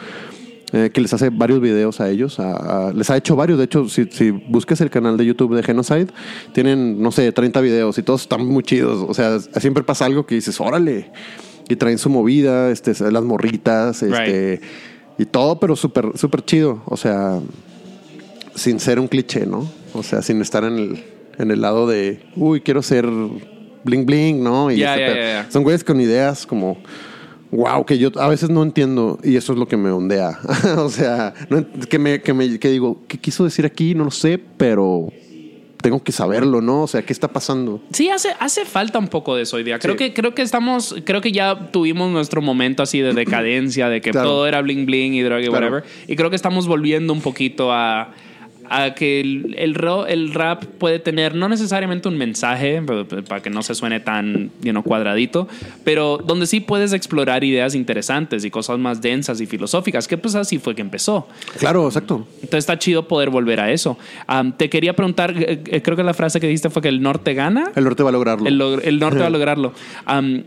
Eh, 0.72 0.90
que 0.92 1.00
les 1.00 1.12
hace 1.12 1.30
varios 1.30 1.60
videos 1.60 2.00
a 2.00 2.08
ellos. 2.10 2.38
a- 2.40 2.88
a- 2.88 2.92
les 2.92 3.10
ha 3.10 3.16
hecho 3.16 3.36
varios. 3.36 3.58
De 3.58 3.64
hecho, 3.64 3.88
si, 3.88 4.04
si 4.06 4.30
busques 4.30 4.80
el 4.80 4.90
canal 4.90 5.16
de 5.16 5.26
YouTube 5.26 5.54
de 5.56 5.62
Genocide, 5.62 6.08
tienen, 6.52 7.00
no 7.02 7.10
sé, 7.12 7.30
30 7.32 7.60
videos 7.60 7.98
y 7.98 8.02
todos 8.02 8.22
están 8.22 8.46
muy 8.46 8.62
chidos. 8.62 9.04
O 9.08 9.14
sea, 9.14 9.38
siempre 9.40 9.82
pasa 9.82 10.04
algo 10.06 10.26
que 10.26 10.34
dices, 10.36 10.60
órale. 10.60 11.10
Y 11.68 11.76
traen 11.76 11.98
su 11.98 12.10
movida, 12.10 12.70
este, 12.70 12.92
las 13.12 13.22
morritas, 13.22 14.02
este, 14.02 14.60
y 15.18 15.24
todo, 15.26 15.60
pero 15.60 15.76
súper, 15.76 16.16
súper 16.16 16.44
chido. 16.44 16.82
O 16.86 16.96
sea, 16.96 17.38
sin 18.54 18.80
ser 18.80 18.98
un 18.98 19.08
cliché, 19.08 19.46
¿no? 19.46 19.68
O 19.92 20.02
sea, 20.02 20.22
sin 20.22 20.40
estar 20.40 20.64
en 20.64 20.78
el, 20.78 21.04
en 21.38 21.50
el 21.50 21.60
lado 21.60 21.86
de, 21.86 22.20
uy, 22.36 22.60
quiero 22.60 22.82
ser 22.82 23.06
bling 23.84 24.04
bling, 24.06 24.42
¿no? 24.42 24.70
Y 24.70 24.78
este. 24.94 25.52
Son 25.52 25.62
güeyes 25.62 25.84
con 25.84 26.00
ideas 26.00 26.46
como, 26.46 26.76
wow, 27.52 27.84
que 27.84 27.98
yo 27.98 28.10
a 28.16 28.28
veces 28.28 28.50
no 28.50 28.62
entiendo 28.62 29.18
y 29.22 29.36
eso 29.36 29.52
es 29.52 29.58
lo 29.58 29.66
que 29.66 29.76
me 29.76 29.90
ondea. 29.90 30.38
o 30.78 30.88
sea, 30.88 31.34
no 31.48 31.64
que, 31.88 31.98
me, 31.98 32.20
que, 32.22 32.32
me, 32.32 32.58
que 32.58 32.68
digo, 32.70 33.02
¿qué 33.08 33.18
quiso 33.18 33.44
decir 33.44 33.66
aquí? 33.66 33.94
No 33.94 34.04
lo 34.04 34.10
sé, 34.10 34.38
pero 34.56 35.08
tengo 35.82 36.02
que 36.02 36.12
saberlo, 36.12 36.60
¿no? 36.60 36.82
O 36.82 36.86
sea, 36.86 37.02
¿qué 37.02 37.12
está 37.12 37.28
pasando? 37.28 37.80
Sí, 37.92 38.10
hace, 38.10 38.28
hace 38.38 38.64
falta 38.66 38.98
un 38.98 39.08
poco 39.08 39.34
de 39.34 39.42
eso 39.44 39.56
hoy 39.56 39.62
día. 39.62 39.78
Creo, 39.78 39.94
Sí. 39.94 39.98
que, 39.98 40.12
creo 40.14 40.34
que 40.34 40.42
estamos, 40.42 40.94
creo 41.04 41.20
que 41.22 41.32
ya 41.32 41.70
tuvimos 41.72 42.10
nuestro 42.10 42.42
momento 42.42 42.82
así 42.82 43.00
de 43.00 43.14
decadencia, 43.14 43.88
de 43.88 44.00
que 44.02 44.10
Claro. 44.10 44.28
todo 44.28 44.46
era 44.46 44.60
bling 44.60 44.84
bling 44.84 45.14
y 45.14 45.22
droga 45.22 45.40
y 45.40 45.46
Claro. 45.48 45.66
whatever. 45.66 45.84
Y 46.06 46.16
creo 46.16 46.28
que 46.28 46.36
estamos 46.36 46.66
volviendo 46.66 47.12
un 47.14 47.22
poquito 47.22 47.72
a, 47.72 48.12
a 48.70 48.94
que 48.94 49.20
el, 49.20 49.54
el, 49.58 49.74
ro- 49.74 50.06
el 50.06 50.32
rap 50.32 50.64
puede 50.64 50.98
tener 51.00 51.34
no 51.34 51.48
necesariamente 51.48 52.08
un 52.08 52.16
mensaje, 52.16 52.80
pero 52.86 53.06
para 53.06 53.42
que 53.42 53.50
no 53.50 53.62
se 53.62 53.74
suene 53.74 54.00
tan 54.00 54.50
you 54.62 54.70
know, 54.70 54.82
cuadradito, 54.82 55.48
pero 55.84 56.18
donde 56.24 56.46
sí 56.46 56.60
puedes 56.60 56.92
explorar 56.92 57.44
ideas 57.44 57.74
interesantes 57.74 58.44
y 58.44 58.50
cosas 58.50 58.78
más 58.78 59.02
densas 59.02 59.40
y 59.40 59.46
filosóficas, 59.46 60.06
que 60.08 60.16
pues 60.16 60.34
así 60.36 60.58
fue 60.58 60.74
que 60.74 60.82
empezó. 60.82 61.28
Claro, 61.58 61.86
exacto. 61.86 62.26
Entonces 62.36 62.58
está 62.60 62.78
chido 62.78 63.08
poder 63.08 63.28
volver 63.30 63.60
a 63.60 63.70
eso. 63.72 63.98
Te 64.56 64.70
quería 64.70 64.94
preguntar, 64.94 65.34
eh, 65.36 65.60
eh, 65.66 65.82
creo 65.82 65.96
que 65.96 66.04
la 66.04 66.14
frase 66.14 66.40
que 66.40 66.46
dijiste 66.46 66.70
fue 66.70 66.80
que 66.80 66.88
el 66.88 67.02
norte 67.02 67.34
gana. 67.34 67.72
El 67.74 67.84
norte 67.84 68.02
va 68.02 68.10
a 68.10 68.12
lograrlo. 68.12 68.46
El, 68.46 68.98
norte 69.00 69.18
va 69.18 69.26
a 69.26 69.30
lograrlo. 69.30 69.72
Am, 70.06 70.44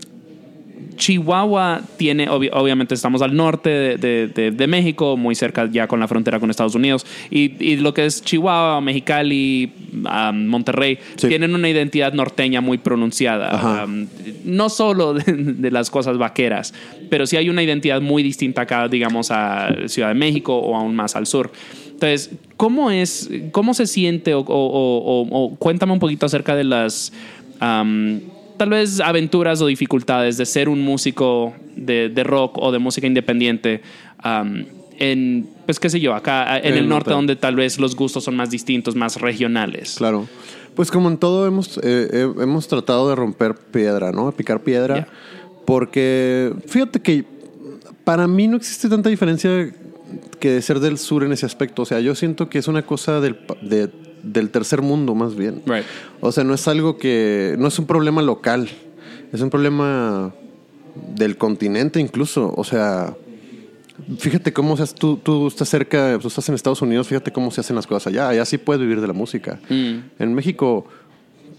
Chihuahua 0.95 1.81
tiene, 1.97 2.27
obvi- 2.29 2.49
obviamente 2.53 2.93
estamos 2.95 3.21
al 3.21 3.35
norte 3.35 3.69
de, 3.69 3.97
de- 3.97 4.27
de- 4.27 4.51
de 4.51 4.67
México, 4.67 5.17
muy 5.17 5.35
cerca 5.35 5.69
ya 5.71 5.87
con 5.87 5.99
la 5.99 6.07
frontera 6.07 6.39
con 6.39 6.49
Estados 6.49 6.75
Unidos. 6.75 7.05
Y, 7.29 7.63
y 7.63 7.77
lo 7.77 7.93
que 7.93 8.05
es 8.05 8.21
Chihuahua, 8.23 8.81
Mexicali, 8.81 9.71
Monterrey, 10.33 10.97
Sí. 11.15 11.27
tienen 11.27 11.53
una 11.55 11.69
identidad 11.69 12.13
norteña 12.13 12.61
muy 12.61 12.77
pronunciada. 12.77 13.85
No 14.45 14.69
solo 14.69 15.13
de, 15.13 15.71
las 15.71 15.89
cosas 15.89 16.17
vaqueras, 16.17 16.73
pero 17.09 17.25
sí 17.25 17.37
hay 17.37 17.49
una 17.49 17.63
identidad 17.63 18.01
muy 18.01 18.23
distinta 18.23 18.61
acá, 18.61 18.87
digamos, 18.87 19.31
a 19.31 19.73
Ciudad 19.87 20.09
de 20.09 20.15
México 20.15 20.55
o 20.57 20.75
aún 20.75 20.95
más 20.95 21.15
al 21.15 21.25
sur. 21.27 21.51
Entonces, 21.91 22.31
¿cómo 22.57 22.91
es, 22.91 23.29
cómo 23.51 23.73
se 23.73 23.87
siente 23.87 24.33
o, 24.33 24.39
o- 24.39 24.43
o- 24.45 25.21
o- 25.21 25.45
o 25.45 25.55
cuéntame 25.55 25.93
un 25.93 25.99
poquito 25.99 26.25
acerca 26.25 26.55
de 26.55 26.63
las 26.65 27.13
tal 28.63 28.69
vez 28.69 29.01
aventuras 29.01 29.61
o 29.61 29.67
dificultades 29.67 30.37
de 30.37 30.45
ser 30.45 30.69
un 30.69 30.81
músico 30.81 31.53
de, 31.75 32.07
de 32.07 32.23
rock 32.23 32.57
o 32.59 32.71
de 32.71 32.79
música 32.79 33.05
independiente 33.05 33.81
en, 34.99 35.49
pues 35.65 35.81
qué 35.81 35.89
sé 35.89 35.99
yo, 35.99 36.13
acá 36.13 36.59
en, 36.59 36.75
el, 36.75 36.87
norte, 36.87 37.09
donde 37.09 37.35
tal 37.35 37.57
vez 37.57 37.77
los 37.77 37.93
gustos 37.93 38.23
son 38.23 38.37
más 38.37 38.49
distintos, 38.49 38.95
más 38.95 39.19
regionales. 39.19 39.95
Claro. 39.97 40.29
Pues 40.75 40.91
como 40.91 41.09
en 41.09 41.17
todo 41.17 41.45
hemos, 41.45 41.77
eh, 41.83 42.25
hemos 42.39 42.69
tratado 42.69 43.09
de 43.09 43.15
romper 43.15 43.53
piedra, 43.53 44.13
¿no? 44.13 44.31
Picar 44.31 44.61
piedra. 44.61 45.09
Porque 45.65 46.53
fíjate 46.65 47.01
que 47.01 47.25
para 48.05 48.29
mí 48.29 48.47
no 48.47 48.55
existe 48.55 48.87
tanta 48.87 49.09
diferencia 49.09 49.73
que 50.39 50.51
de 50.51 50.61
ser 50.61 50.79
del 50.79 50.97
sur 50.97 51.25
en 51.25 51.33
ese 51.33 51.45
aspecto. 51.45 51.81
O 51.81 51.85
sea, 51.85 51.99
yo 51.99 52.15
siento 52.15 52.47
que 52.47 52.59
es 52.59 52.69
una 52.69 52.85
cosa 52.85 53.19
del, 53.19 53.35
de- 53.61 53.89
del 54.23 54.49
tercer 54.49 54.81
mundo 54.81 55.13
más 55.15 55.35
bien. 55.35 55.61
Right. 55.65 55.83
O 56.21 56.31
sea, 56.31 56.43
no 56.43 56.53
es 56.53 56.67
algo 56.67 56.97
que... 56.97 57.55
No 57.59 57.67
es 57.67 57.77
un 57.77 57.85
problema 57.85 58.21
local. 58.21 58.69
Es 59.31 59.41
un 59.41 59.49
problema 59.49 60.33
del 61.15 61.37
continente 61.37 61.99
incluso. 61.99 62.53
O 62.55 62.63
sea, 62.63 63.15
fíjate 64.17 64.53
cómo 64.53 64.77
se 64.77 64.83
hace- 64.83 64.95
tú, 64.95 65.17
tú 65.17 65.47
estás 65.47 65.69
cerca, 65.69 66.17
tú 66.21 66.27
estás 66.27 66.47
en 66.49 66.55
Estados 66.55 66.81
Unidos, 66.81 67.07
fíjate 67.07 67.31
cómo 67.31 67.51
se 67.51 67.61
hacen 67.61 67.75
las 67.75 67.87
cosas 67.87 68.07
allá. 68.07 68.29
Allá 68.29 68.45
sí 68.45 68.57
puedes 68.57 68.81
vivir 68.81 69.01
de 69.01 69.07
la 69.07 69.13
música. 69.13 69.59
Mm. 69.69 69.95
En 70.19 70.33
México 70.33 70.85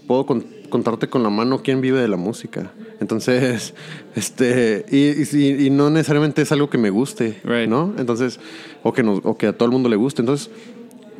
puedo 0.07 0.25
con- 0.25 0.45
contarte 0.69 1.07
con 1.07 1.23
la 1.23 1.29
mano 1.29 1.61
quién 1.63 1.81
vive 1.81 1.99
de 2.01 2.07
la 2.07 2.17
música. 2.17 2.71
Entonces, 2.99 3.73
este, 4.15 4.85
y, 4.91 5.21
y 5.21 5.25
si- 5.25 5.65
y 5.67 5.69
no 5.69 5.89
necesariamente 5.89 6.41
es 6.41 6.51
algo 6.51 6.69
que 6.69 6.77
me 6.77 6.89
guste, 6.89 7.39
Right. 7.43 7.69
¿no? 7.69 7.93
Entonces, 7.97 8.39
o 8.83 8.93
que, 8.93 9.03
nos- 9.03 9.21
o 9.23 9.37
que 9.37 9.47
a 9.47 9.53
todo 9.53 9.65
el 9.65 9.71
mundo 9.71 9.89
le 9.89 9.95
guste. 9.95 10.21
Entonces, 10.21 10.49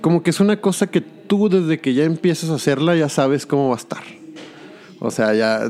como 0.05 0.21
que 0.21 0.29
es 0.29 0.39
una 0.39 0.61
cosa 0.61 0.85
que 0.85 1.01
tú 1.01 1.49
desde 1.49 1.79
que 1.79 1.95
ya 1.95 2.03
empiezas 2.03 2.51
a 2.51 2.55
hacerla 2.57 2.95
ya 2.95 3.09
sabes 3.09 3.47
cómo 3.47 3.69
va 3.69 3.73
a 3.73 3.79
estar. 3.79 4.03
O 4.99 5.09
sea, 5.09 5.33
ya 5.33 5.61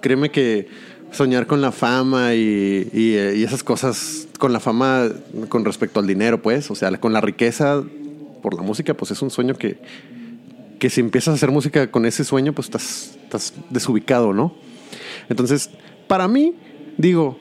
créeme 0.00 0.30
que 0.30 0.68
soñar 1.10 1.48
con 1.48 1.60
la 1.60 1.72
fama 1.72 2.36
y, 2.36 2.88
eh, 2.92 3.34
y 3.36 3.42
esas 3.42 3.64
cosas, 3.64 4.28
con 4.38 4.52
la 4.52 4.60
fama 4.60 5.08
con 5.48 5.64
respecto 5.64 5.98
al 5.98 6.06
dinero, 6.06 6.40
pues, 6.40 6.70
o 6.70 6.76
sea, 6.76 6.96
con 6.98 7.12
la 7.12 7.20
riqueza 7.20 7.82
por 8.42 8.54
la 8.54 8.62
música, 8.62 8.94
pues 8.94 9.10
es 9.10 9.22
un 9.22 9.30
sueño 9.30 9.56
que, 9.56 9.80
que 10.78 10.88
si 10.88 11.00
empiezas 11.00 11.32
a 11.32 11.34
hacer 11.34 11.50
música 11.50 11.90
con 11.90 12.06
ese 12.06 12.22
sueño, 12.22 12.52
pues 12.52 12.68
estás, 12.68 13.18
estás 13.24 13.54
desubicado, 13.70 14.32
¿no? 14.32 14.54
Entonces, 15.28 15.68
para 16.06 16.28
mí, 16.28 16.54
digo, 16.96 17.36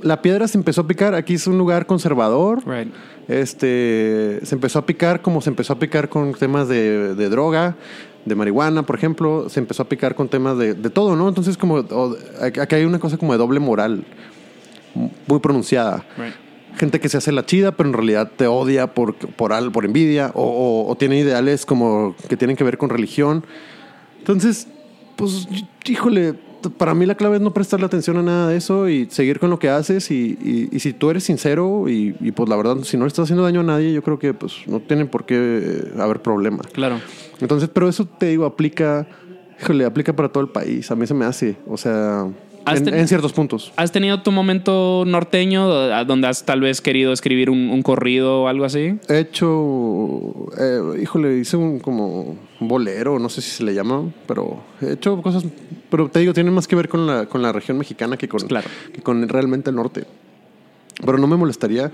la 0.00 0.22
piedra 0.22 0.46
se 0.46 0.58
empezó 0.58 0.82
a 0.82 0.86
picar, 0.86 1.16
aquí 1.16 1.34
es 1.34 1.48
un 1.48 1.58
lugar 1.58 1.86
conservador. 1.86 2.62
Este, 3.30 4.40
se 4.42 4.54
empezó 4.54 4.78
a 4.80 4.86
picar 4.86 5.22
como 5.22 5.40
se 5.40 5.50
empezó 5.50 5.72
a 5.74 5.78
picar 5.78 6.08
con 6.08 6.32
temas 6.34 6.68
de, 6.68 7.14
de 7.14 7.28
droga, 7.28 7.76
de 8.24 8.34
marihuana, 8.34 8.82
por 8.84 8.96
ejemplo. 8.96 9.48
Se 9.48 9.60
empezó 9.60 9.82
a 9.84 9.88
picar 9.88 10.14
con 10.14 10.28
temas 10.28 10.58
de, 10.58 10.74
de 10.74 10.90
todo, 10.90 11.16
¿no? 11.16 11.28
Entonces, 11.28 11.56
como 11.56 11.76
o- 11.76 12.16
aquí 12.40 12.74
hay 12.74 12.84
una 12.84 12.98
cosa 12.98 13.16
como 13.16 13.32
de 13.32 13.38
doble 13.38 13.60
moral 13.60 14.04
muy 15.26 15.38
pronunciada. 15.38 16.04
Right. 16.18 16.34
Gente 16.76 17.00
que 17.00 17.08
se 17.08 17.16
hace 17.16 17.32
la 17.32 17.44
chida, 17.46 17.72
pero 17.72 17.88
en 17.88 17.92
realidad 17.94 18.30
te 18.36 18.46
odia 18.46 18.94
por, 18.94 19.14
por, 19.14 19.72
por 19.72 19.84
envidia 19.84 20.30
o, 20.34 20.42
o- 20.42 20.90
o 20.90 20.96
tiene 20.96 21.18
ideales 21.18 21.66
como 21.66 22.14
que 22.28 22.36
tienen 22.36 22.56
que 22.56 22.64
ver 22.64 22.78
con 22.78 22.90
religión. 22.90 23.44
Entonces, 24.18 24.66
pues, 25.16 25.46
híjole, 25.86 26.34
para 26.76 26.94
mí 26.94 27.06
la 27.06 27.14
clave 27.14 27.36
es 27.36 27.42
no 27.42 27.52
prestarle 27.52 27.86
atención 27.86 28.16
a 28.18 28.22
nada 28.22 28.48
de 28.48 28.56
eso 28.56 28.88
y 28.88 29.06
seguir 29.10 29.38
con 29.38 29.50
lo 29.50 29.58
que 29.58 29.68
haces. 29.68 30.10
Y, 30.10 30.36
y- 30.42 30.68
y 30.70 30.80
si 30.80 30.92
tú 30.92 31.10
eres 31.10 31.24
sincero 31.24 31.88
y, 31.88 32.14
y, 32.20 32.32
pues 32.32 32.48
la 32.48 32.56
verdad, 32.56 32.76
si 32.82 32.96
no 32.96 33.04
le 33.04 33.08
estás 33.08 33.24
haciendo 33.24 33.42
daño 33.44 33.60
a 33.60 33.64
nadie, 33.64 33.92
yo 33.92 34.02
creo 34.02 34.18
que 34.18 34.34
pues 34.34 34.54
no 34.66 34.80
tienen 34.80 35.08
por 35.08 35.24
qué 35.24 35.36
eh, 35.36 36.00
haber 36.00 36.20
problema. 36.20 36.62
Claro. 36.72 37.00
Entonces, 37.40 37.68
pero 37.72 37.88
eso 37.88 38.04
te 38.04 38.26
digo, 38.26 38.44
aplica, 38.44 39.06
híjole, 39.60 39.84
aplica 39.84 40.12
para 40.14 40.28
todo 40.28 40.42
el 40.42 40.50
país. 40.50 40.90
A 40.90 40.96
mí 40.96 41.06
se 41.06 41.14
me 41.14 41.24
hace, 41.24 41.56
o 41.66 41.76
sea, 41.76 42.26
en, 42.66 42.84
ten- 42.84 42.94
en 42.94 43.08
ciertos 43.08 43.32
puntos. 43.32 43.72
¿Has 43.76 43.92
tenido 43.92 44.22
tu 44.22 44.32
momento 44.32 45.04
norteño 45.06 45.66
do- 45.68 46.04
donde 46.04 46.28
has 46.28 46.44
tal 46.44 46.60
vez 46.60 46.80
querido 46.80 47.12
escribir 47.12 47.50
un, 47.50 47.70
un 47.70 47.82
corrido 47.82 48.42
o 48.42 48.48
algo 48.48 48.64
así? 48.64 48.98
He 49.08 49.18
hecho, 49.18 50.50
eh, 50.58 51.00
híjole, 51.02 51.38
hice 51.38 51.56
un 51.56 51.78
como 51.80 52.36
un 52.60 52.68
bolero, 52.68 53.18
no 53.18 53.28
sé 53.28 53.40
si 53.42 53.50
se 53.50 53.64
le 53.64 53.74
llama, 53.74 54.10
pero 54.26 54.62
he 54.80 54.92
hecho 54.92 55.20
cosas, 55.22 55.44
pero 55.90 56.08
te 56.08 56.20
digo, 56.20 56.32
tiene 56.34 56.50
más 56.50 56.68
que 56.68 56.76
ver 56.76 56.88
con 56.88 57.06
la, 57.06 57.26
con 57.26 57.42
la 57.42 57.52
región 57.52 57.78
mexicana 57.78 58.16
que 58.16 58.28
con, 58.28 58.40
Claro. 58.40 58.68
que 58.92 59.00
con 59.02 59.28
realmente 59.28 59.70
el 59.70 59.76
norte. 59.76 60.04
Pero 61.04 61.18
no 61.18 61.26
me 61.26 61.36
molestaría. 61.36 61.90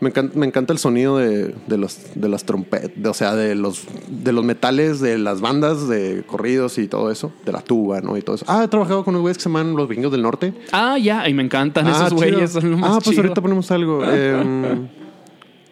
Me 0.00 0.10
encanta, 0.10 0.38
me 0.38 0.46
encanta 0.46 0.72
el 0.72 0.78
sonido 0.78 1.18
de, 1.18 1.54
de 1.66 1.78
los 1.78 1.98
de 2.14 2.28
las 2.28 2.44
trompetas, 2.44 2.92
o 3.06 3.14
sea, 3.14 3.34
de 3.34 3.54
los 3.54 3.84
de 4.08 4.32
los 4.32 4.44
metales, 4.44 5.00
de 5.00 5.18
las 5.18 5.40
bandas 5.40 5.88
de 5.88 6.22
corridos 6.26 6.78
y 6.78 6.88
todo 6.88 7.10
eso, 7.10 7.32
de 7.44 7.52
la 7.52 7.60
tuba, 7.62 8.00
¿no? 8.00 8.16
Y 8.16 8.22
todo 8.22 8.36
eso. 8.36 8.44
Ah, 8.48 8.62
he 8.64 8.68
trabajado 8.68 9.04
con 9.04 9.14
unos 9.14 9.22
güeyes 9.22 9.38
que 9.38 9.42
se 9.44 9.48
llaman 9.48 9.74
los 9.76 9.88
vikingos 9.88 10.12
del 10.12 10.22
norte. 10.22 10.52
Ah, 10.72 10.98
ya, 10.98 11.28
y 11.28 11.34
me 11.34 11.42
encantan 11.42 11.86
Ah, 11.86 11.92
esos 11.92 12.12
güeyes. 12.12 12.50
Son 12.52 12.70
lo 12.70 12.76
más 12.76 12.90
ah, 12.90 12.98
pues 13.02 13.10
chido. 13.10 13.22
ahorita 13.22 13.40
ponemos 13.40 13.70
algo. 13.70 14.02
Eh, 14.12 14.88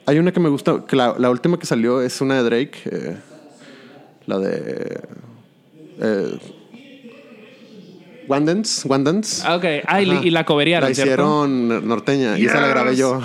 hay 0.07 0.18
una 0.18 0.32
que 0.32 0.41
me 0.41 0.49
gusta, 0.49 0.84
que 0.86 0.97
la, 0.97 1.14
la 1.18 1.28
última 1.28 1.59
que 1.59 1.66
salió 1.66 2.01
es 2.01 2.22
una 2.22 2.36
de 2.36 2.43
Drake, 2.43 2.78
eh, 2.86 3.16
la 4.24 4.39
de 4.39 5.01
eh, 6.01 6.39
One 8.29 8.47
Dance, 8.47 8.87
One 8.89 9.05
Dance. 9.05 9.43
Ah, 9.47 9.57
Ok, 9.57 9.64
ah, 9.87 10.03
y, 10.03 10.11
y 10.29 10.31
la 10.31 10.45
coverearon, 10.45 10.89
La 10.89 10.95
¿cierto? 10.95 11.12
hicieron 11.12 11.89
norteña 11.89 12.39
y 12.39 12.47
esa 12.47 12.61
la 12.61 12.68
grabé 12.68 12.95
yo. 12.97 13.20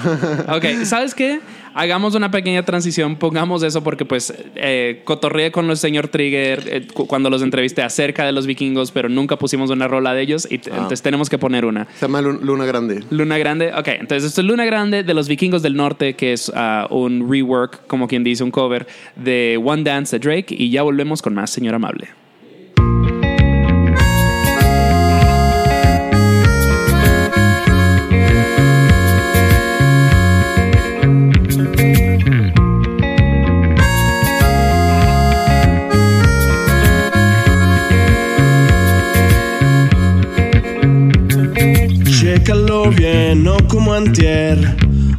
Ok, 0.50 0.66
¿sabes 0.86 1.14
qué? 1.14 1.40
Hagamos 1.76 2.14
una 2.14 2.30
pequeña 2.30 2.62
transición, 2.64 3.16
pongamos 3.16 3.64
eso 3.64 3.84
porque 3.84 4.06
pues 4.06 4.32
eh, 4.56 5.02
cotorreé 5.06 5.52
con 5.52 5.68
el 5.72 5.78
señor 5.78 6.08
Trigger 6.08 6.64
eh, 6.68 6.88
cu- 6.94 7.08
cuando 7.08 7.32
los 7.32 7.42
entrevisté 7.42 7.82
acerca 7.82 8.28
de 8.28 8.32
los 8.32 8.46
vikingos, 8.46 8.92
pero 8.92 9.10
nunca 9.10 9.38
pusimos 9.38 9.72
una 9.72 9.88
rola 9.88 10.14
de 10.14 10.22
ellos 10.22 10.48
y 10.52 10.58
Ah. 10.58 10.60
entonces 10.74 11.02
tenemos 11.02 11.32
que 11.32 11.40
poner 11.40 11.66
una. 11.66 11.88
Se 11.96 12.02
llama 12.06 12.22
Lu- 12.22 12.40
Luna 12.44 12.66
Grande. 12.66 13.04
Luna 13.10 13.40
Grande, 13.40 13.72
ok, 13.76 13.88
entonces 13.88 14.24
esto 14.26 14.42
es 14.42 14.48
Luna 14.48 14.66
Grande 14.66 15.02
de 15.04 15.14
los 15.16 15.28
vikingos 15.28 15.64
del 15.64 15.76
norte, 15.76 16.14
que 16.16 16.34
es 16.34 16.52
ah, 16.56 16.86
un 16.92 17.28
rework, 17.28 17.88
como 17.88 18.08
quien 18.08 18.24
dice, 18.24 18.44
un 18.44 18.52
cover 18.52 18.86
de 19.16 19.60
One 19.64 19.82
Dance 19.82 20.20
de 20.20 20.24
Drake 20.28 20.54
y 20.56 20.70
ya 20.70 20.84
volvemos 20.84 21.24
con 21.24 21.34
más, 21.34 21.50
señor 21.50 21.74
amable. 21.74 22.08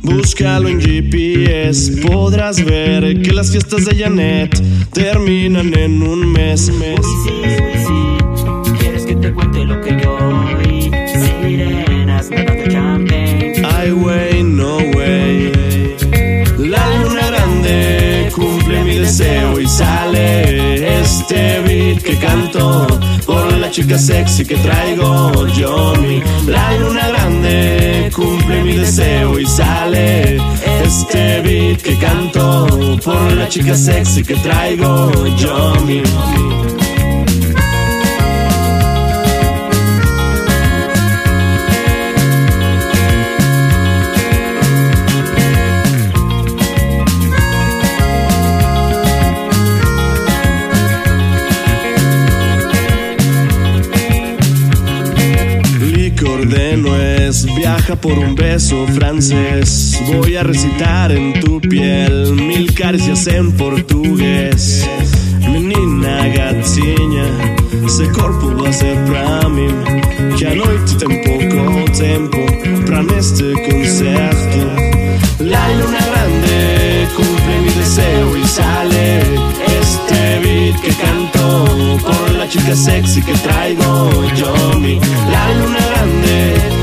Búscalo 0.02 0.68
en 0.68 0.80
GPS, 0.80 2.02
podrás 2.02 2.62
ver 2.64 3.22
que 3.22 3.32
las 3.32 3.50
fiestas 3.50 3.84
de 3.84 3.96
Janet 3.96 4.62
terminan 4.92 5.76
en 5.76 6.02
un 6.02 6.32
mes. 6.32 6.70
mes. 6.72 7.00
¿Quieres 8.78 9.04
que 9.06 9.16
te 9.16 9.32
cuente 9.32 9.64
lo 9.64 9.80
que 9.80 9.98
yo 10.02 10.16
oí? 10.16 10.90
Sirenas 11.42 12.30
nadando 12.30 12.70
champagne. 12.70 13.62
Ay, 13.64 13.92
wey, 13.92 14.42
no 14.42 14.76
way. 14.76 15.52
La 16.58 17.02
luna 17.02 17.26
grande 17.26 18.28
cumple 18.34 18.84
mi 18.84 18.96
deseo 18.96 19.60
y 19.60 19.66
sale 19.66 21.00
este 21.00 21.60
beat 21.60 22.02
que 22.02 22.16
canto 22.18 22.86
por 23.26 23.58
la 23.58 23.70
chica 23.70 23.98
sexy 23.98 24.44
que 24.44 24.56
traigo 24.56 25.46
yo. 25.48 25.94
Mi 26.00 26.22
la 26.46 26.76
luna 26.78 27.08
grande 27.08 28.10
cumple 28.14 28.62
mi 28.62 28.76
deseo 28.76 29.38
y 29.38 29.46
sale 29.46 30.38
este 30.84 31.40
beat 31.42 31.82
que 31.82 31.96
canto 31.98 32.66
por 33.04 33.32
la 33.32 33.48
chica 33.48 33.74
sexy 33.74 34.22
que 34.22 34.34
traigo 34.36 35.10
yo. 35.36 35.74
Mi, 35.86 36.02
viaja 57.84 58.00
por 58.00 58.18
un 58.18 58.34
beso 58.34 58.86
francés. 58.94 60.00
Voy 60.06 60.36
a 60.36 60.42
recitar 60.42 61.12
en 61.12 61.38
tu 61.40 61.60
piel 61.60 62.32
mil 62.32 62.72
caricias 62.72 63.26
en 63.26 63.52
português. 63.52 64.88
Menina 65.40 66.26
gatinha, 66.28 67.26
esse 67.84 68.08
corpo 68.08 68.54
vai 68.56 68.72
ser 68.72 68.96
pra 69.04 69.48
mim. 69.48 69.68
Que 70.36 70.46
a 70.46 70.54
noite 70.54 70.96
tem 70.96 71.22
pouco 71.24 71.90
tempo 71.92 72.38
pra 72.86 73.02
neste 73.02 73.52
concerto. 73.68 74.58
La 75.40 75.68
luna 75.74 75.98
grande 76.10 77.08
cumple 77.16 77.60
mi 77.64 77.70
deseo 77.70 78.36
y 78.36 78.46
sale 78.46 79.18
este 79.80 80.40
beat 80.42 80.80
que 80.80 80.92
canto 81.02 82.00
por 82.02 82.30
la 82.32 82.48
chica 82.48 82.74
sexy 82.74 83.20
que 83.20 83.34
traigo 83.34 84.10
yo. 84.36 84.78
Mi 84.78 84.98
la 85.30 85.52
luna 85.58 85.80
grande 85.90 86.73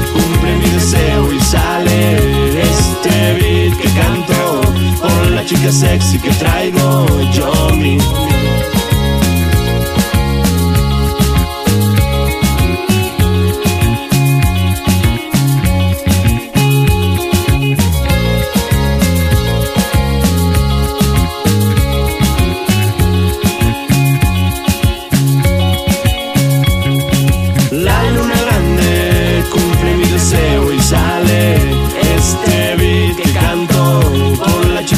deseo 0.81 1.31
y 1.31 1.39
sale 1.39 2.61
este 2.61 3.33
beat 3.35 3.77
que 3.77 3.89
canto 3.99 4.61
por 4.99 5.31
la 5.31 5.45
chica 5.45 5.71
sexy 5.71 6.17
que 6.17 6.31
traigo 6.31 7.05
yo. 7.31 7.75
Mi 7.75 7.97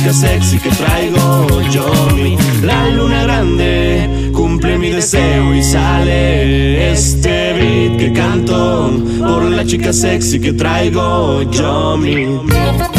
música 0.03 0.27
sexy 0.27 0.59
que 0.59 0.69
traigo 0.69 1.61
yo. 1.71 1.85
La 2.63 2.89
luna 2.89 3.23
grande 3.23 4.31
cumple 4.33 4.77
mi 4.77 4.89
deseo 4.89 5.53
y 5.53 5.63
sale 5.63 6.91
este 6.91 7.53
beat 7.53 7.97
que 7.97 8.11
canto 8.11 8.91
por 9.19 9.43
la 9.43 9.65
chica 9.65 9.93
sexy 9.93 10.41
que 10.41 10.53
traigo 10.53 11.43
yo. 11.43 11.97
Mi. 11.97 12.92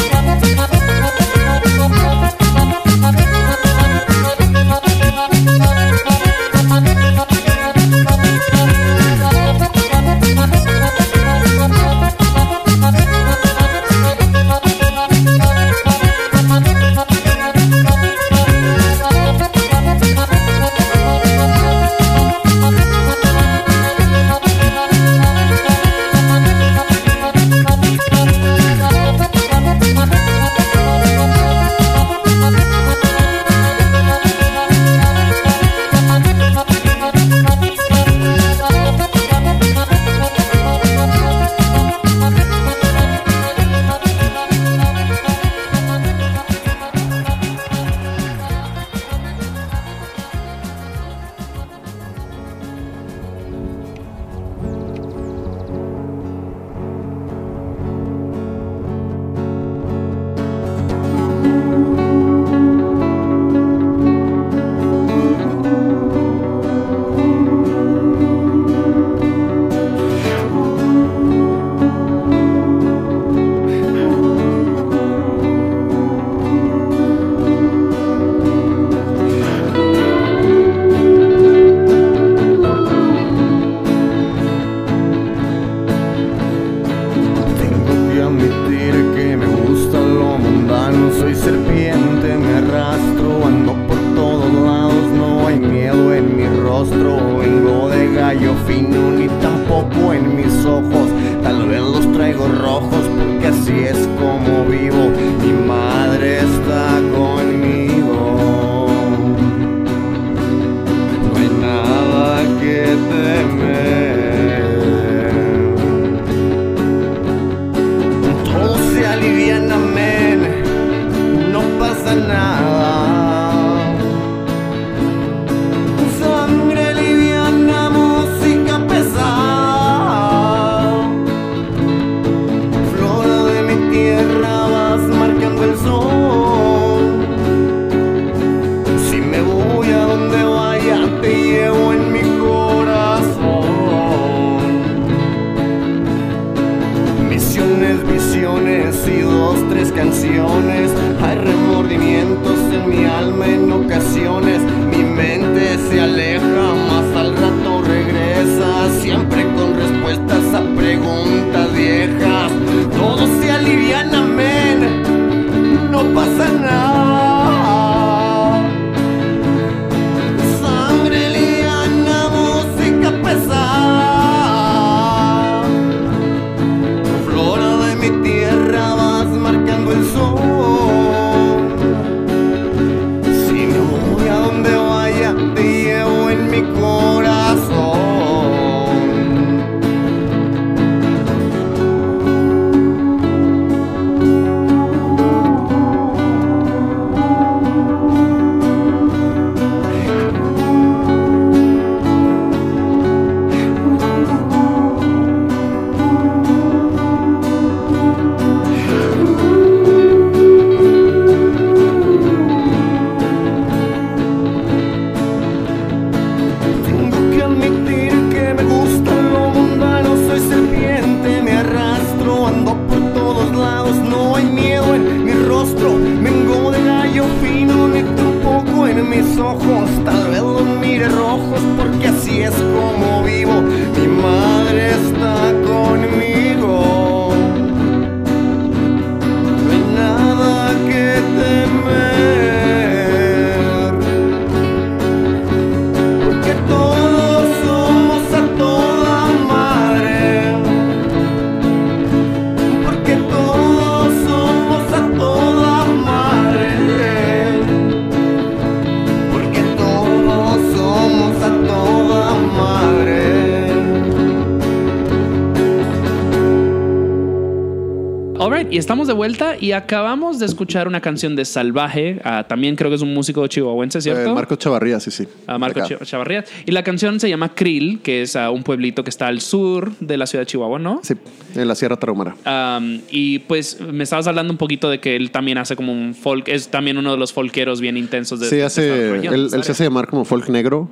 Y 268.71 268.79
estamos 268.79 269.07
de 269.07 269.13
vuelta 269.13 269.57
y 269.61 269.73
acabamos 269.73 270.39
de 270.39 270.47
escuchar 270.47 270.89
una 270.89 271.01
canción 271.01 271.37
de 271.37 271.45
Salvaje. 271.45 272.21
ah, 272.25 272.45
también 272.49 272.75
creo 272.75 272.91
que 272.91 272.97
es 272.97 273.03
un 273.03 273.15
músico 273.15 273.47
chihuahuense, 273.47 274.01
¿cierto? 274.01 274.31
Eh, 274.31 274.35
Marco 274.35 274.57
Chavarría, 274.57 274.99
sí, 274.99 275.11
sí. 275.11 275.29
a 275.47 275.59
Marco. 275.59 275.81
Ch- 275.81 276.05
Chavarría. 276.05 276.45
Y 276.67 276.73
la 276.73 276.83
canción 276.83 277.21
se 277.21 277.29
llama 277.29 277.55
Krill, 277.55 278.01
que 278.03 278.23
es 278.23 278.35
ah, 278.37 278.51
un 278.51 278.63
pueblito 278.65 279.05
que 279.05 279.11
está 279.11 279.29
al 279.29 279.41
sur 279.41 279.93
de 280.01 280.17
la 280.17 280.27
ciudad 280.27 280.43
de 280.43 280.47
Chihuahua, 280.47 280.79
¿no? 280.79 281.01
Sí, 281.05 281.15
en 281.55 281.69
la 281.69 281.75
Sierra 281.75 281.97
Tarahumara. 281.97 282.35
Um, 282.79 283.01
y 283.11 283.41
pues 283.41 283.81
me 283.81 284.03
estabas 284.03 284.27
hablando 284.27 284.53
un 284.53 284.59
poquito 284.59 284.91
de 284.91 284.99
que 284.99 285.15
él 285.15 285.31
también 285.31 285.59
hace 285.59 285.77
como 285.77 285.93
un 285.93 286.15
folk, 286.15 286.49
es 286.49 286.69
también 286.69 286.99
uno 286.99 287.13
de 287.13 287.19
los 287.19 287.33
folqueros 287.33 287.81
bien 287.81 287.97
intensos 287.97 288.41
de 288.41 288.49
Sí, 288.49 288.61
hace, 288.61 289.13
región, 289.13 289.35
él, 289.35 289.51
se 289.63 289.73
hace 289.73 289.85
llamar 289.85 290.09
como 290.09 290.25
folk 290.25 290.49
negro 290.49 290.89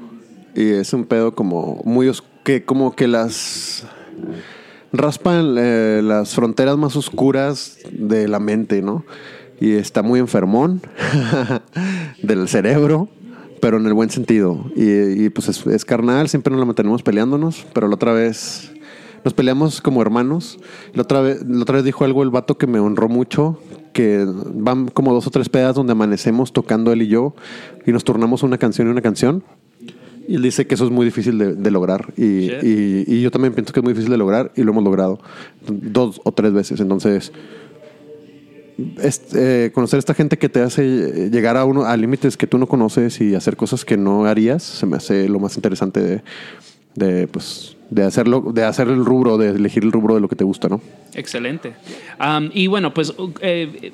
y 0.55 0.69
es 0.71 0.93
un 0.93 1.05
pedo 1.05 1.35
como 1.35 1.81
muy 1.85 2.11
que 2.45 2.65
como 2.65 2.95
que 2.95 3.09
las 3.09 3.85
raspan 4.93 5.57
eh, 5.59 6.01
las 6.03 6.35
fronteras 6.35 6.77
más 6.77 6.97
oscuras 6.97 7.79
de 7.91 8.29
la 8.29 8.39
mente, 8.39 8.83
¿no? 8.83 9.05
Y 9.61 9.73
está 9.73 10.03
muy 10.03 10.21
enfermón 10.21 10.83
del 12.23 12.49
cerebro, 12.49 13.09
pero 13.61 13.77
en 13.77 13.87
el 13.87 13.95
buen 13.95 14.11
sentido. 14.11 14.65
Y, 14.75 15.25
y, 15.25 15.31
pues 15.31 15.49
es, 15.49 15.67
es 15.67 15.85
carnal, 15.85 16.29
siempre 16.29 16.51
nos 16.51 16.61
la 16.61 16.67
mantenemos 16.67 17.03
peleándonos, 17.03 17.65
pero 17.73 17.89
la 17.89 17.95
otra 17.95 18.13
vez 18.13 18.73
nos 19.25 19.35
peleamos 19.35 19.81
como 19.81 20.03
hermanos. 20.03 20.59
La 20.95 21.03
otra 21.03 21.21
vez, 21.21 21.45
la 21.47 21.63
otra 21.63 21.77
vez 21.77 21.85
dijo 21.85 22.05
algo 22.05 22.23
el 22.23 22.31
vato 22.31 22.59
que 22.59 22.67
me 22.67 22.81
honró 22.81 23.09
mucho, 23.09 23.59
que 23.93 24.27
van 24.27 24.89
como 24.89 25.13
dos 25.13 25.27
o 25.27 25.31
tres 25.31 25.49
pedas 25.49 25.75
donde 25.75 25.93
amanecemos 25.93 26.53
tocando 26.53 26.93
él 26.93 27.03
y 27.03 27.09
yo 27.09 27.35
y 27.87 27.93
nos 27.93 28.05
turnamos 28.05 28.43
una 28.43 28.59
canción 28.59 28.89
y 28.89 28.91
una 28.91 29.03
canción. 29.03 29.45
Y 30.29 30.37
él 30.37 30.43
dice 30.43 30.67
que 30.67 30.75
eso 30.75 30.85
es 30.85 30.91
muy 30.91 31.05
difícil 31.05 31.37
de, 31.39 31.55
de 31.55 31.71
lograr. 31.71 32.13
Y, 32.17 32.51
y- 32.51 33.05
y 33.07 33.23
yo 33.23 33.31
también 33.31 33.55
pienso 33.55 33.73
que 33.73 33.81
es 33.81 33.85
muy 33.85 33.93
difícil 33.93 34.11
de 34.13 34.19
lograr 34.19 34.53
y 34.57 34.63
lo 34.63 34.71
hemos 34.73 34.85
logrado 34.85 35.21
dos 35.67 36.21
o 36.25 36.33
tres 36.33 36.53
veces. 36.53 36.81
Entonces, 36.81 37.33
es- 39.03 39.23
eh, 39.35 39.71
conocer 39.75 39.99
a 39.99 40.01
esta 40.01 40.15
gente 40.15 40.39
que 40.39 40.49
te 40.49 40.61
hace 40.61 41.29
llegar 41.31 41.57
a 41.57 41.65
uno 41.65 41.85
a 41.85 41.97
límites 41.97 42.37
que 42.37 42.47
tú 42.47 42.59
no 42.59 42.67
conoces 42.67 43.21
y 43.21 43.35
hacer 43.35 43.57
cosas 43.57 43.85
que 43.85 43.97
no 43.97 44.25
harías, 44.27 44.63
se 44.63 44.87
me 44.87 44.97
hace 44.97 45.29
lo 45.29 45.39
más 45.39 45.57
interesante 45.57 46.01
de, 46.01 46.23
de 46.95 47.27
pues 47.29 47.77
de 47.91 48.05
hacerlo, 48.05 48.53
de 48.55 48.65
hacer 48.65 48.89
el 48.89 49.05
rubro, 49.05 49.37
de 49.37 49.51
elegir 49.51 49.85
el 49.85 49.93
rubro 49.93 50.15
de 50.15 50.21
lo 50.23 50.29
que 50.29 50.37
te 50.37 50.45
gusta, 50.45 50.69
¿no? 50.71 50.81
Excelente. 51.15 51.75
Um, 52.19 52.49
y 52.55 52.67
bueno, 52.67 52.95
pues 52.95 53.13
eh, 53.41 53.93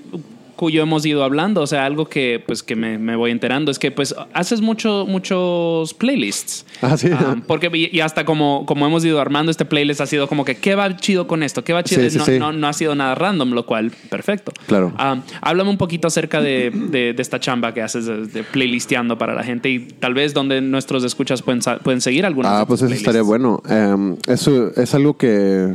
cuyo 0.59 0.83
hemos 0.83 1.07
ido 1.07 1.23
hablando, 1.23 1.63
o 1.63 1.67
sea, 1.69 1.87
algo 1.87 2.09
que 2.09 2.43
pues 2.45 2.65
que 2.65 2.75
me, 2.75 2.99
me 2.99 3.15
voy 3.15 3.31
enterando 3.31 3.71
es 3.71 3.79
que 3.79 3.93
pues 3.93 4.13
haces 4.35 4.61
mucho, 4.61 5.07
muchos 5.09 5.95
playlists. 5.95 6.67
Ah, 6.83 6.97
sí. 6.99 7.09
Um, 7.09 7.43
porque 7.43 7.71
y 7.73 7.97
y 7.97 8.01
hasta 8.01 8.25
como, 8.25 8.67
como 8.67 8.85
hemos 8.85 9.05
ido 9.05 9.21
armando 9.21 9.51
este 9.53 9.65
playlist 9.65 10.01
ha 10.01 10.07
sido 10.07 10.27
como 10.27 10.45
que 10.45 10.57
qué 10.57 10.75
va 10.75 10.97
chido 10.97 11.29
con 11.29 11.45
esto, 11.45 11.63
qué 11.63 11.73
va 11.73 11.85
chido. 11.85 12.03
Sí, 12.03 12.11
sí, 12.11 12.19
no, 12.19 12.25
sí. 12.25 12.39
no- 12.41 12.53
no 12.53 12.67
ha 12.67 12.73
sido 12.73 12.95
nada 12.97 13.15
random, 13.15 13.53
lo 13.53 13.65
cual 13.67 13.93
perfecto. 14.11 14.53
Claro. 14.67 14.89
Um, 14.99 15.23
háblame 15.41 15.71
un 15.71 15.79
poquito 15.79 16.09
acerca 16.09 16.41
de, 16.43 16.71
de- 16.73 17.13
de 17.13 17.23
esta 17.23 17.39
chamba 17.39 17.73
que 17.73 17.81
haces 17.81 18.07
de, 18.07 18.27
de 18.27 18.43
playlisteando 18.43 19.17
para 19.17 19.35
la 19.35 19.45
gente 19.45 19.71
y 19.71 19.79
tal 19.79 20.13
vez 20.15 20.35
donde 20.35 20.61
nuestros 20.61 21.05
escuchas 21.05 21.41
pueden, 21.43 21.61
pueden 21.85 22.01
seguir 22.01 22.27
algunas. 22.27 22.51
Ah, 22.53 22.67
pues 22.67 22.81
eso 22.81 22.87
playlists. 22.89 23.07
estaría 23.07 23.23
bueno. 23.23 23.63
Em, 23.69 24.17
eso 24.27 24.73
es 24.77 24.93
algo 24.95 25.17
que 25.17 25.73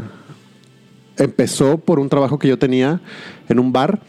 empezó 1.18 1.78
por 1.78 2.00
un 2.00 2.10
trabajo 2.10 2.40
que 2.40 2.48
yo 2.48 2.58
tenía 2.58 3.00
en 3.48 3.60
un 3.60 3.72
bar 3.72 4.00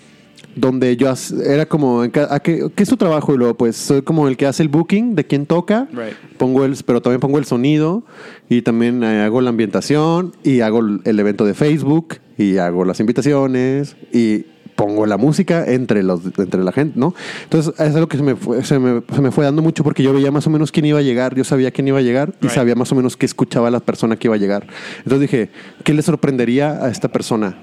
donde 0.56 0.96
yo 0.96 1.12
era 1.44 1.66
como, 1.66 2.04
en 2.04 2.10
ca- 2.10 2.28
¿a 2.32 2.40
¿qué, 2.40 2.68
es 2.76 2.88
tu 2.88 2.96
trabajo? 2.96 3.34
Y 3.34 3.38
luego, 3.38 3.54
pues 3.54 3.76
soy 3.76 4.02
como 4.02 4.28
el 4.28 4.36
que 4.36 4.46
hace 4.46 4.62
el 4.62 4.68
booking 4.68 5.14
de 5.14 5.24
quién 5.26 5.46
toca, 5.46 5.88
Right. 5.92 6.14
pongo 6.38 6.64
el, 6.64 6.76
pero 6.86 7.00
también 7.02 7.20
pongo 7.20 7.38
el 7.38 7.44
sonido 7.44 8.04
y 8.48 8.62
también 8.62 9.02
eh, 9.02 9.22
hago 9.22 9.40
la 9.40 9.50
ambientación 9.50 10.32
y 10.44 10.60
hago 10.60 10.80
el- 11.04 11.18
evento 11.20 11.44
de 11.44 11.54
Facebook 11.54 12.16
y 12.38 12.58
hago 12.58 12.84
las 12.84 13.00
invitaciones 13.00 13.96
y 14.12 14.44
pongo 14.76 15.06
la 15.06 15.16
música 15.16 15.64
entre 15.72 16.02
los 16.02 16.20
entre 16.36 16.64
la 16.64 16.72
gente, 16.72 16.98
¿no? 16.98 17.14
Entonces 17.44 17.72
es 17.78 17.94
algo 17.94 18.08
que 18.08 18.16
se 18.16 18.24
me, 18.24 18.34
fue, 18.34 18.64
se, 18.64 18.80
me, 18.80 19.02
se 19.14 19.20
me 19.22 19.30
fue 19.30 19.44
dando 19.44 19.62
mucho 19.62 19.84
porque 19.84 20.02
yo 20.02 20.12
veía 20.12 20.32
más 20.32 20.46
o 20.48 20.50
menos 20.50 20.72
quién 20.72 20.84
iba 20.86 20.98
a 20.98 21.02
llegar, 21.02 21.36
yo 21.36 21.44
sabía 21.44 21.70
quién 21.70 21.86
iba 21.86 21.98
a 21.98 22.02
llegar 22.02 22.34
y 22.42 22.48
sabía 22.48 22.74
más 22.74 22.90
o 22.90 22.96
menos 22.96 23.16
qué 23.16 23.24
escuchaba 23.24 23.70
la 23.70 23.78
persona 23.78 24.16
que 24.16 24.26
iba 24.26 24.34
a 24.34 24.38
llegar. 24.38 24.66
Entonces 24.98 25.20
dije, 25.20 25.50
¿qué 25.84 25.94
le 25.94 26.02
sorprendería 26.02 26.84
a 26.84 26.90
esta 26.90 27.06
persona? 27.06 27.56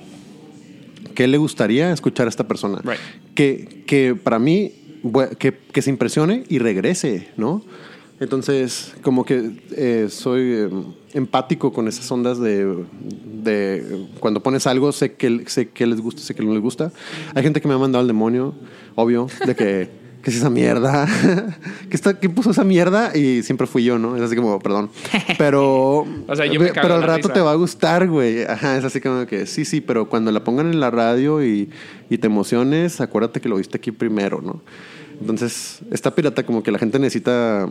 ¿Qué 1.14 1.28
le 1.28 1.38
gustaría 1.38 1.91
escuchar 1.91 2.28
a 2.28 2.30
esta 2.30 2.47
persona? 2.47 2.80
Right. 2.84 2.99
Que, 3.36 3.84
que 3.86 4.16
para 4.16 4.39
mí, 4.39 4.72
que, 5.39 5.53
que 5.53 5.82
se 5.82 5.89
impresione 5.89 6.43
y 6.49 6.59
regrese, 6.59 7.30
¿no? 7.38 7.64
Entonces, 8.22 8.93
como 9.01 9.26
que 9.26 9.51
eh, 9.72 10.07
soy 10.12 10.41
eh, 10.41 10.70
empático 11.14 11.74
con 11.74 11.88
esas 11.88 12.12
ondas 12.12 12.39
de, 12.39 12.86
de 13.01 14.05
cuando 14.20 14.43
pones 14.43 14.68
algo, 14.68 14.91
sé 14.91 15.14
que, 15.14 15.43
sé 15.47 15.70
que 15.70 15.88
les 15.88 15.99
gusta, 15.99 16.22
sé 16.22 16.36
que 16.36 16.43
no 16.43 16.53
les 16.53 16.62
gusta. 16.62 16.91
Hay 17.34 17.41
gente 17.41 17.62
que 17.62 17.68
me 17.68 17.74
ha 17.74 17.80
mandado 17.80 18.01
al 18.01 18.07
demonio, 18.07 18.53
obvio, 18.93 19.28
de 19.43 19.55
que, 19.55 20.01
¿qué 20.22 20.30
es 20.30 20.36
esa 20.38 20.50
mierda? 20.50 21.08
¿Qué, 21.90 21.96
está, 21.96 22.20
¿Qué 22.20 22.30
puso 22.30 22.52
esa 22.52 22.64
mierda? 22.64 23.16
Y 23.18 23.44
siempre 23.44 23.68
fui 23.68 23.84
yo, 23.84 23.98
¿no? 24.00 24.16
Es 24.16 24.22
así 24.22 24.36
como, 24.36 24.60
perdón. 24.60 24.90
Pero, 25.38 26.06
O 26.28 26.36
sea, 26.36 26.46
yo 26.46 26.60
me 26.60 26.72
pero 26.74 26.96
al 26.96 27.04
rato 27.04 27.28
risa. 27.28 27.34
te 27.34 27.42
va 27.42 27.52
a 27.52 27.56
gustar, 27.56 28.08
güey. 28.08 28.44
Ajá, 28.44 28.78
es 28.78 28.84
así 28.84 29.02
como 29.02 29.26
que 29.26 29.46
sí, 29.46 29.66
sí, 29.66 29.82
pero 29.82 30.08
cuando 30.10 30.32
la 30.32 30.44
pongan 30.44 30.68
en 30.72 30.80
la 30.80 30.92
radio 30.92 31.44
y, 31.44 31.70
y 32.10 32.18
te 32.18 32.28
emociones, 32.28 33.02
acuérdate 33.02 33.42
que 33.42 33.50
lo 33.50 33.58
viste 33.58 33.78
aquí 33.78 33.92
primero, 33.92 34.42
¿no? 34.42 34.62
Entonces, 35.20 35.80
esta 35.92 36.14
pirata 36.16 36.44
como 36.46 36.64
que 36.64 36.72
la 36.72 36.80
gente 36.80 36.98
necesita... 37.00 37.68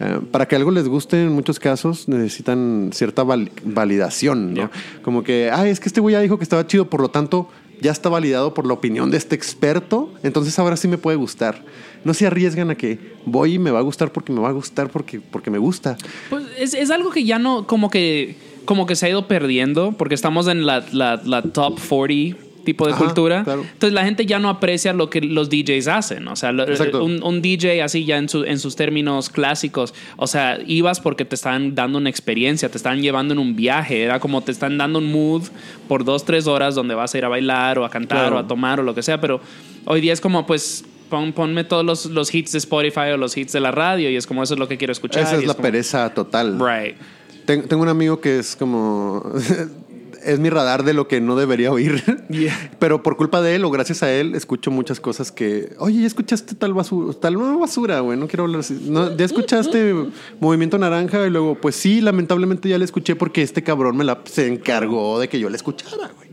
eh, 0.00 0.20
para 0.30 0.46
que 0.46 0.56
algo 0.56 0.70
les 0.70 0.86
guste, 0.88 1.22
en 1.22 1.32
muchos 1.32 1.58
casos 1.58 2.08
necesitan 2.08 2.90
cierta 2.92 3.22
val- 3.22 3.50
validación, 3.64 4.52
¿no? 4.52 4.70
Como 5.02 5.22
que, 5.22 5.50
ay, 5.52 5.70
es 5.70 5.80
que 5.80 5.88
este 5.88 6.00
güey 6.00 6.12
ya 6.12 6.20
dijo 6.20 6.36
que 6.38 6.44
estaba 6.44 6.66
chido, 6.66 6.90
por 6.90 7.00
lo 7.00 7.08
tanto, 7.08 7.48
ya 7.80 7.92
está 7.92 8.08
validado 8.08 8.54
por 8.54 8.66
la 8.66 8.74
opinión 8.74 9.10
de 9.10 9.16
este 9.18 9.34
experto, 9.34 10.12
entonces 10.22 10.58
ahora 10.58 10.76
sí 10.76 10.88
me 10.88 10.98
puede 10.98 11.16
gustar. 11.16 11.62
No 12.04 12.14
se 12.14 12.26
arriesgan 12.26 12.70
a 12.70 12.74
que 12.76 12.98
voy 13.24 13.54
y 13.54 13.58
me 13.58 13.70
va 13.70 13.80
a 13.80 13.82
gustar 13.82 14.12
porque 14.12 14.32
me 14.32 14.40
va 14.40 14.48
a 14.48 14.52
gustar 14.52 14.90
porque, 14.90 15.20
porque 15.20 15.50
me 15.50 15.58
gusta. 15.58 15.96
Pues 16.30 16.44
es, 16.58 16.74
es 16.74 16.90
algo 16.90 17.10
que 17.10 17.24
ya 17.24 17.38
no, 17.38 17.66
como 17.66 17.90
que, 17.90 18.36
como 18.64 18.86
que 18.86 18.94
se 18.96 19.06
ha 19.06 19.08
ido 19.10 19.26
perdiendo, 19.28 19.92
porque 19.92 20.14
estamos 20.14 20.46
en 20.48 20.66
la, 20.66 20.84
la- 20.92 21.20
la 21.24 21.42
top 21.42 21.78
40 21.88 22.45
tipo 22.66 22.86
de 22.86 22.92
Ajá, 22.92 23.02
cultura. 23.02 23.44
claro. 23.44 23.62
Entonces 23.62 23.94
la 23.94 24.04
gente 24.04 24.26
ya 24.26 24.38
no 24.38 24.50
aprecia 24.50 24.92
lo 24.92 25.08
que 25.08 25.22
los 25.22 25.48
DJs 25.48 25.88
hacen. 25.88 26.28
O 26.28 26.36
sea, 26.36 26.50
un, 26.50 27.22
un 27.22 27.40
DJ 27.40 27.82
así 27.82 28.04
ya 28.04 28.18
en, 28.18 28.28
su- 28.28 28.44
en 28.44 28.58
sus 28.58 28.76
términos 28.76 29.30
clásicos. 29.30 29.94
O 30.16 30.26
sea, 30.26 30.58
ibas 30.66 31.00
porque 31.00 31.24
te 31.24 31.34
estaban 31.34 31.74
dando 31.74 31.96
una 31.96 32.10
experiencia, 32.10 32.68
te 32.68 32.76
estaban 32.76 33.00
llevando 33.00 33.32
en 33.32 33.38
un 33.40 33.56
viaje. 33.56 34.02
Era 34.02 34.20
como 34.20 34.42
te 34.42 34.52
están 34.52 34.76
dando 34.76 34.98
un 34.98 35.10
mood 35.10 35.44
por 35.88 36.04
dos, 36.04 36.26
tres 36.26 36.46
horas 36.46 36.74
donde 36.74 36.94
vas 36.94 37.14
a 37.14 37.18
ir 37.18 37.24
a 37.24 37.28
bailar 37.28 37.78
o 37.78 37.86
a 37.86 37.88
cantar 37.90 38.18
Claro. 38.18 38.36
o 38.36 38.38
a 38.40 38.46
tomar 38.46 38.80
o 38.80 38.82
lo 38.82 38.94
que 38.94 39.02
sea. 39.02 39.18
Pero 39.18 39.40
hoy 39.86 40.02
día 40.02 40.12
es 40.12 40.20
como, 40.20 40.44
pues... 40.46 40.84
pon- 41.08 41.32
ponme 41.32 41.62
todos 41.62 41.84
los, 41.84 42.06
los 42.06 42.34
hits 42.34 42.50
de 42.52 42.58
Spotify 42.58 43.12
o 43.14 43.16
los 43.16 43.36
hits 43.36 43.52
de 43.52 43.60
la 43.60 43.70
radio 43.70 44.10
y 44.10 44.16
es 44.16 44.26
como 44.26 44.42
eso 44.42 44.54
es 44.54 44.58
lo 44.60 44.66
que 44.66 44.76
quiero 44.76 44.90
escuchar. 44.92 45.22
Esa 45.22 45.36
es 45.36 45.46
la 45.46 45.54
como- 45.54 45.62
pereza 45.62 46.12
total. 46.12 46.58
Right. 46.58 46.96
Ten- 47.44 47.68
tengo 47.68 47.84
un 47.84 47.88
amigo 47.88 48.20
que 48.20 48.40
es 48.40 48.56
como. 48.56 49.22
es 50.26 50.38
mi 50.40 50.50
radar 50.50 50.84
de 50.84 50.92
lo 50.92 51.08
que 51.08 51.20
no 51.20 51.36
debería 51.36 51.70
oír. 51.72 52.02
Yeah. 52.28 52.72
Pero 52.80 53.02
por 53.04 53.16
culpa 53.16 53.40
de 53.40 53.54
él 53.54 53.64
o 53.64 53.70
gracias 53.70 54.02
a 54.02 54.12
él, 54.12 54.34
escucho 54.34 54.70
muchas 54.70 54.98
cosas 55.00 55.30
que. 55.30 55.74
Oye, 55.78 56.00
¿ya 56.00 56.06
escuchaste 56.06 56.54
tal 56.56 56.74
basura? 56.74 57.14
Tal 57.18 57.34
no, 57.34 57.58
basura, 57.58 58.00
güey. 58.00 58.18
No 58.18 58.26
quiero 58.26 58.44
hablar 58.44 58.60
así. 58.60 58.78
No, 58.90 59.16
¿Ya 59.16 59.24
escuchaste 59.24 59.94
Movimiento 60.40 60.76
Naranja? 60.76 61.26
Y 61.26 61.30
luego, 61.30 61.54
pues 61.60 61.76
sí, 61.76 62.00
lamentablemente 62.00 62.68
ya 62.68 62.78
le 62.78 62.84
escuché 62.84 63.14
porque 63.16 63.42
este 63.42 63.62
cabrón 63.62 63.96
me 63.96 64.04
la 64.04 64.20
se 64.24 64.48
encargó 64.48 65.20
de 65.20 65.28
que 65.28 65.38
yo 65.38 65.48
la 65.48 65.56
escuchara, 65.56 66.10
güey. 66.16 66.28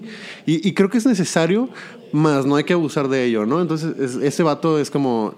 Y, 0.46 0.68
y 0.68 0.74
creo 0.74 0.90
que 0.90 0.98
es 0.98 1.06
necesario, 1.06 1.70
más 2.12 2.46
no 2.46 2.56
hay 2.56 2.64
que 2.64 2.74
abusar 2.74 3.08
de 3.08 3.26
ello, 3.26 3.46
¿no? 3.46 3.62
Entonces, 3.62 3.94
es- 4.00 4.16
ese 4.16 4.44
vato 4.44 4.80
es 4.80 4.90
como. 4.90 5.36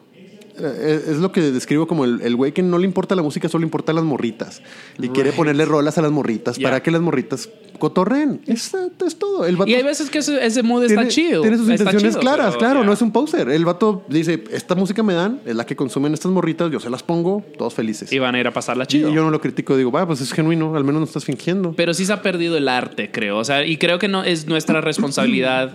Es 0.57 1.17
lo 1.17 1.31
que 1.31 1.41
describo 1.41 1.87
como 1.87 2.05
el 2.05 2.21
el 2.21 2.35
güey 2.35 2.51
que 2.53 2.63
no 2.63 2.77
le 2.77 2.85
importa 2.85 3.15
la 3.15 3.21
música, 3.21 3.49
solo 3.49 3.61
le 3.61 3.65
importa 3.67 3.93
las 3.93 4.03
morritas. 4.03 4.61
Y 5.01 5.09
quiere 5.09 5.31
ponerle 5.33 5.65
rolas 5.65 5.97
a 5.97 6.01
las 6.01 6.11
morritas 6.11 6.55
Yeah. 6.57 6.69
para 6.69 6.81
que 6.83 6.91
las 6.91 7.01
morritas 7.01 7.49
cotorren. 7.79 8.41
Es, 8.47 8.71
es 9.05 9.15
todo. 9.17 9.45
El 9.45 9.57
vato 9.57 9.69
Y 9.69 9.73
hay 9.75 9.83
veces 9.83 10.09
que 10.09 10.19
ese, 10.19 10.43
ese 10.45 10.63
mood 10.63 10.83
está 10.85 11.07
chido. 11.07 11.41
tiene 11.41 11.57
sus 11.57 11.67
está 11.69 11.83
intenciones 11.83 12.13
chido, 12.13 12.21
claras, 12.21 12.47
pero, 12.51 12.59
claro, 12.59 12.79
yeah. 12.79 12.85
no 12.85 12.93
es 12.93 13.01
un 13.01 13.11
poser. 13.11 13.49
El 13.49 13.65
vato 13.65 14.03
dice, 14.07 14.43
esta 14.51 14.75
música 14.75 15.03
me 15.03 15.13
dan, 15.13 15.41
es 15.45 15.55
la 15.55 15.65
que 15.65 15.75
consumen 15.75 16.13
estas 16.13 16.31
morritas, 16.31 16.71
yo 16.71 16.79
se 16.79 16.89
las 16.89 17.03
pongo, 17.03 17.43
todos 17.57 17.73
felices. 17.73 18.11
Y 18.13 18.19
van 18.19 18.35
a 18.35 18.39
ir 18.39 18.47
a 18.47 18.53
pasarla 18.53 18.85
Y 18.85 18.87
chido. 18.87 19.09
yo 19.11 19.23
no 19.23 19.29
lo 19.31 19.41
critico, 19.41 19.75
digo, 19.75 19.91
va, 19.91 20.07
pues 20.07 20.21
es 20.21 20.31
genuino, 20.31 20.75
al 20.75 20.83
menos 20.85 21.01
no 21.01 21.05
estás 21.05 21.25
fingiendo. 21.25 21.73
Pero 21.75 21.93
sí 21.93 22.05
se 22.05 22.13
ha 22.13 22.21
perdido 22.21 22.55
el 22.57 22.69
arte, 22.69 23.11
creo. 23.11 23.37
O 23.37 23.43
sea, 23.43 23.65
y 23.65 23.77
creo 23.77 23.99
que 23.99 24.07
no 24.07 24.23
es 24.23 24.47
nuestra 24.47 24.79
responsabilidad 24.81 25.73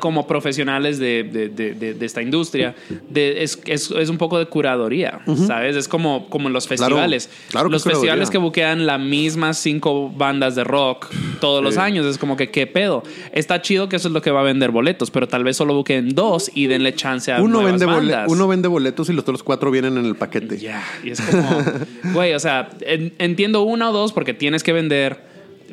como 0.00 0.26
profesionales 0.26 0.98
de, 0.98 1.22
de- 1.24 1.48
de- 1.48 1.94
de- 1.94 2.06
esta 2.06 2.22
industria. 2.22 2.74
Es, 3.14 3.60
es, 3.66 3.90
es 3.90 4.08
un 4.08 4.18
poco 4.18 4.38
de 4.38 4.46
curaduría, 4.46 5.20
¿sabes? 5.46 5.76
Es 5.76 5.88
como, 5.88 6.28
como 6.28 6.48
en 6.48 6.52
los 6.52 6.66
Claro, 6.66 6.82
festivales. 6.96 7.30
claro 7.50 7.68
que 7.68 7.72
los 7.72 7.82
curaduría. 7.82 8.00
festivales 8.12 8.30
que 8.30 8.38
buquean 8.38 8.86
las 8.86 9.00
mismas 9.00 9.58
cinco 9.58 10.10
bandas 10.10 10.54
de 10.54 10.64
rock 10.64 11.08
todos 11.40 11.62
los 11.62 11.74
Sí. 11.74 11.80
años. 11.80 12.06
Es 12.06 12.18
como 12.18 12.36
que, 12.36 12.50
¿qué 12.50 12.66
pedo? 12.66 13.02
Está 13.32 13.60
chido 13.62 13.88
que 13.88 13.96
eso 13.96 14.08
es 14.08 14.14
lo 14.14 14.22
que 14.22 14.30
va 14.30 14.40
a 14.40 14.44
vender 14.44 14.70
boletos, 14.70 15.10
pero 15.10 15.28
tal 15.28 15.44
vez 15.44 15.56
solo 15.56 15.74
buqueen 15.74 16.14
dos 16.14 16.50
y 16.54 16.66
denle 16.66 16.94
chance 16.94 17.32
a 17.32 17.40
Uno 17.42 17.62
vende, 17.62 17.86
bandas. 17.86 18.28
uno 18.30 18.48
vende 18.48 18.68
boletos 18.68 19.08
y 19.08 19.12
los 19.12 19.22
otros 19.22 19.42
cuatro 19.42 19.70
vienen 19.70 19.96
en 19.98 20.06
el 20.06 20.16
paquete. 20.16 20.58
Ya, 20.58 20.82
y 21.04 21.10
es 21.10 21.20
como, 21.20 21.48
güey, 22.14 22.34
o 22.34 22.40
sea, 22.40 22.70
en- 22.80 23.12
entiendo 23.18 23.62
una 23.62 23.90
o 23.90 23.92
dos 23.92 24.12
porque 24.12 24.34
tienes 24.34 24.62
que 24.62 24.72
vender 24.72 25.28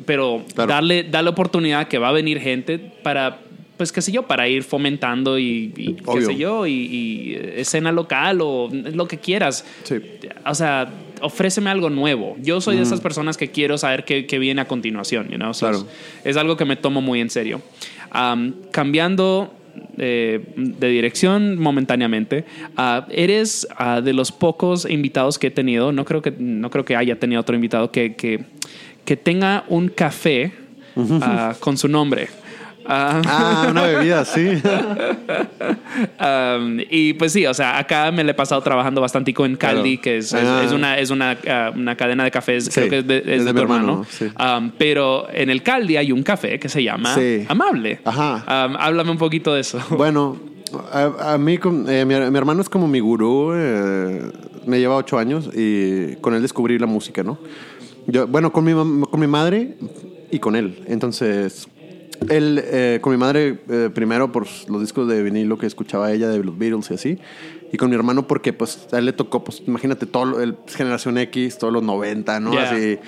pero 0.06 0.44
Claro. 0.54 0.72
darle, 0.72 1.02
darle 1.02 1.30
oportunidad 1.30 1.88
que 1.88 1.98
va 1.98 2.10
a 2.10 2.12
venir 2.12 2.38
gente 2.40 2.78
para, 3.02 3.40
pues 3.78 3.92
qué 3.92 4.02
sé 4.02 4.12
yo, 4.12 4.24
para 4.24 4.46
ir 4.48 4.64
fomentando 4.64 5.38
y, 5.38 5.72
y 5.76 5.94
qué 5.94 6.20
sé 6.20 6.36
yo, 6.36 6.66
y, 6.66 6.72
y, 6.72 7.34
eh, 7.34 7.60
escena 7.60 7.92
local 7.92 8.40
o 8.42 8.68
lo 8.70 9.08
que 9.08 9.16
quieras. 9.18 9.64
Sí. 9.84 9.96
O 10.44 10.54
sea, 10.54 10.90
ofréceme 11.22 11.70
algo 11.70 11.88
nuevo. 11.88 12.36
Yo 12.42 12.60
soy 12.60 12.76
de 12.76 12.82
esas 12.82 13.00
personas 13.00 13.36
que 13.36 13.50
quiero 13.50 13.78
saber 13.78 14.04
qué, 14.04 14.26
qué 14.26 14.38
viene 14.38 14.60
a 14.60 14.68
continuación, 14.68 15.28
you 15.30 15.36
know? 15.36 15.54
So, 15.54 15.68
Claro. 15.68 15.86
es, 16.24 16.26
es 16.26 16.36
algo 16.36 16.56
que 16.56 16.64
me 16.66 16.76
tomo 16.76 17.00
muy 17.00 17.20
en 17.20 17.30
serio. 17.30 17.62
Am, 18.10 18.54
cambiando 18.70 19.54
eh, 19.96 20.40
de 20.56 20.88
dirección 20.88 21.58
momentáneamente, 21.58 22.44
ah, 22.76 23.06
eres 23.10 23.66
ah, 23.76 24.00
de 24.00 24.12
los 24.12 24.32
pocos 24.32 24.88
invitados 24.88 25.38
que 25.38 25.48
he 25.48 25.50
tenido, 25.50 25.92
no 25.92 26.04
creo 26.04 26.22
que, 26.22 26.30
no 26.30 26.70
creo 26.70 26.84
que 26.84 26.96
haya 26.96 27.18
tenido 27.18 27.40
otro 27.40 27.54
invitado 27.54 27.90
que, 27.90 28.14
que, 28.14 28.44
que 29.04 29.16
tenga 29.16 29.64
un 29.68 29.88
café 29.88 30.52
ah, 31.20 31.54
con 31.60 31.76
su 31.76 31.88
nombre. 31.88 32.28
Ah, 32.88 33.20
Ah, 33.26 33.66
una 33.70 33.82
bebida, 33.82 34.24
sí. 34.24 34.48
Um, 36.20 36.78
y 36.90 37.12
pues 37.14 37.32
sí, 37.32 37.46
o 37.46 37.54
sea, 37.54 37.78
acá 37.78 38.10
me 38.12 38.22
le 38.24 38.30
he 38.32 38.34
pasado 38.34 38.60
trabajando 38.62 39.00
bastante 39.00 39.32
en 39.36 39.56
Caldi, 39.56 39.98
Claro. 39.98 40.02
que 40.02 40.16
es, 40.18 40.32
es- 40.32 40.44
Ah. 40.44 40.62
es 40.64 40.72
una, 40.72 40.98
es 40.98 41.10
una, 41.10 41.36
ah, 41.48 41.70
una 41.74 41.96
cadena 41.96 42.24
de 42.24 42.30
cafés, 42.30 42.66
Sí, 42.66 42.70
creo 42.72 42.88
que 42.90 42.98
es 42.98 43.06
de, 43.06 43.18
es 43.18 43.26
es 43.26 43.44
de 43.44 43.44
de 43.44 43.52
tu 43.52 43.58
hermano. 43.62 43.82
hermano, 43.82 44.06
sí. 44.08 44.26
Um, 44.38 44.70
pero 44.78 45.26
en 45.32 45.50
el 45.50 45.62
Caldi 45.62 45.96
hay 45.96 46.12
un 46.12 46.22
café 46.22 46.58
que 46.58 46.68
se 46.68 46.82
llama 46.82 47.14
Sí. 47.14 47.44
Amable. 47.48 48.00
Ajá. 48.04 48.66
Um, 48.66 48.76
háblame 48.78 49.10
un 49.10 49.18
poquito 49.18 49.54
de 49.54 49.60
eso. 49.60 49.78
Bueno, 49.90 50.38
a, 50.92 51.34
a 51.34 51.38
mí, 51.38 51.58
con- 51.58 51.86
eh, 51.88 52.04
mi, 52.04 52.14
mi 52.14 52.38
hermano 52.38 52.60
es 52.62 52.68
como 52.68 52.86
mi 52.88 53.00
gurú. 53.00 53.52
eh, 53.54 54.22
me 54.66 54.78
lleva 54.78 54.96
ocho 54.96 55.18
años 55.18 55.48
y 55.54 56.14
con 56.16 56.34
él 56.34 56.42
descubrí 56.42 56.78
la 56.78 56.86
música, 56.86 57.22
¿no? 57.22 57.38
Yo, 58.06 58.26
bueno, 58.26 58.52
con 58.52 58.64
mi, 58.64 58.72
con 59.06 59.18
mi 59.20 59.26
madre 59.26 59.76
y 60.30 60.38
con 60.38 60.56
él. 60.56 60.82
Entonces, 60.86 61.66
él, 62.28 62.62
eh, 62.64 62.98
con 63.00 63.12
mi 63.12 63.18
madre, 63.18 63.58
eh, 63.68 63.90
primero 63.94 64.32
por 64.32 64.46
los 64.68 64.80
discos 64.80 65.08
de 65.08 65.22
vinilo 65.22 65.58
que 65.58 65.66
escuchaba 65.66 66.12
ella 66.12 66.28
de 66.28 66.42
los 66.42 66.58
Beatles 66.58 66.90
y 66.90 66.94
así. 66.94 67.18
Y 67.72 67.76
con 67.76 67.90
mi 67.90 67.96
hermano 67.96 68.26
porque, 68.26 68.52
pues, 68.52 68.88
a 68.92 68.98
él 68.98 69.06
le 69.06 69.12
tocó, 69.12 69.44
pues, 69.44 69.62
imagínate, 69.66 70.06
todo 70.06 70.40
el 70.40 70.56
Generación 70.66 71.18
X, 71.18 71.58
todos 71.58 71.72
los 71.72 71.82
90, 71.82 72.40
¿no? 72.40 72.52
Yeah. 72.52 72.70
Así. 72.70 72.98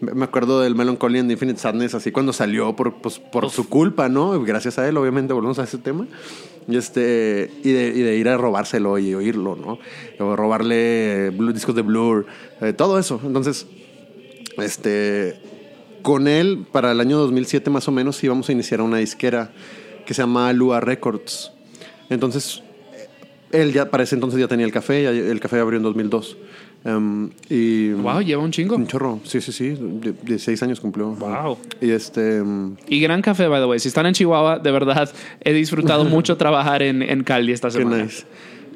Me 0.00 0.24
acuerdo 0.24 0.60
del 0.60 0.76
Melancholy 0.76 1.18
and 1.18 1.30
Infinite 1.30 1.58
Sadness, 1.58 1.94
así 1.94 2.12
cuando 2.12 2.32
salió 2.32 2.76
por, 2.76 3.00
pues, 3.00 3.18
por 3.18 3.50
su 3.50 3.68
culpa, 3.68 4.08
¿no? 4.08 4.40
Gracias 4.44 4.78
a 4.78 4.88
él, 4.88 4.96
obviamente, 4.96 5.32
volvemos 5.32 5.58
a 5.58 5.64
ese 5.64 5.78
tema. 5.78 6.06
Y, 6.68 6.76
este, 6.76 7.50
y, 7.64 7.72
de, 7.72 7.88
y 7.88 8.02
de 8.02 8.16
ir 8.16 8.28
a 8.28 8.36
robárselo 8.36 8.98
y 8.98 9.14
oírlo, 9.14 9.56
¿no? 9.56 9.78
O 10.24 10.36
robarle 10.36 11.30
discos 11.52 11.74
de 11.74 11.82
Blur, 11.82 12.26
eh, 12.60 12.72
todo 12.72 12.98
eso. 12.98 13.20
Entonces, 13.24 13.66
este, 14.58 15.40
con 16.02 16.28
él, 16.28 16.66
para 16.70 16.92
el 16.92 17.00
año 17.00 17.18
2007 17.18 17.70
más 17.70 17.88
o 17.88 17.92
menos, 17.92 18.22
íbamos 18.24 18.48
a 18.48 18.52
iniciar 18.52 18.80
una 18.80 18.98
disquera 18.98 19.50
que 20.06 20.14
se 20.14 20.22
llama 20.22 20.52
Lua 20.52 20.80
Records. 20.80 21.52
Entonces, 22.10 22.62
él 23.52 23.72
ya, 23.72 23.90
para 23.90 24.02
ese 24.04 24.14
entonces 24.14 24.38
ya 24.40 24.48
tenía 24.48 24.66
el 24.66 24.72
café, 24.72 25.02
ya- 25.02 25.10
el 25.10 25.40
café 25.40 25.58
abrió 25.58 25.76
en 25.78 25.82
2002. 25.82 26.36
Em, 26.84 27.30
y 27.50 27.90
wow, 27.90 28.20
lleva 28.20 28.42
un 28.42 28.52
chingo. 28.52 28.76
un 28.76 28.86
chorro, 28.86 29.18
sí, 29.24 29.40
sí, 29.40 29.50
sí, 29.52 29.70
de- 29.70 30.12
16 30.22 30.62
años 30.62 30.78
cumplió. 30.80 31.08
Wow. 31.10 31.58
Y 31.80 31.90
este, 31.90 32.36
em, 32.38 32.76
Y 32.88 33.00
gran 33.00 33.20
café, 33.20 33.48
by 33.48 33.60
the 33.60 33.66
way. 33.66 33.78
Si 33.80 33.88
están 33.88 34.06
en 34.06 34.14
Chihuahua, 34.14 34.58
de 34.60 34.70
verdad, 34.70 35.10
he 35.42 35.52
disfrutado 35.52 36.04
mucho 36.04 36.36
trabajar 36.36 36.82
en, 36.82 37.02
en 37.02 37.24
Caldi 37.24 37.52
esta 37.52 37.68
Qué 37.68 37.78
semana. 37.78 38.04
nice. 38.04 38.24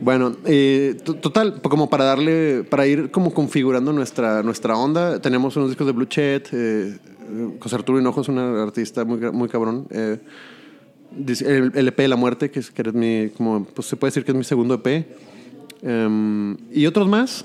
Bueno, 0.00 0.34
eh, 0.46 0.96
total, 1.04 1.60
como 1.62 1.88
para 1.88 2.04
darle, 2.04 2.64
para 2.64 2.88
ir 2.88 3.12
como 3.12 3.32
configurando 3.32 3.92
nuestra, 3.92 4.42
nuestra 4.42 4.74
onda, 4.76 5.20
tenemos 5.20 5.54
unos 5.56 5.68
discos 5.68 5.86
de 5.86 5.92
Blue 5.92 6.06
Chet, 6.06 6.48
eh, 6.52 6.98
José 7.60 7.74
Arturo 7.76 7.98
Hinojo 7.98 8.20
es 8.20 8.28
un 8.28 8.38
artista 8.38 9.04
muy, 9.04 9.18
muy 9.32 9.48
cabrón. 9.48 9.86
eh, 9.90 10.18
el, 11.74 11.88
EP 11.88 11.96
de 11.96 12.08
la 12.08 12.16
muerte, 12.16 12.50
que, 12.50 12.60
es, 12.60 12.70
que 12.70 12.82
es 12.82 12.94
mi, 12.94 13.28
como, 13.36 13.64
pues 13.64 13.86
se 13.86 13.96
puede 13.96 14.10
decir 14.10 14.24
que 14.24 14.32
es 14.32 14.36
mi 14.36 14.44
segundo 14.44 14.74
EP. 14.74 15.06
em, 15.82 16.56
y 16.72 16.86
otros 16.86 17.08
más 17.08 17.44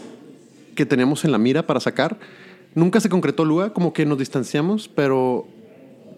que 0.76 0.86
teníamos 0.86 1.26
en 1.26 1.32
la 1.32 1.38
mira 1.38 1.66
para 1.66 1.80
sacar. 1.80 2.18
Nunca 2.76 3.00
se 3.00 3.10
concretó 3.10 3.44
Lua, 3.44 3.74
como 3.74 3.92
que 3.92 4.06
nos 4.06 4.20
distanciamos, 4.20 4.88
pero 4.88 5.48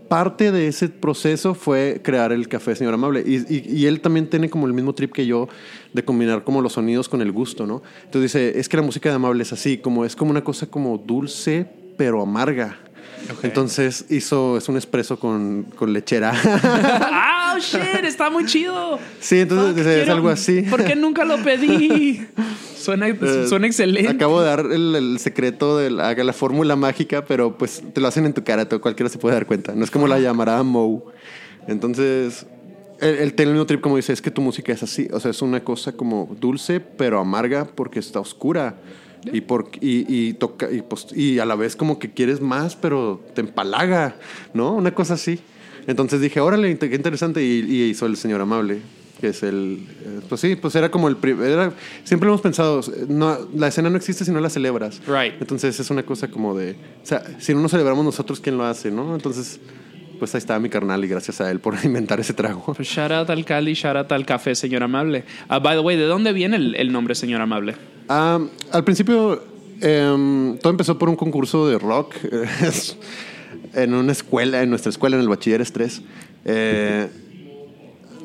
parte 0.10 0.52
de 0.52 0.68
ese 0.68 0.90
proceso 0.90 1.54
fue 1.54 2.02
crear 2.04 2.34
el 2.34 2.48
café 2.50 2.76
Señor 2.76 2.94
Amable. 2.94 3.24
Y 3.26 3.86
él 3.86 4.02
también 4.02 4.30
tiene 4.30 4.50
como 4.50 4.68
el 4.68 4.74
mismo 4.74 4.94
trip 4.94 5.14
que 5.14 5.26
yo 5.26 5.48
de 5.94 6.04
combinar 6.04 6.44
como 6.44 6.62
los 6.62 6.74
sonidos 6.74 7.08
con 7.08 7.22
el 7.22 7.32
gusto, 7.32 7.66
¿no? 7.66 7.82
Entonces 8.04 8.34
dice, 8.34 8.60
es 8.60 8.68
que 8.68 8.76
la 8.76 8.84
música 8.84 9.10
de 9.10 9.16
Amable 9.16 9.44
es 9.44 9.54
así, 9.54 9.78
como 9.78 10.04
es 10.04 10.16
como 10.16 10.32
una 10.32 10.44
cosa 10.44 10.68
como 10.68 10.98
dulce, 10.98 11.66
pero 11.96 12.22
amarga. 12.22 12.78
Entonces 13.44 14.06
hizo, 14.10 14.58
es 14.58 14.68
un 14.70 14.78
espresso 14.78 15.20
con, 15.20 15.64
con 15.76 15.94
lechera. 15.94 16.34
¡Ah, 16.64 17.58
shit! 17.60 18.04
Está 18.04 18.30
muy 18.30 18.46
chido. 18.46 19.00
sí, 19.20 19.40
entonces 19.40 19.68
Fuck, 19.70 19.76
dice, 19.78 19.90
es 19.92 19.96
quiero- 20.04 20.14
algo 20.14 20.30
así. 20.30 20.62
¿Por 20.64 20.84
qué 20.84 20.96
nunca 20.96 21.26
lo 21.26 21.38
pedí? 21.44 22.26
Suena, 22.80 23.08
Eh, 23.10 23.46
suena 23.48 23.68
excelente. 23.68 24.10
Acabo 24.10 24.40
de 24.42 24.48
dar 24.48 24.60
el, 24.72 24.96
el 24.96 25.20
secreto 25.20 25.78
de 25.78 25.92
la, 25.92 26.14
la 26.14 26.34
fórmula 26.34 26.76
mágica, 26.78 27.26
pero 27.26 27.58
pues 27.58 27.84
te 27.94 28.00
lo 28.02 28.08
hacen 28.08 28.26
en 28.26 28.34
tu 28.34 28.44
cara, 28.44 28.68
todo- 28.68 28.80
cualquiera 28.82 29.10
se 29.10 29.18
puede 29.18 29.36
dar 29.36 29.46
cuenta. 29.46 29.74
No 29.76 29.84
es 29.84 29.92
como 29.92 30.08
la 30.08 30.20
llamará 30.20 30.64
Moe. 30.64 31.02
Entonces, 31.68 32.46
tiene 33.00 33.32
el 33.38 33.50
mismo 33.50 33.66
trip 33.66 33.82
como 33.82 33.96
dice, 33.98 34.14
es 34.14 34.22
que 34.22 34.32
tu 34.32 34.42
música 34.42 34.72
es 34.74 34.82
así. 34.82 35.08
O 35.12 35.20
sea, 35.20 35.32
es 35.32 35.42
una 35.42 35.62
cosa 35.64 35.92
como 35.92 36.36
dulce, 36.40 36.80
pero 36.80 37.20
amarga 37.20 37.66
porque 37.66 38.00
está 38.00 38.20
oscura. 38.20 38.76
Y, 39.32 39.42
por, 39.42 39.70
y, 39.82 40.06
y 40.08 40.34
toca, 40.34 40.72
y, 40.72 40.82
pues, 40.82 41.08
y 41.16 41.40
a 41.40 41.46
la 41.46 41.56
vez 41.56 41.76
como 41.76 42.00
que 42.00 42.12
quieres 42.12 42.40
más, 42.42 42.76
pero 42.76 43.22
te 43.36 43.42
empalaga, 43.42 44.16
¿no? 44.54 44.74
Una 44.74 44.92
cosa 44.94 45.16
así. 45.16 45.40
Entonces 45.88 46.22
dije, 46.22 46.40
órale, 46.40 46.78
qué 46.78 46.96
interesante. 46.96 47.44
Y, 47.44 47.60
y 47.70 47.84
hizo 47.90 48.06
el 48.06 48.16
señor 48.16 48.42
amable, 48.42 48.80
que 49.20 49.28
es 49.30 49.44
el. 49.44 49.86
eh, 50.06 50.20
Pues 50.30 50.40
sí, 50.42 50.56
pues 50.56 50.76
era 50.76 50.90
como 50.90 51.08
el. 51.10 51.18
Era, 51.42 51.74
siempre 52.04 52.30
hemos 52.30 52.42
pensado, 52.42 52.82
no, 53.08 53.38
la 53.56 53.68
escena 53.68 53.90
no 53.90 53.98
existe 53.98 54.24
si 54.24 54.32
no 54.32 54.40
la 54.40 54.50
celebras. 54.50 55.02
Right. 55.08 55.34
Entonces 55.42 55.80
es 55.80 55.90
una 55.90 56.04
cosa 56.04 56.30
como 56.30 56.56
de. 56.58 56.72
O 57.04 57.06
sea, 57.06 57.24
si 57.40 57.54
no 57.54 57.62
nos 57.62 57.72
celebramos 57.72 58.06
nosotros, 58.06 58.40
¿quién 58.40 58.58
lo 58.58 58.66
hace, 58.66 58.92
no? 58.92 59.16
Entonces, 59.16 59.60
pues 60.20 60.36
ahí 60.36 60.40
estaba 60.40 60.60
mi 60.60 60.70
carnal 60.70 61.04
y 61.04 61.08
gracias 61.08 61.42
a 61.42 61.50
él 61.50 61.60
por 61.60 61.76
inventar 61.84 62.20
ese 62.20 62.34
trago. 62.34 62.74
Pues 62.76 62.88
shout 62.88 63.12
out 63.12 63.30
al 63.30 63.44
Cali, 63.46 63.74
shout 63.74 63.96
out 63.96 64.12
al 64.12 64.26
café, 64.26 64.54
señor 64.54 64.84
amable. 64.84 65.24
Ah, 65.48 65.60
by 65.60 65.76
the 65.76 65.82
way, 65.82 65.98
¿de 65.98 66.04
dónde 66.06 66.34
viene 66.34 66.58
el, 66.58 66.76
el 66.76 66.92
nombre 66.92 67.16
señor 67.16 67.42
amable? 67.42 67.76
Ah, 68.10 68.40
al 68.72 68.84
principio, 68.84 69.42
em, 69.82 70.58
todo 70.58 70.72
empezó 70.72 70.98
por 70.98 71.10
un 71.10 71.16
concurso 71.16 71.68
de 71.68 71.78
rock 71.78 72.16
en 73.74 73.94
una 73.94 74.12
escuela, 74.12 74.64
en 74.64 74.70
nuestra 74.70 74.90
escuela, 74.90 75.16
en 75.16 75.22
el 75.22 75.30
Bachiller 75.30 75.62
Estrés. 75.62 76.02
Eh, 76.44 77.08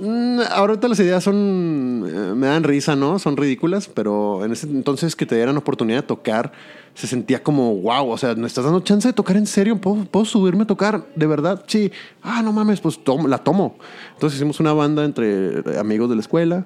mm, 0.01 0.41
ahorita 0.53 0.89
las 0.89 0.99
ideas 1.01 1.23
son, 1.23 2.05
eh, 2.09 2.35
me 2.35 2.47
dan 2.47 2.65
risa, 2.65 2.97
¿no? 2.97 3.19
Son 3.19 3.37
ridículas, 3.37 3.89
pero 3.93 4.43
en 4.45 4.53
ese 4.53 4.67
entonces 4.69 5.15
que 5.17 5.27
te 5.27 5.37
dieran 5.37 5.57
oportunidad 5.59 5.99
de 5.99 6.07
tocar, 6.07 6.53
se 6.95 7.07
sentía 7.07 7.43
como, 7.43 7.75
wow, 7.77 8.09
o 8.09 8.17
sea, 8.17 8.35
me 8.37 8.47
estás 8.47 8.65
dando 8.65 8.81
chance 8.81 9.09
de 9.09 9.13
tocar 9.13 9.37
en 9.37 9.47
serio, 9.47 9.79
¿puedo, 9.81 10.05
puedo 10.07 10.25
subirme 10.25 10.63
a 10.63 10.67
tocar? 10.67 11.05
¿De 11.15 11.27
verdad? 11.27 11.63
Sí. 11.67 11.93
Ah, 12.23 12.41
no 12.43 12.53
mames, 12.53 12.81
pues 12.81 12.99
tomo- 13.05 13.29
la 13.29 13.39
tomo. 13.39 13.77
Entonces 14.15 14.39
hicimos 14.39 14.61
una 14.61 14.73
banda 14.73 15.05
entre 15.05 15.63
amigos 15.79 16.09
de 16.09 16.15
la 16.15 16.21
escuela 16.23 16.65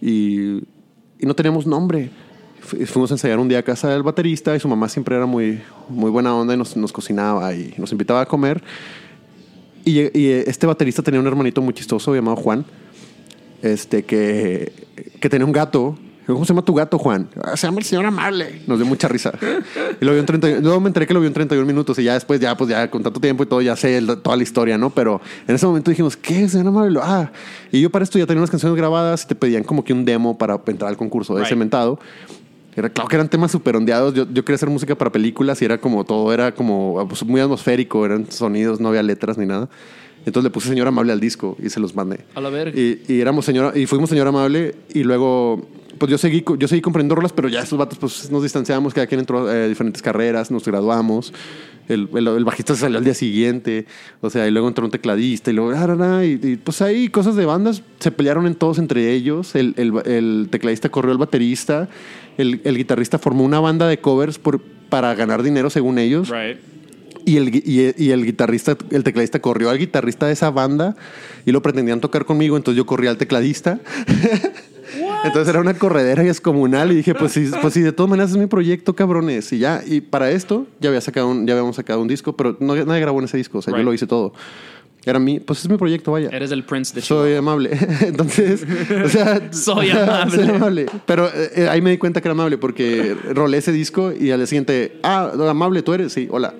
y, 0.00 0.58
y 1.18 1.26
no 1.26 1.34
teníamos 1.34 1.66
nombre. 1.66 2.10
Fu- 2.66 2.76
Fuimos 2.86 3.10
a 3.10 3.14
ensayar 3.14 3.38
un 3.38 3.48
día 3.48 3.58
a 3.58 3.62
casa 3.62 3.88
del 3.90 4.02
baterista 4.02 4.54
y 4.56 4.60
su 4.60 4.68
mamá 4.68 4.88
siempre 4.88 5.16
era 5.16 5.26
muy, 5.26 5.60
muy 5.88 6.10
buena 6.10 6.34
onda 6.34 6.54
y 6.54 6.56
nos, 6.56 6.76
nos 6.76 6.92
cocinaba 6.92 7.54
y 7.54 7.74
nos 7.78 7.92
invitaba 7.92 8.20
a 8.22 8.26
comer. 8.26 8.62
Y, 9.84 10.00
y 10.18 10.30
este 10.30 10.66
baterista 10.66 11.02
tenía 11.02 11.20
un 11.20 11.26
hermanito 11.26 11.60
muy 11.60 11.74
chistoso 11.74 12.14
llamado 12.14 12.36
Juan, 12.36 12.64
este, 13.62 14.02
que, 14.04 14.72
que 15.20 15.28
tenía 15.28 15.44
un 15.44 15.52
gato. 15.52 15.96
¿Cómo 16.26 16.42
se 16.46 16.54
llama 16.54 16.64
tu 16.64 16.72
gato, 16.72 16.96
Juan? 16.98 17.28
"Ah, 17.42 17.54
se 17.54 17.66
llama 17.66 17.80
el 17.80 17.84
señor 17.84 18.06
Amable. 18.06 18.62
Nos 18.66 18.78
dio 18.78 18.86
mucha 18.86 19.08
risa. 19.08 19.30
Y 20.00 20.04
lo 20.06 20.12
vio 20.12 20.20
en 20.20 20.24
30, 20.24 20.48
luego 20.62 20.80
me 20.80 20.86
enteré 20.88 21.06
que 21.06 21.12
lo 21.12 21.20
vio 21.20 21.26
en 21.28 21.34
31 21.34 21.66
minutos 21.66 21.98
y 21.98 22.04
ya 22.04 22.14
después, 22.14 22.40
ya, 22.40 22.56
pues 22.56 22.70
ya 22.70 22.90
con 22.90 23.02
tanto 23.02 23.20
tiempo 23.20 23.42
y 23.42 23.46
todo, 23.46 23.60
ya 23.60 23.76
sé 23.76 23.98
el- 23.98 24.06
toda 24.22 24.34
la 24.34 24.42
historia, 24.42 24.78
¿no? 24.78 24.88
Pero 24.88 25.20
en 25.46 25.54
ese 25.54 25.66
momento 25.66 25.90
dijimos, 25.90 26.16
¿qué, 26.16 26.48
señor 26.48 26.68
Amable? 26.68 26.98
Ah, 27.02 27.30
y 27.70 27.82
yo 27.82 27.90
para 27.90 28.04
esto 28.04 28.18
ya 28.18 28.24
tenía 28.24 28.40
unas 28.40 28.50
canciones 28.50 28.74
grabadas 28.74 29.24
y 29.24 29.26
te 29.26 29.34
pedían 29.34 29.64
como 29.64 29.84
que 29.84 29.92
un 29.92 30.06
demo 30.06 30.38
para 30.38 30.58
entrar 30.66 30.88
al 30.88 30.96
concurso 30.96 31.34
de 31.34 31.40
Right. 31.42 31.50
cementado. 31.50 32.00
Era, 32.76 32.90
claro 32.90 33.08
que 33.08 33.16
eran 33.16 33.28
temas 33.28 33.50
súper 33.50 33.76
ondeados. 33.76 34.14
Yo, 34.14 34.26
yo 34.30 34.44
quería 34.44 34.56
hacer 34.56 34.70
música 34.70 34.96
para 34.96 35.12
películas 35.12 35.60
y 35.62 35.64
era 35.64 35.78
como 35.78 36.04
todo, 36.04 36.32
era 36.32 36.54
como 36.54 37.06
pues, 37.08 37.24
muy 37.24 37.40
atmosférico, 37.40 38.04
eran 38.04 38.30
sonidos, 38.30 38.80
no 38.80 38.88
había 38.88 39.02
letras 39.02 39.38
ni 39.38 39.46
nada. 39.46 39.68
Entonces 40.26 40.44
le 40.44 40.50
puse 40.50 40.68
señor 40.68 40.86
amable 40.88 41.12
al 41.12 41.20
disco 41.20 41.56
y 41.62 41.68
se 41.68 41.80
los 41.80 41.94
mandé. 41.94 42.20
A 42.34 42.40
la 42.40 42.50
verga. 42.50 42.78
Y, 42.78 43.02
y 43.08 43.20
éramos 43.20 43.44
señora, 43.44 43.76
y 43.78 43.86
fuimos 43.86 44.08
señor 44.08 44.26
amable 44.26 44.74
y 44.92 45.04
luego 45.04 45.68
pues 45.98 46.10
yo 46.10 46.18
seguí, 46.18 46.44
yo 46.58 46.68
seguí 46.68 46.80
comprendiendo 46.80 47.14
rolas, 47.14 47.32
pero 47.32 47.48
ya 47.48 47.60
estos 47.60 47.78
vatos 47.78 47.98
pues 47.98 48.30
nos 48.30 48.42
distanciamos, 48.42 48.94
cada 48.94 49.06
quien 49.06 49.20
entró 49.20 49.46
a 49.46 49.66
diferentes 49.66 50.02
carreras, 50.02 50.50
nos 50.50 50.64
graduamos. 50.64 51.32
El, 51.86 52.08
el, 52.14 52.26
el 52.28 52.44
bajista 52.44 52.74
salió 52.74 52.96
al 52.96 53.04
día 53.04 53.12
siguiente, 53.12 53.86
o 54.22 54.30
sea, 54.30 54.48
y 54.48 54.50
luego 54.50 54.68
entró 54.68 54.86
un 54.86 54.90
tecladista, 54.90 55.50
y 55.50 55.54
luego, 55.54 55.72
ah, 55.72 55.86
ra, 55.86 55.94
ra, 55.94 56.24
y, 56.24 56.40
y, 56.42 56.56
pues 56.56 56.80
ahí 56.80 57.10
cosas 57.10 57.36
de 57.36 57.44
bandas, 57.44 57.82
se 57.98 58.10
pelearon 58.10 58.46
en 58.46 58.54
todos 58.54 58.78
entre 58.78 59.12
ellos, 59.12 59.54
el, 59.54 59.74
el, 59.76 59.92
el 60.06 60.48
tecladista 60.50 60.88
corrió 60.88 61.12
al 61.12 61.18
baterista, 61.18 61.90
el, 62.38 62.60
el 62.64 62.76
guitarrista 62.76 63.18
formó 63.18 63.44
una 63.44 63.60
banda 63.60 63.88
de 63.88 63.98
covers 63.98 64.38
por, 64.38 64.60
para 64.88 65.14
ganar 65.14 65.42
dinero 65.42 65.70
según 65.70 65.98
ellos, 65.98 66.30
Right. 66.30 66.58
Y 67.26 67.38
el, 67.38 67.54
y, 67.54 67.94
y 67.96 68.10
el 68.10 68.24
guitarrista, 68.26 68.76
el 68.90 69.02
tecladista 69.02 69.40
corrió 69.40 69.70
al 69.70 69.78
guitarrista 69.78 70.26
de 70.26 70.34
esa 70.34 70.50
banda 70.50 70.94
y 71.46 71.52
lo 71.52 71.62
pretendían 71.62 72.00
tocar 72.00 72.26
conmigo, 72.26 72.58
entonces 72.58 72.76
yo 72.76 72.84
corrí 72.84 73.06
al 73.06 73.16
tecladista. 73.16 73.80
Entonces 75.24 75.48
era 75.48 75.60
una 75.60 75.74
corredera 75.74 76.22
descomunal 76.22 76.92
y 76.92 76.96
dije, 76.96 77.14
pues 77.14 77.32
sí, 77.32 77.50
pues 77.60 77.74
sí, 77.74 77.80
de 77.80 77.92
todas 77.92 78.10
maneras 78.10 78.30
es 78.30 78.36
mi 78.36 78.46
proyecto, 78.46 78.94
cabrones. 78.94 79.52
Y 79.52 79.58
ya, 79.58 79.82
y 79.84 80.02
para 80.02 80.30
esto 80.30 80.66
ya 80.80 80.90
había 80.90 81.00
sacado 81.00 81.28
un, 81.28 81.46
ya 81.46 81.54
habíamos 81.54 81.76
sacado 81.76 82.00
un 82.02 82.08
disco, 82.08 82.36
pero 82.36 82.56
no, 82.60 82.74
nadie 82.76 83.00
grabó 83.00 83.18
en 83.20 83.24
ese 83.24 83.38
disco, 83.38 83.58
o 83.58 83.62
sea, 83.62 83.76
yo 83.76 83.82
lo 83.82 83.94
hice 83.94 84.06
todo. 84.06 84.34
Era 85.06 85.18
mi, 85.18 85.38
pues 85.38 85.60
es 85.60 85.68
mi 85.68 85.76
proyecto, 85.76 86.12
vaya. 86.12 86.30
Eres 86.32 86.50
el 86.50 86.64
Prince 86.64 86.94
de 86.94 87.02
Soy 87.02 87.34
amable. 87.34 87.70
Entonces, 88.00 88.64
o 89.04 89.08
sea, 89.08 89.48
Soy 89.52 89.90
amable. 89.90 90.36
soy 90.36 90.48
amable. 90.48 90.86
Pero 91.06 91.28
eh, 91.28 91.68
ahí 91.70 91.82
me 91.82 91.90
di 91.90 91.98
cuenta 91.98 92.20
que 92.20 92.28
era 92.28 92.32
amable 92.32 92.56
porque 92.56 93.16
rolé 93.30 93.58
ese 93.58 93.72
disco 93.72 94.12
y 94.12 94.30
al 94.30 94.38
día 94.38 94.46
siguiente, 94.46 94.98
ah, 95.02 95.32
amable, 95.48 95.82
tú 95.82 95.92
eres, 95.92 96.12
sí, 96.12 96.28
hola. 96.30 96.54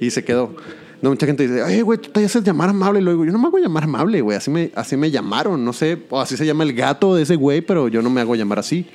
Y 0.00 0.10
se 0.10 0.24
quedó. 0.24 0.56
No, 1.04 1.10
mucha 1.10 1.26
gente 1.26 1.46
dice, 1.46 1.62
ay, 1.62 1.82
güey, 1.82 1.98
tú 1.98 2.08
te 2.10 2.24
haces 2.24 2.42
llamar 2.42 2.70
amable. 2.70 3.00
Y 3.00 3.04
luego, 3.04 3.24
yo 3.24 3.30
no 3.30 3.38
me 3.38 3.46
hago 3.46 3.58
llamar 3.58 3.84
amable, 3.84 4.20
güey. 4.22 4.38
Así 4.38 4.50
me, 4.50 4.72
así 4.74 4.96
me 4.96 5.10
llamaron, 5.10 5.64
no 5.64 5.72
sé. 5.72 5.98
O 6.08 6.20
así 6.20 6.36
se 6.36 6.46
llama 6.46 6.64
el 6.64 6.72
gato 6.72 7.14
de 7.14 7.22
ese 7.22 7.36
güey, 7.36 7.60
pero 7.60 7.88
yo 7.88 8.02
no 8.02 8.10
me 8.10 8.22
hago 8.22 8.34
llamar 8.34 8.58
así. 8.58 8.86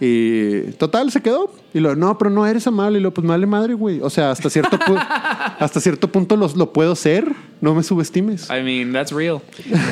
Y 0.00 0.72
total, 0.72 1.10
se 1.10 1.20
quedó. 1.20 1.52
Y 1.72 1.80
lo, 1.80 1.96
no, 1.96 2.16
pero 2.16 2.30
no 2.30 2.46
eres 2.46 2.66
amable. 2.66 2.98
Y 2.98 3.02
lo, 3.02 3.12
pues 3.12 3.26
vale 3.26 3.46
madre, 3.46 3.74
güey. 3.74 4.00
O 4.02 4.10
sea, 4.10 4.30
hasta 4.30 4.48
cierto, 4.48 4.78
hasta 5.58 5.80
cierto 5.80 6.08
punto 6.12 6.36
los, 6.36 6.56
lo 6.56 6.72
puedo 6.72 6.94
ser. 6.94 7.32
No 7.60 7.74
me 7.74 7.82
subestimes. 7.82 8.50
I 8.50 8.62
mean, 8.62 8.92
that's 8.92 9.10
real. 9.12 9.40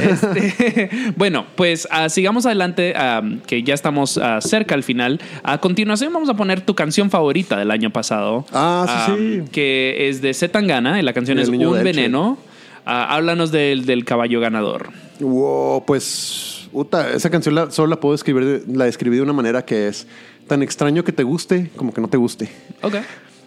Este, 0.02 0.90
bueno, 1.16 1.46
pues 1.56 1.88
ah, 1.90 2.08
sigamos 2.08 2.44
adelante, 2.44 2.94
am, 2.96 3.40
que 3.40 3.62
ya 3.62 3.72
estamos 3.74 4.18
ah, 4.18 4.40
cerca 4.40 4.74
al 4.74 4.82
final. 4.82 5.20
A 5.42 5.58
continuación 5.58 6.12
vamos 6.12 6.28
a 6.28 6.34
poner 6.34 6.60
tu 6.60 6.74
canción 6.74 7.10
favorita 7.10 7.58
del 7.58 7.70
año 7.70 7.90
pasado. 7.90 8.44
Ah, 8.52 9.06
sí, 9.08 9.42
sí. 9.44 9.50
Que 9.50 10.08
es 10.08 10.20
de 10.20 10.34
Z 10.34 10.52
Tangana 10.52 10.98
y 11.00 11.02
la 11.02 11.12
canción 11.12 11.38
es 11.38 11.48
Un. 11.48 11.82
Veneno. 11.82 12.36
Ah, 12.84 13.14
háblanos 13.14 13.52
del, 13.52 13.86
del 13.86 14.04
caballo 14.04 14.40
ganador. 14.40 14.90
Wow, 15.20 15.84
pues, 15.86 16.68
puta, 16.72 17.10
esa 17.12 17.30
canción 17.30 17.54
la- 17.54 17.70
solo 17.70 17.88
la 17.88 18.00
puedo 18.00 18.14
escribir, 18.14 18.44
de- 18.44 18.62
la 18.76 18.88
escribí 18.88 19.16
de 19.16 19.22
una 19.22 19.32
manera 19.32 19.64
que 19.64 19.86
es 19.86 20.06
tan 20.48 20.62
extraño 20.64 21.04
que 21.04 21.12
te 21.12 21.22
guste 21.22 21.70
como 21.76 21.94
que 21.94 22.00
no 22.00 22.08
te 22.08 22.16
guste. 22.16 22.50
Ok. 22.82 22.96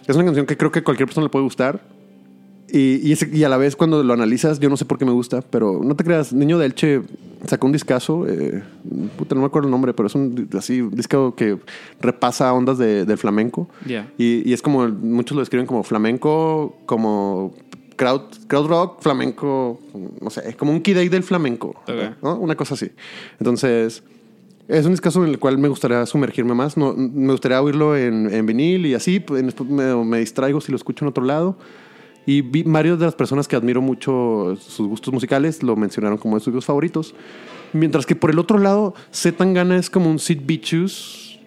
Es 0.08 0.16
una 0.16 0.24
canción 0.24 0.46
que 0.46 0.56
creo 0.56 0.72
que 0.72 0.82
cualquier 0.82 1.06
persona 1.06 1.26
le 1.26 1.30
puede 1.30 1.42
gustar. 1.44 1.80
Y, 2.72 2.96
y, 3.08 3.12
ese- 3.12 3.30
y 3.32 3.44
a 3.44 3.48
la 3.48 3.56
vez 3.56 3.76
cuando 3.76 4.02
lo 4.02 4.12
analizas, 4.12 4.58
yo 4.58 4.68
no 4.68 4.76
sé 4.76 4.84
por 4.84 4.98
qué 4.98 5.04
me 5.04 5.12
gusta, 5.12 5.40
pero 5.40 5.80
no 5.84 5.94
te 5.94 6.02
creas, 6.02 6.32
Niño 6.32 6.58
de 6.58 6.66
Elche 6.66 7.02
sacó 7.46 7.66
un 7.66 7.72
discazo, 7.72 8.26
eh, 8.26 8.62
puta, 9.16 9.34
no 9.36 9.42
me 9.42 9.46
acuerdo 9.46 9.68
el 9.68 9.70
nombre, 9.70 9.94
pero 9.94 10.08
es 10.08 10.14
un 10.16 10.48
así, 10.58 10.80
un 10.80 10.90
disco 10.94 11.34
que 11.36 11.58
repasa 12.00 12.52
ondas 12.52 12.76
de, 12.78 13.04
del 13.04 13.18
flamenco. 13.18 13.68
Yeah. 13.86 14.10
Y, 14.18 14.48
y 14.48 14.52
es 14.52 14.62
como, 14.62 14.88
muchos 14.88 15.36
lo 15.36 15.40
describen 15.42 15.66
como 15.66 15.84
flamenco, 15.84 16.76
como 16.86 17.54
crowd, 17.94 18.22
crowd 18.48 18.66
rock, 18.66 19.00
flamenco, 19.00 19.80
no 20.20 20.28
sé, 20.30 20.54
como 20.56 20.72
un 20.72 20.80
kid 20.80 20.96
del 21.08 21.22
flamenco, 21.22 21.68
Ok. 21.86 22.20
¿no? 22.22 22.36
Una 22.36 22.56
cosa 22.56 22.74
así. 22.74 22.90
Entonces, 23.38 24.02
es 24.66 24.84
un 24.84 24.90
discazo 24.90 25.22
en 25.24 25.30
el 25.30 25.38
cual 25.38 25.56
me 25.58 25.68
gustaría 25.68 26.04
sumergirme 26.06 26.52
más. 26.52 26.76
No, 26.76 26.92
me 26.96 27.30
gustaría 27.30 27.62
oírlo 27.62 27.96
en, 27.96 28.28
en 28.34 28.44
vinil 28.44 28.86
y 28.86 28.94
así. 28.94 29.20
pues, 29.20 29.44
me, 29.68 29.94
me 30.04 30.18
distraigo 30.18 30.60
si 30.60 30.72
lo 30.72 30.76
escucho 30.76 31.04
en 31.04 31.10
otro 31.10 31.22
lado. 31.24 31.56
Y 32.26 32.40
vi, 32.42 32.64
varias 32.64 32.98
de 32.98 33.04
las 33.04 33.14
personas 33.14 33.46
que 33.46 33.54
admiro 33.56 33.80
mucho 33.80 34.56
sus 34.60 34.86
gustos 34.88 35.14
musicales 35.14 35.62
lo 35.62 35.76
mencionaron 35.76 36.18
como 36.18 36.36
de 36.38 36.44
sus 36.44 36.64
favoritos. 36.64 37.14
Mientras 37.72 38.04
que 38.04 38.16
por 38.16 38.30
el 38.30 38.38
otro 38.38 38.58
lado, 38.58 38.94
Z 39.12 39.36
Tangana 39.38 39.76
es 39.76 39.88
como 39.90 40.10
un 40.10 40.18
Sid 40.18 40.40
Vicious 40.44 41.38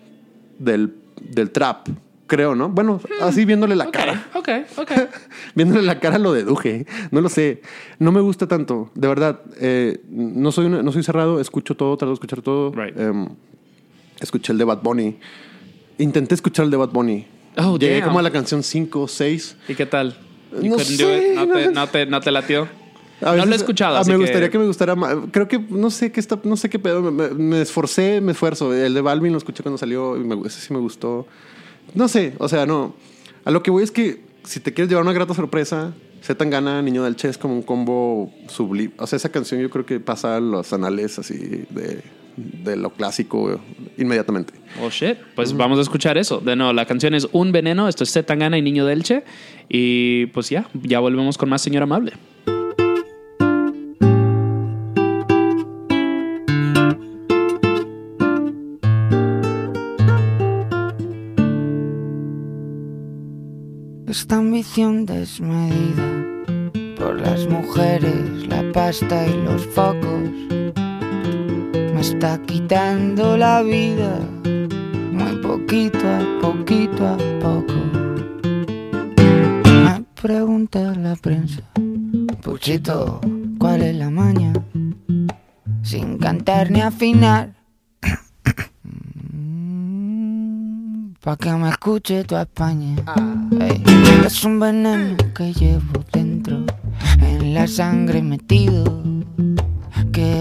del, 0.57 0.93
del 1.21 1.51
trap, 1.51 1.87
creo, 2.27 2.55
¿no? 2.55 2.69
Bueno, 2.69 3.01
así 3.21 3.43
viéndole 3.45 3.75
la 3.75 3.91
cara. 3.91 4.27
Ok, 4.35 4.49
ok. 4.77 4.91
Viéndole 5.55 5.81
la 5.81 5.99
cara 5.99 6.17
lo 6.17 6.31
deduje. 6.33 6.85
No 7.11 7.21
lo 7.21 7.29
sé. 7.29 7.61
No 7.97 8.11
me 8.11 8.21
gusta 8.21 8.47
tanto. 8.47 8.89
De 8.95 9.07
verdad. 9.07 9.41
eh, 9.59 9.99
no, 10.09 10.51
soy 10.51 10.67
una- 10.67 10.81
no 10.83 10.91
soy 10.91 11.03
cerrado. 11.03 11.39
Escucho 11.41 11.75
todo. 11.75 11.97
Trato 11.97 12.09
de 12.11 12.13
escuchar 12.13 12.41
todo. 12.41 12.71
Right. 12.71 12.97
Em, 12.97 13.27
escuché 14.19 14.51
el 14.53 14.59
de 14.59 14.63
Bad 14.65 14.81
Bunny. 14.83 15.17
Intenté 15.97 16.35
escuchar 16.35 16.65
el 16.65 16.71
de 16.71 16.77
Bad 16.77 16.89
Bunny. 16.91 17.25
Oh, 17.57 17.77
Llegué 17.77 17.95
damn. 17.99 18.07
como 18.09 18.19
a 18.19 18.21
la 18.21 18.31
canción 18.31 18.61
5 18.63 19.01
o 19.01 19.07
6. 19.07 19.57
¿Y 19.67 19.75
qué 19.75 19.85
tal? 19.85 20.15
You 20.51 20.69
No 20.69 20.75
couldn't 20.77 20.97
do 20.99 21.07
sé, 21.07 21.33
it? 21.33 21.35
¿No, 21.35 21.47
te, 21.47 21.71
no- 21.71 21.87
te, 21.87 22.05
no 22.05 22.21
te 22.21 22.31
latió? 22.31 22.67
A 23.21 23.35
no 23.35 23.45
lo 23.45 23.51
he 23.51 23.55
escuchado. 23.55 23.97
ah, 23.97 23.99
así 23.99 24.11
me 24.11 24.17
gustaría 24.17 24.49
que... 24.49 24.57
me 24.57 24.65
gustara 24.65 24.95
más. 24.95 25.13
Creo 25.31 25.47
que 25.47 25.59
no 25.59 25.89
sé 25.89 26.11
qué 26.11 26.19
está, 26.21 26.39
no 26.43 26.55
sé 26.55 26.69
qué 26.69 26.79
pedo. 26.79 27.11
Me, 27.11 27.61
esforcé, 27.61 28.21
me 28.21 28.31
esfuerzo. 28.31 28.73
El 28.73 28.93
de 28.93 29.01
Balvin 29.01 29.33
lo 29.33 29.37
escuché 29.37 29.61
cuando 29.61 29.77
salió 29.77 30.15
y 30.15 30.21
me, 30.23 30.35
ese 30.47 30.61
sí 30.61 30.73
me 30.73 30.79
gustó. 30.79 31.27
No 31.93 32.07
sé, 32.07 32.33
o 32.37 32.47
sea, 32.47 32.65
no. 32.65 32.95
A 33.43 33.51
lo 33.51 33.61
que 33.61 33.71
voy 33.71 33.83
es 33.83 33.91
que 33.91 34.21
si 34.43 34.59
te 34.61 34.73
quieres 34.73 34.89
llevar 34.89 35.03
una 35.03 35.11
grata 35.13 35.33
sorpresa, 35.33 35.93
Z 36.21 36.37
Tangana, 36.37 36.81
Niño 36.81 37.03
del 37.03 37.15
Che 37.17 37.27
es 37.29 37.37
como 37.37 37.53
un 37.55 37.61
combo 37.61 38.31
sublime. 38.47 38.93
O 38.97 39.05
sea, 39.05 39.17
esa 39.17 39.29
canción 39.29 39.59
yo 39.59 39.69
creo 39.69 39.85
que 39.85 39.99
pasa 39.99 40.37
a 40.37 40.39
los 40.39 40.71
anales 40.71 41.19
así 41.19 41.65
de, 41.69 42.01
de 42.35 42.75
lo 42.75 42.91
clásico 42.91 43.59
inmediatamente. 43.97 44.53
Oh 44.83 44.89
shit. 44.89 45.17
Pues 45.35 45.55
vamos 45.55 45.79
a 45.79 45.81
escuchar 45.81 46.17
eso. 46.17 46.39
De 46.39 46.55
nuevo, 46.55 46.73
la 46.73 46.85
canción 46.85 47.13
es 47.13 47.27
Un 47.31 47.51
Veneno. 47.51 47.87
Esto 47.87 48.03
es 48.03 48.11
Z 48.11 48.25
Tangana 48.25 48.57
y 48.57 48.61
Niño 48.61 48.85
Delche. 48.85 49.23
Y 49.67 50.27
pues 50.27 50.49
ya, 50.49 50.69
ya 50.73 50.99
volvemos 50.99 51.37
con 51.37 51.49
más 51.49 51.61
Señor 51.61 51.83
Amable. 51.83 52.13
Esta 64.07 64.37
ambición 64.37 65.05
desmedida 65.05 66.03
por 66.97 67.21
las 67.21 67.47
mujeres, 67.47 68.47
la 68.47 68.63
pasta 68.71 69.27
y 69.27 69.43
los 69.43 69.65
focos 69.67 70.68
me 71.99 72.05
está 72.05 72.39
quitando 72.43 73.35
la 73.35 73.61
vida 73.61 74.19
muy 75.11 75.35
poquito 75.41 75.99
a 75.99 76.21
poquito 76.41 77.05
a 77.05 77.17
poco. 77.41 77.73
Me 79.65 80.05
pregunta 80.21 80.95
la 80.95 81.17
prensa, 81.17 81.61
Puchito, 82.41 83.19
¿cuál 83.57 83.81
es 83.81 83.97
la 83.97 84.09
maña? 84.09 84.53
Sin 85.83 86.17
cantar 86.17 86.71
ni 86.71 86.79
afinar. 86.79 87.53
Pa' 91.21 91.35
que 91.35 91.51
me 91.51 91.67
escuche 91.67 92.23
tu 92.23 92.37
España. 92.37 92.95
Ey, 93.59 93.83
es 94.25 94.45
un 94.45 94.57
veneno 94.57 95.17
que 95.35 95.51
llevo 95.51 96.05
dentro, 96.13 96.63
en 97.19 97.53
la 97.53 97.67
sangre 97.67 98.21
metido, 98.21 99.03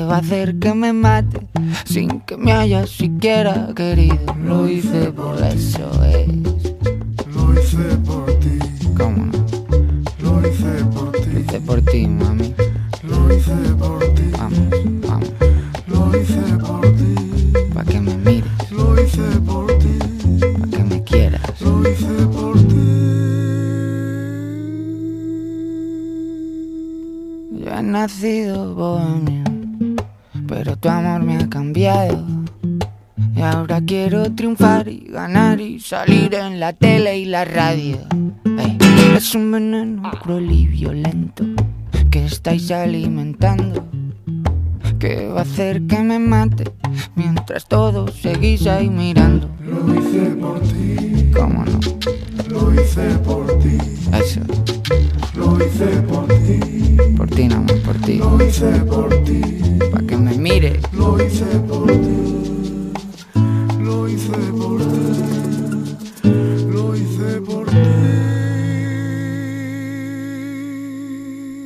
va 0.09 0.17
a 0.17 0.19
hacer 0.19 0.59
que 0.59 0.75
me 0.75 0.93
mate 0.93 1.47
sin 1.85 2.21
que 2.21 2.37
me 2.37 2.53
hayas 2.53 2.91
siquiera 2.91 3.69
querido. 3.75 4.19
Lo 4.45 4.69
hice 4.69 5.13
por 5.13 5.37
eso, 5.43 5.89
es. 6.05 6.29
Lo 7.35 7.55
hice 7.61 7.97
por 8.07 8.27
ti, 8.41 8.59
¿Cómo 8.97 9.27
no? 9.27 9.33
lo 10.21 10.49
hice 10.49 10.85
por 10.95 11.05
Lo 11.07 11.13
ti, 11.13 11.31
hice 11.39 11.61
por 11.61 11.81
ti, 11.83 12.07
mami. 12.07 12.55
lo 13.03 13.35
hice 13.35 13.55
por 13.79 13.99
ti, 14.15 14.23
Vamos, 14.39 14.69
vamos, 15.07 15.33
lo 15.87 16.19
hice 16.19 16.43
por 16.67 16.81
ti, 16.97 17.15
pa' 17.75 17.85
que 17.85 18.01
me 18.01 18.15
mires, 18.17 18.71
lo 18.71 19.01
hice 19.03 19.23
por 19.47 19.67
ti, 19.79 19.99
pa' 20.61 20.69
que 20.77 20.85
me 20.85 21.03
quieras. 21.05 21.61
lo 21.61 21.89
hice 21.89 22.27
por 22.33 22.57
ti. 22.59 22.85
Yo 27.61 27.71
he 27.79 27.83
nacido 27.83 28.75
bohemio, 28.75 29.18
tu 30.81 30.89
amor 30.89 31.23
me 31.23 31.37
ha 31.37 31.49
cambiado. 31.49 32.25
Y 33.35 33.41
ahora 33.41 33.81
quiero 33.85 34.33
triunfar 34.35 34.89
y 34.89 35.07
ganar 35.11 35.61
y 35.61 35.81
salir 35.81 36.35
en 36.35 36.59
la 36.61 36.73
tele 36.73 37.19
y 37.19 37.25
la 37.25 37.45
radio. 37.45 37.99
Ey, 38.59 38.79
es 39.17 39.35
un 39.35 39.51
veneno 39.53 40.11
cruel 40.23 40.51
y 40.51 40.67
violento 40.67 41.45
que 42.11 42.25
estáis 42.25 42.71
alimentando. 42.71 43.85
Que 44.99 45.29
va 45.29 45.41
a 45.41 45.43
hacer 45.43 45.83
que 45.87 46.01
me 46.01 46.19
mate 46.19 46.65
mientras 47.15 47.67
todos 47.69 48.15
seguís 48.15 48.67
ahí 48.67 48.89
mirando. 48.91 49.49
Lo 49.65 49.95
hice 49.95 50.31
por 50.31 50.61
ti, 50.61 51.31
¿Cómo 51.33 51.65
no? 51.65 51.79
lo 52.49 52.75
hice 52.83 53.11
por 53.25 53.47
ti, 53.61 53.79
Eso, 54.13 54.41
lo 55.39 55.57
hice 55.65 55.87
por 56.09 56.27
ti, 56.29 56.61
por 57.17 57.29
ti 57.29 57.49
más, 57.49 57.73
por 57.85 57.97
ti. 57.99 58.19
lo 58.19 58.45
hice 58.45 58.71
por 58.91 59.09
ti, 59.25 59.41
Pa' 59.93 60.01
que 60.07 60.17
me 60.17 60.35
mires. 60.37 60.79
lo 60.93 61.23
hice 61.23 61.45
por 61.69 61.87
ti, 61.87 62.93
lo 63.81 64.09
hice 64.09 64.33
por 64.61 64.79
ti, 64.81 66.29
lo 66.73 66.97
hice 66.97 67.41
por 67.41 67.67
ti. 67.67 67.77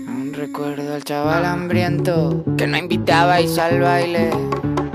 Aún 0.08 0.32
recuerdo 0.34 0.94
al 0.94 1.04
chaval 1.04 1.44
hambriento 1.44 2.44
que 2.56 2.66
no 2.66 2.76
invitabais 2.76 3.58
al 3.58 3.80
baile. 3.80 4.30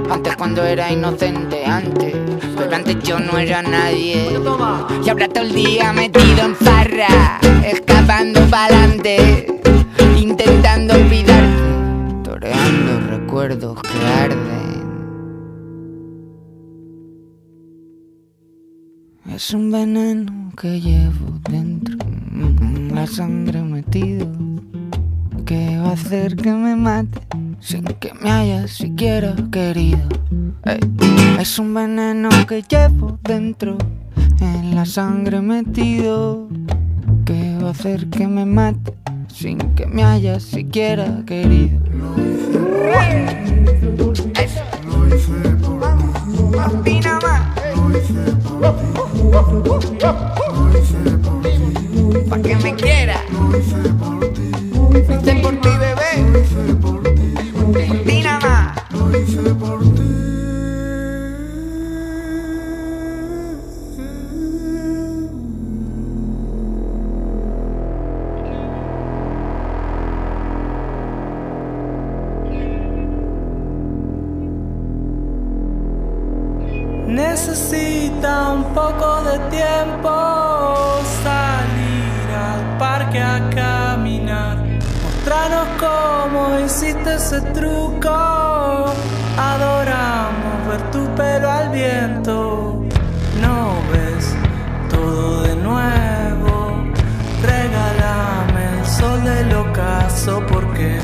Antes 0.09 0.35
cuando 0.37 0.63
era 0.63 0.91
inocente, 0.91 1.65
antes. 1.65 2.15
Pero 2.57 2.75
antes 2.75 2.97
yo 3.03 3.19
no 3.19 3.37
era 3.37 3.61
nadie. 3.61 4.39
Y 5.05 5.09
ahora 5.09 5.27
todo 5.27 5.43
el 5.43 5.53
día 5.53 5.91
metido 5.93 6.45
en 6.45 6.55
farra. 6.55 7.39
Trepando 8.07 8.39
pa'lante, 8.49 9.45
intentando 10.17 10.93
olvidarte, 10.93 12.23
toreando 12.23 13.01
recuerdos 13.09 13.81
que 13.81 14.07
arden. 14.07 14.87
Es 19.35 19.53
un 19.53 19.71
veneno 19.71 20.53
que 20.55 20.79
llevo 20.79 21.37
dentro, 21.49 21.97
en 22.31 22.95
la 22.95 23.05
sangre 23.07 23.61
metido, 23.61 24.25
que 25.45 25.77
va 25.77 25.89
a 25.89 25.91
hacer 25.91 26.37
que 26.37 26.53
me 26.53 26.77
mate 26.77 27.19
sin 27.59 27.83
que 27.83 28.13
me 28.21 28.31
hayas 28.31 28.71
siquiera 28.71 29.35
querido. 29.51 30.07
Es 31.37 31.59
un 31.59 31.73
veneno 31.73 32.29
que 32.47 32.61
llevo 32.61 33.19
dentro, 33.21 33.77
en 34.39 34.75
la 34.75 34.85
sangre 34.85 35.41
metido, 35.41 36.47
hacer 37.69 38.09
que 38.09 38.27
me 38.27 38.45
mate 38.45 38.93
sin 39.27 39.57
que 39.75 39.85
me 39.85 40.03
hayas 40.03 40.43
siquiera 40.43 41.23
querido. 41.25 41.79
Opina 46.79 47.19
más. 47.21 47.41
Pa' 52.29 52.41
que 52.41 52.55
me 52.55 52.75
quiera. 52.75 53.21
Lo 53.31 53.57
hice 54.99 55.35
por 55.41 55.61
ti, 55.61 55.69
bebé. 55.69 56.11
Opina 58.01 58.39
más. 58.39 60.06
Necesita 77.37 78.49
un 78.49 78.63
poco 78.73 79.21
de 79.21 79.37
tiempo 79.55 80.09
salir 81.23 82.27
al 82.35 82.77
parque 82.79 83.21
a 83.21 83.47
caminar. 83.51 84.57
Mostrarnos 85.03 85.67
cómo 85.79 86.59
hiciste 86.65 87.13
ese 87.13 87.39
truco. 87.53 88.09
Adoramos 89.37 90.67
ver 90.67 90.81
tu 90.91 91.05
pelo 91.13 91.51
al 91.51 91.69
viento. 91.69 92.83
No 93.39 93.75
ves 93.91 94.33
todo 94.89 95.43
de 95.43 95.55
nuevo. 95.57 96.73
Regálame 97.43 98.79
el 98.79 98.85
sol 98.87 99.23
del 99.23 99.53
ocaso 99.53 100.41
porque 100.47 100.97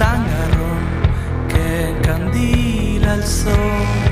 tan 0.00 0.26
garrón 0.26 0.82
que 1.48 1.90
encandila 1.90 3.14
el 3.14 3.24
sol. 3.24 4.05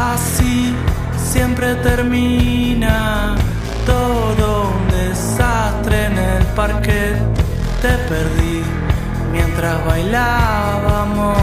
Así 0.00 0.74
siempre 1.30 1.74
termina 1.76 3.34
todo 3.84 4.70
un 4.70 4.88
desastre 4.88 6.06
en 6.06 6.18
el 6.18 6.42
parque. 6.56 7.16
Te 7.82 7.92
perdí 8.08 8.62
mientras 9.30 9.84
bailábamos. 9.84 11.36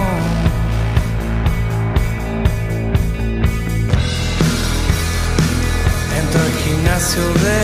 Entro 6.19 6.41
al 6.41 6.53
gimnasio 6.63 7.25
de 7.45 7.63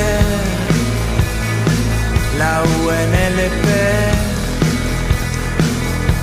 la 2.38 2.54
UNLP, 2.62 3.66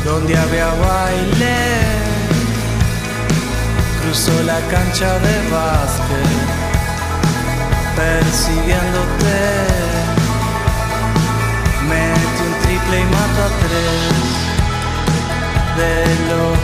donde 0.05 0.39
había 0.39 0.67
baile 0.67 2.10
cruzó 4.11 4.43
la 4.43 4.59
cancha 4.63 5.21
de 5.21 5.35
básquet 5.53 6.49
persiguiéndote. 7.95 9.39
Mete 11.89 12.41
un 12.49 12.55
triple 12.63 13.01
y 13.01 13.05
mata 13.05 13.47
tres. 13.63 14.27
De 15.79 15.95
los 16.29 16.59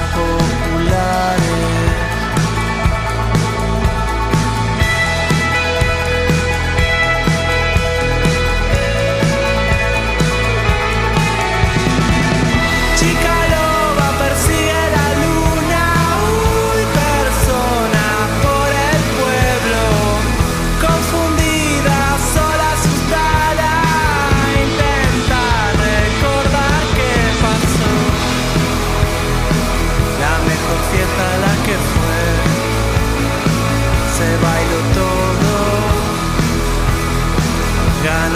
gana 38.07 38.36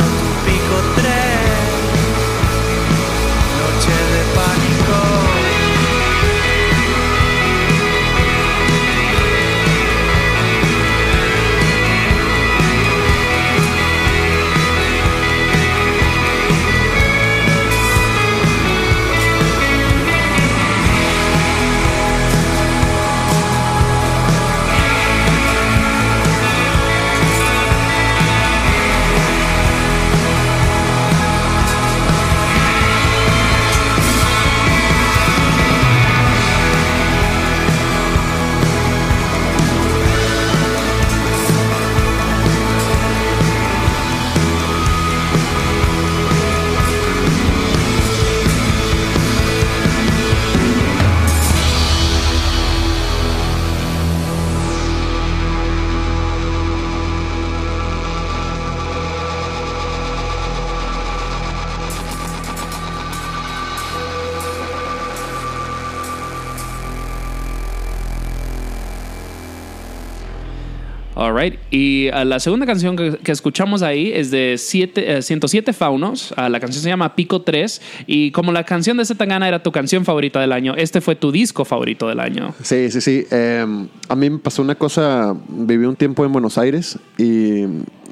Alright. 71.41 71.59
Y 71.71 72.09
ah, 72.13 72.27
la 72.27 72.39
segunda 72.39 72.67
canción 72.67 72.97
que, 72.97 73.33
escuchamos 73.33 73.81
ahí 73.81 74.13
es 74.15 74.31
de 74.31 74.57
siete, 74.59 75.17
eh, 75.17 75.23
107 75.23 75.73
Faunos. 75.73 76.35
Ah, 76.37 76.51
la 76.51 76.61
canción 76.61 76.83
se 76.83 76.89
llama 76.91 77.15
Pico 77.15 77.41
3. 77.41 77.81
Y 78.07 78.31
como 78.33 78.53
la 78.53 78.65
canción 78.65 78.99
de 78.99 79.07
Zetangana 79.07 79.49
era 79.49 79.63
tu 79.63 79.73
canción 79.73 80.05
favorita 80.05 80.39
del 80.39 80.53
año, 80.53 80.75
este 80.77 81.01
fue 81.01 81.17
tu 81.17 81.33
disco 81.33 81.65
favorito 81.65 82.07
del 82.09 82.21
año. 82.21 82.55
Sí, 82.63 82.91
sí, 82.91 83.01
sí. 83.01 83.27
Eh, 83.31 83.65
a 84.09 84.17
mí 84.17 84.29
me 84.29 84.39
pasó 84.39 84.61
una 84.61 84.75
cosa. 84.75 85.35
Viví 85.49 85.87
un 85.87 85.97
tiempo 85.97 86.27
en 86.27 86.33
Buenos 86.33 86.59
Aires 86.59 86.99
y 87.17 87.65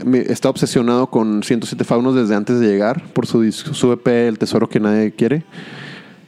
me, 0.06 0.20
estaba 0.20 0.52
obsesionado 0.52 1.09
con 1.09 1.42
107 1.42 1.84
Faunos 1.84 2.14
desde 2.14 2.34
antes 2.34 2.60
de 2.60 2.66
llegar 2.66 3.02
por 3.12 3.26
su, 3.26 3.42
disco- 3.42 3.92
EP 3.92 4.06
El 4.28 4.38
Tesoro 4.38 4.70
que 4.70 4.80
Nadie 4.80 5.12
Quiere. 5.12 5.42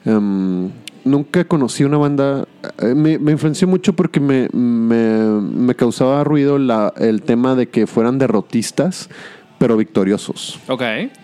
Em, 0.05 0.71
nunca 1.05 1.45
conocí 1.45 1.85
una 1.85 1.99
banda. 1.99 2.47
eh, 2.83 2.95
me, 2.95 3.19
me 3.19 3.33
influenció 3.33 3.67
mucho 3.69 3.93
porque 3.95 4.21
me, 4.21 4.49
me- 4.53 5.41
me 5.41 5.75
causaba 5.75 6.23
ruido 6.25 6.59
la- 6.59 6.93
el 6.97 7.23
tema 7.23 7.55
de 7.55 7.69
que 7.69 7.87
fueran 7.87 8.19
derrotistas, 8.19 9.09
pero 9.59 9.77
victoriosos. 9.77 10.59
Ok. 10.69 10.81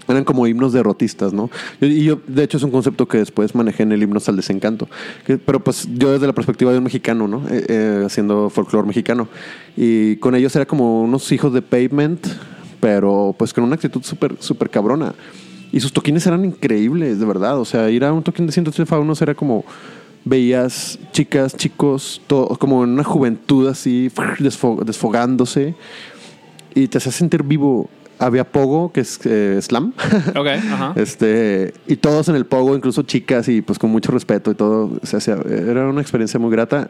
Eran 0.08 0.24
como 0.24 0.46
himnos 0.46 0.72
derrotistas, 0.74 1.32
¿no? 1.32 1.48
Y 1.80 1.86
y 1.86 2.04
yo, 2.04 2.20
de 2.26 2.42
hecho, 2.44 2.58
es 2.58 2.62
un 2.62 2.70
concepto 2.70 3.08
que 3.08 3.16
después 3.18 3.54
manejé 3.54 3.82
en 3.84 3.92
el 3.92 4.02
himnos 4.02 4.28
al 4.28 4.36
desencanto. 4.36 4.88
Que- 5.26 5.38
pero 5.38 5.64
pues 5.64 5.88
yo 5.94 6.12
desde 6.12 6.26
la 6.26 6.34
perspectiva 6.34 6.70
de 6.72 6.78
un 6.78 6.84
mexicano, 6.84 7.28
¿no? 7.28 7.42
Eh, 7.50 7.64
eh, 7.68 8.02
haciendo 8.04 8.50
folclore 8.50 8.86
mexicano. 8.86 9.26
Y 9.76 10.16
con 10.16 10.34
ellos 10.34 10.54
era 10.54 10.66
como 10.66 11.00
unos 11.02 11.32
hijos 11.32 11.52
de 11.54 11.62
pavement, 11.62 12.26
pero 12.80 13.34
pues 13.38 13.54
con 13.54 13.64
una 13.64 13.74
actitud 13.76 14.02
súper, 14.02 14.36
súper 14.40 14.68
cabrona. 14.68 15.14
Y 15.72 15.80
sus 15.80 15.92
toquines 15.92 16.26
eran 16.26 16.44
increíbles, 16.44 17.18
de 17.20 17.26
verdad. 17.26 17.58
O 17.58 17.64
sea, 17.64 17.90
ir 17.90 18.04
a 18.04 18.12
un 18.12 18.22
toquín 18.22 18.46
de 18.46 18.52
103 18.52 18.88
faunos 18.88 19.20
era 19.22 19.34
como 19.34 19.64
veías 20.24 20.98
chicas, 21.12 21.56
chicos, 21.56 22.20
todo, 22.26 22.48
como 22.58 22.82
en 22.84 22.90
una 22.90 23.04
juventud 23.04 23.68
así, 23.68 24.08
desfo- 24.38 24.82
desfogándose. 24.84 25.74
Y 26.74 26.88
te 26.88 26.98
hacía 26.98 27.12
sentir 27.12 27.42
vivo. 27.42 27.88
Había 28.18 28.44
pogo, 28.50 28.92
que 28.92 29.00
es 29.00 29.20
eh, 29.24 29.58
slam. 29.60 29.92
Ok, 30.36 30.46
ajá. 30.46 30.92
Este, 30.96 31.74
y 31.86 31.96
todos 31.96 32.28
en 32.30 32.36
el 32.36 32.46
pogo, 32.46 32.74
incluso 32.74 33.02
chicas, 33.02 33.46
y 33.48 33.60
pues 33.60 33.78
con 33.78 33.90
mucho 33.90 34.10
respeto 34.10 34.50
y 34.50 34.54
todo. 34.54 34.98
Se 35.02 35.18
hacía, 35.18 35.34
era 35.46 35.86
una 35.88 36.00
experiencia 36.00 36.40
muy 36.40 36.50
grata. 36.50 36.88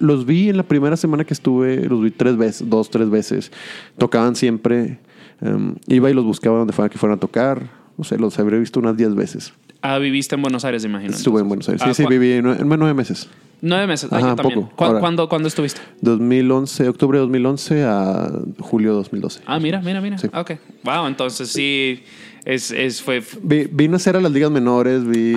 Los 0.00 0.26
vi 0.26 0.48
en 0.48 0.56
la 0.56 0.64
primera 0.64 0.96
semana 0.96 1.24
que 1.24 1.34
estuve, 1.34 1.86
los 1.88 2.02
vi 2.02 2.10
tres 2.10 2.36
veces, 2.36 2.68
dos, 2.68 2.90
tres 2.90 3.08
veces. 3.10 3.52
Tocaban 3.96 4.34
siempre. 4.34 4.98
em, 5.40 5.76
iba 5.86 6.10
y 6.10 6.14
los 6.14 6.24
buscaba 6.24 6.58
donde 6.58 6.72
fuera 6.72 6.88
que 6.88 6.98
fueran 6.98 7.16
a 7.18 7.20
tocar. 7.20 7.79
No 8.00 8.04
sé, 8.04 8.16
los 8.16 8.38
habré 8.38 8.58
visto 8.58 8.80
unas 8.80 8.96
diez 8.96 9.14
veces. 9.14 9.52
Ah, 9.82 9.98
viviste 9.98 10.34
en 10.34 10.40
Buenos 10.40 10.64
Aires, 10.64 10.86
imagino. 10.86 11.12
Estuve 11.14 11.42
en 11.42 11.48
Buenos 11.48 11.68
Aires. 11.68 11.82
Sí, 11.82 11.88
Ah, 11.90 11.92
sí, 11.92 12.04
¿cu- 12.04 12.08
viví 12.08 12.32
en 12.32 12.44
nueve, 12.44 12.64
nueve 12.64 12.94
meses. 12.94 13.28
Nueve 13.60 13.86
meses. 13.86 14.08
Ah, 14.10 14.16
Ajá, 14.16 14.36
también. 14.36 14.60
poco. 14.62 14.74
¿Cu- 14.74 14.84
Ahora. 14.84 15.00
¿Cuándo, 15.00 15.28
¿Cuándo 15.28 15.48
estuviste? 15.48 15.82
2011, 16.00 16.88
octubre 16.88 17.18
de 17.18 17.20
2011 17.20 17.84
a 17.84 18.30
julio 18.58 18.92
de 18.92 18.96
2012. 18.96 19.42
Ah, 19.44 19.60
mira, 19.60 19.82
mira, 19.82 20.00
mira. 20.00 20.16
Sí. 20.16 20.28
Ok. 20.32 20.52
Wow, 20.82 21.08
entonces 21.08 21.50
sí, 21.50 22.02
es, 22.46 22.70
es, 22.70 23.02
fue... 23.02 23.22
Vi, 23.42 23.68
vine 23.70 23.92
a 23.92 23.96
hacer 23.96 24.16
a 24.16 24.20
las 24.22 24.32
ligas 24.32 24.50
menores, 24.50 25.06
vi, 25.06 25.34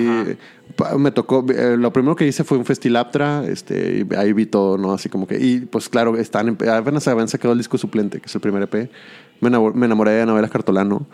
me 0.98 1.11
tocó, 1.11 1.45
eh, 1.53 1.76
lo 1.77 1.91
primero 1.91 2.15
que 2.15 2.26
hice 2.26 2.45
fue 2.45 2.57
un 2.57 2.64
Festilaptra, 2.64 3.45
este, 3.45 4.06
y 4.10 4.15
ahí 4.15 4.31
vi 4.31 4.45
todo, 4.45 4.77
¿no? 4.77 4.94
Así 4.94 5.10
como 5.10 5.27
que, 5.27 5.38
y 5.45 5.60
pues 5.60 5.90
claro, 5.90 6.15
están, 6.18 6.48
en- 6.48 6.69
apenas 6.69 7.06
habían 7.10 7.27
sacado 7.27 7.52
el 7.52 7.57
disco 7.57 7.77
suplente, 7.77 8.22
que 8.22 8.27
es 8.27 8.35
el 8.35 8.40
primer 8.40 8.64
EP, 8.64 8.90
me 9.41 9.49
enamoré, 9.49 9.76
me 9.77 9.85
enamoré 9.85 10.11
de 10.11 10.22
Anabela 10.22 10.48
Cartolano, 10.48 11.06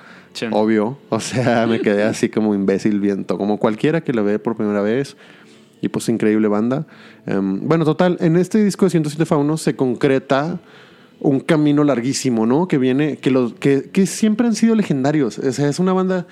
Obvio, 0.52 0.98
o 1.10 1.20
sea, 1.20 1.68
me 1.68 1.80
quedé 1.82 2.04
así 2.04 2.30
como 2.30 2.56
imbécil 2.56 3.00
viento, 3.00 3.38
como 3.38 3.58
cualquiera 3.58 4.02
que 4.02 4.14
la 4.14 4.22
ve 4.22 4.40
por 4.40 4.56
primera 4.56 4.82
vez, 4.82 5.18
y 5.82 5.90
pues 5.90 6.10
increíble 6.10 6.48
banda. 6.48 6.86
Em, 7.26 7.68
bueno, 7.68 7.86
total, 7.86 8.18
en 8.20 8.36
este 8.36 8.64
disco 8.64 8.86
de 8.86 8.92
107 8.92 9.26
Faunos 9.26 9.62
se 9.62 9.76
concreta 9.76 10.60
un 11.22 11.42
camino 11.42 11.84
larguísimo, 11.84 12.46
¿no? 12.46 12.68
Que 12.68 12.78
viene, 12.78 13.18
que 13.18 13.30
los, 13.30 13.54
que, 13.54 13.90
que 13.92 14.06
siempre 14.06 14.48
han 14.48 14.56
sido 14.56 14.76
legendarios. 14.76 15.38
O 15.38 15.52
sea, 15.52 15.68
es 15.68 15.80
una 15.80 15.94
banda, 15.94 16.28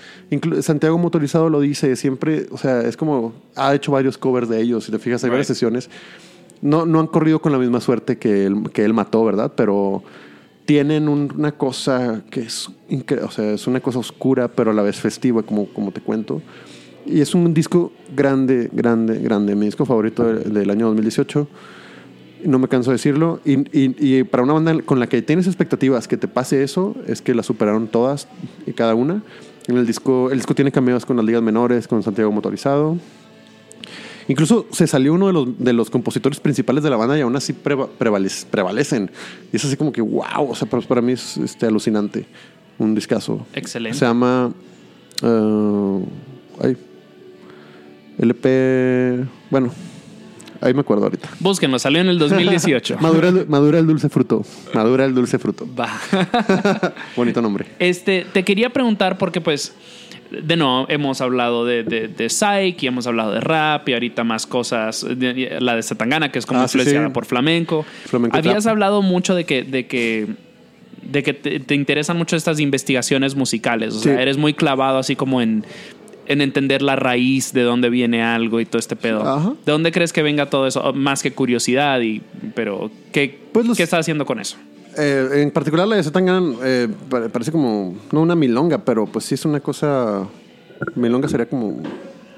Santiago 0.62 0.98
Motorizado 0.98 1.50
lo 1.50 1.60
dice, 1.60 1.96
siempre, 1.96 2.48
o 2.52 2.58
sea, 2.58 2.82
es 2.82 2.96
como, 2.96 3.34
ha 3.56 3.76
hecho 3.76 3.92
varios 3.92 4.18
covers 4.18 4.48
de 4.48 4.62
ellos, 4.62 4.86
si 4.86 4.92
te 4.92 5.00
fijas, 5.00 5.24
hay 5.24 5.30
varias 5.30 5.48
sesiones. 5.48 5.90
No, 6.62 6.86
no 6.86 7.00
han 7.00 7.08
corrido 7.08 7.40
con 7.40 7.52
la 7.52 7.58
misma 7.58 7.82
suerte 7.82 8.18
que 8.18 8.46
él, 8.46 8.72
que 8.74 8.84
él 8.84 8.94
mató, 8.94 9.24
¿verdad? 9.24 9.52
Pero 9.56 10.04
tienen 10.68 11.08
un- 11.08 11.34
una 11.36 11.54
cosa 11.54 12.24
que 12.30 12.42
es, 12.42 12.68
o 12.70 13.32
sea, 13.32 13.54
es 13.54 13.66
una 13.68 13.80
cosa 13.80 14.00
oscura, 14.00 14.50
pero 14.50 14.72
a 14.72 14.74
la 14.74 14.82
vez 14.84 14.98
festiva, 14.98 15.42
como, 15.42 15.66
como 15.68 15.92
te 15.92 16.02
cuento. 16.02 16.42
Y 17.06 17.22
es 17.22 17.34
un 17.34 17.54
disco 17.54 17.94
grande, 18.14 18.70
grande, 18.74 19.18
grande. 19.20 19.56
Mi 19.56 19.66
disco 19.66 19.86
favorito 19.86 20.26
de- 20.26 20.44
del 20.44 20.70
año 20.70 20.88
2018 20.88 21.48
no 22.44 22.60
me 22.60 22.68
canso 22.68 22.92
de 22.92 22.96
decirlo. 22.96 23.40
Y, 23.46 23.60
y- 23.72 23.96
y 24.20 24.24
para 24.26 24.44
una 24.44 24.54
banda 24.54 24.78
con 24.82 25.00
la 25.00 25.08
que 25.08 25.22
tienes 25.22 25.48
expectativas 25.48 26.06
que 26.08 26.18
te 26.18 26.28
pase 26.28 26.62
eso, 26.64 26.96
es 27.08 27.22
que 27.22 27.34
la 27.34 27.44
superaron 27.44 27.88
todas 27.88 28.28
y 28.66 28.74
cada 28.74 28.94
una. 28.94 29.24
En 29.70 29.78
el 29.78 29.88
disco, 29.88 30.32
el 30.32 30.38
disco 30.38 30.54
tiene 30.54 30.74
cameos 30.74 31.06
con 31.06 31.16
las 31.16 31.26
ligas 31.26 31.42
menores, 31.42 31.88
con 31.88 32.04
Santiago 32.04 32.30
Motorizado. 32.34 32.98
Incluso 34.28 34.66
se 34.72 34.88
salió 34.88 35.14
uno 35.14 35.28
de 35.28 35.34
los, 35.34 35.58
de 35.60 35.74
los 35.74 35.90
compositores 35.90 36.40
principales 36.40 36.84
de 36.84 36.90
la 36.90 36.98
banda 36.98 37.18
y 37.18 37.22
aún 37.22 37.36
así 37.36 37.54
preva- 37.54 37.88
prevalec- 38.00 38.46
prevalecen. 38.46 39.10
Y 39.54 39.56
es 39.56 39.64
así 39.66 39.78
como 39.78 39.92
que, 39.92 40.02
wow, 40.02 40.50
o 40.50 40.56
sea, 40.56 40.70
para, 40.70 40.82
para 40.86 41.02
mí 41.02 41.14
es 41.14 41.38
este, 41.38 41.66
alucinante. 41.66 42.26
Un 42.78 42.94
discazo. 42.94 43.46
Excelente. 43.54 43.98
Se 43.98 44.06
llama... 44.06 44.52
eh, 45.24 46.06
ay, 46.62 46.78
LP... 48.20 49.26
Bueno, 49.50 49.72
ahí 50.62 50.74
me 50.74 50.82
acuerdo 50.82 51.06
ahorita. 51.06 51.30
Búsquenlo, 51.40 51.80
salió 51.80 52.02
en 52.02 52.08
el 52.08 52.20
2018. 52.20 52.98
madura, 53.02 53.30
el, 53.30 53.48
madura 53.48 53.80
el 53.80 53.88
dulce 53.88 54.10
fruto. 54.10 54.44
Madura 54.74 55.06
el 55.06 55.14
dulce 55.14 55.40
fruto. 55.40 55.68
Va. 55.80 55.90
Bonito 57.16 57.42
nombre. 57.42 57.68
Este, 57.80 58.26
te 58.32 58.44
quería 58.44 58.72
preguntar 58.72 59.18
porque 59.18 59.40
pues, 59.42 59.74
de 60.32 60.56
no, 60.58 60.86
hemos 60.90 61.22
hablado 61.22 61.66
de, 61.66 61.84
de, 61.84 62.08
de 62.08 62.30
Psyche 62.30 62.78
y 62.82 62.88
hemos 62.88 63.08
hablado 63.08 63.32
de 63.32 63.40
rap 63.40 63.88
y 63.90 63.94
ahorita 63.94 64.24
más 64.24 64.46
cosas, 64.46 65.06
de- 65.08 65.58
la 65.60 65.76
de 65.76 65.84
Satangana 65.84 66.32
que 66.32 66.40
es 66.40 66.46
como 66.46 66.60
Ah, 66.62 66.64
influenciada 66.64 67.08
sí. 67.08 67.14
por 67.14 67.26
flamenco. 67.26 67.86
Flamenco 68.06 68.38
Habías 68.38 68.64
trap. 68.64 68.72
hablado 68.74 69.02
mucho 69.02 69.36
de 69.36 69.46
que, 69.46 69.64
de 69.64 69.88
que, 69.88 70.28
de 71.02 71.24
que 71.24 71.34
te, 71.34 71.60
te 71.60 71.76
interesan 71.76 72.18
mucho 72.18 72.36
estas 72.36 72.60
investigaciones 72.60 73.36
musicales, 73.36 73.94
o 73.96 74.00
sea, 74.00 74.22
eres 74.22 74.38
muy 74.38 74.54
clavado 74.54 74.98
así 75.00 75.16
como 75.16 75.42
en 75.42 75.66
en 76.30 76.42
entender 76.42 76.82
la 76.82 76.98
raíz 76.98 77.54
de 77.54 77.62
dónde 77.62 77.90
viene 77.90 78.22
algo 78.22 78.60
y 78.60 78.66
todo 78.66 78.80
este 78.80 78.98
pedo. 78.98 79.26
Ajá. 79.26 79.54
¿De 79.66 79.72
dónde 79.72 79.94
crees 79.94 80.12
que 80.12 80.22
venga 80.22 80.48
todo 80.50 80.68
eso? 80.68 80.92
Más 80.92 81.24
que 81.24 81.32
curiosidad, 81.32 82.02
y, 82.02 82.22
pero 82.54 82.92
¿qué, 83.14 83.40
¿qué 83.78 83.84
estás 83.84 84.02
haciendo 84.02 84.26
con 84.26 84.42
eso? 84.42 84.58
Eh, 84.98 85.42
en 85.44 85.52
particular 85.52 85.88
la 85.88 85.96
de 85.98 86.04
Zetangana 86.04 86.56
eh, 86.64 86.88
pare- 87.10 87.30
parece 87.30 87.52
como, 87.52 87.96
no 88.12 88.22
una 88.22 88.36
milonga, 88.36 88.80
pero 88.80 89.06
pues 89.06 89.26
sí 89.26 89.36
es 89.36 89.46
una 89.46 89.60
cosa... 89.60 90.28
Milonga 90.96 91.28
sería 91.28 91.48
como 91.48 91.82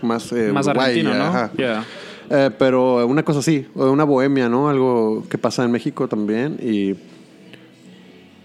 más... 0.02 0.32
eh, 0.32 0.52
Más 0.52 0.66
guay, 0.66 0.78
argentino, 0.78 1.14
¿no? 1.14 1.24
ajá. 1.26 1.52
Yeah. 1.58 1.86
Eh, 2.30 2.50
pero 2.58 3.06
una 3.08 3.24
cosa 3.24 3.40
así, 3.40 3.66
una 3.76 4.04
bohemia, 4.04 4.48
¿no? 4.50 4.70
Algo 4.70 5.26
que 5.30 5.38
pasa 5.38 5.64
en 5.64 5.72
México 5.72 6.08
también. 6.08 6.58
Y 6.62 6.96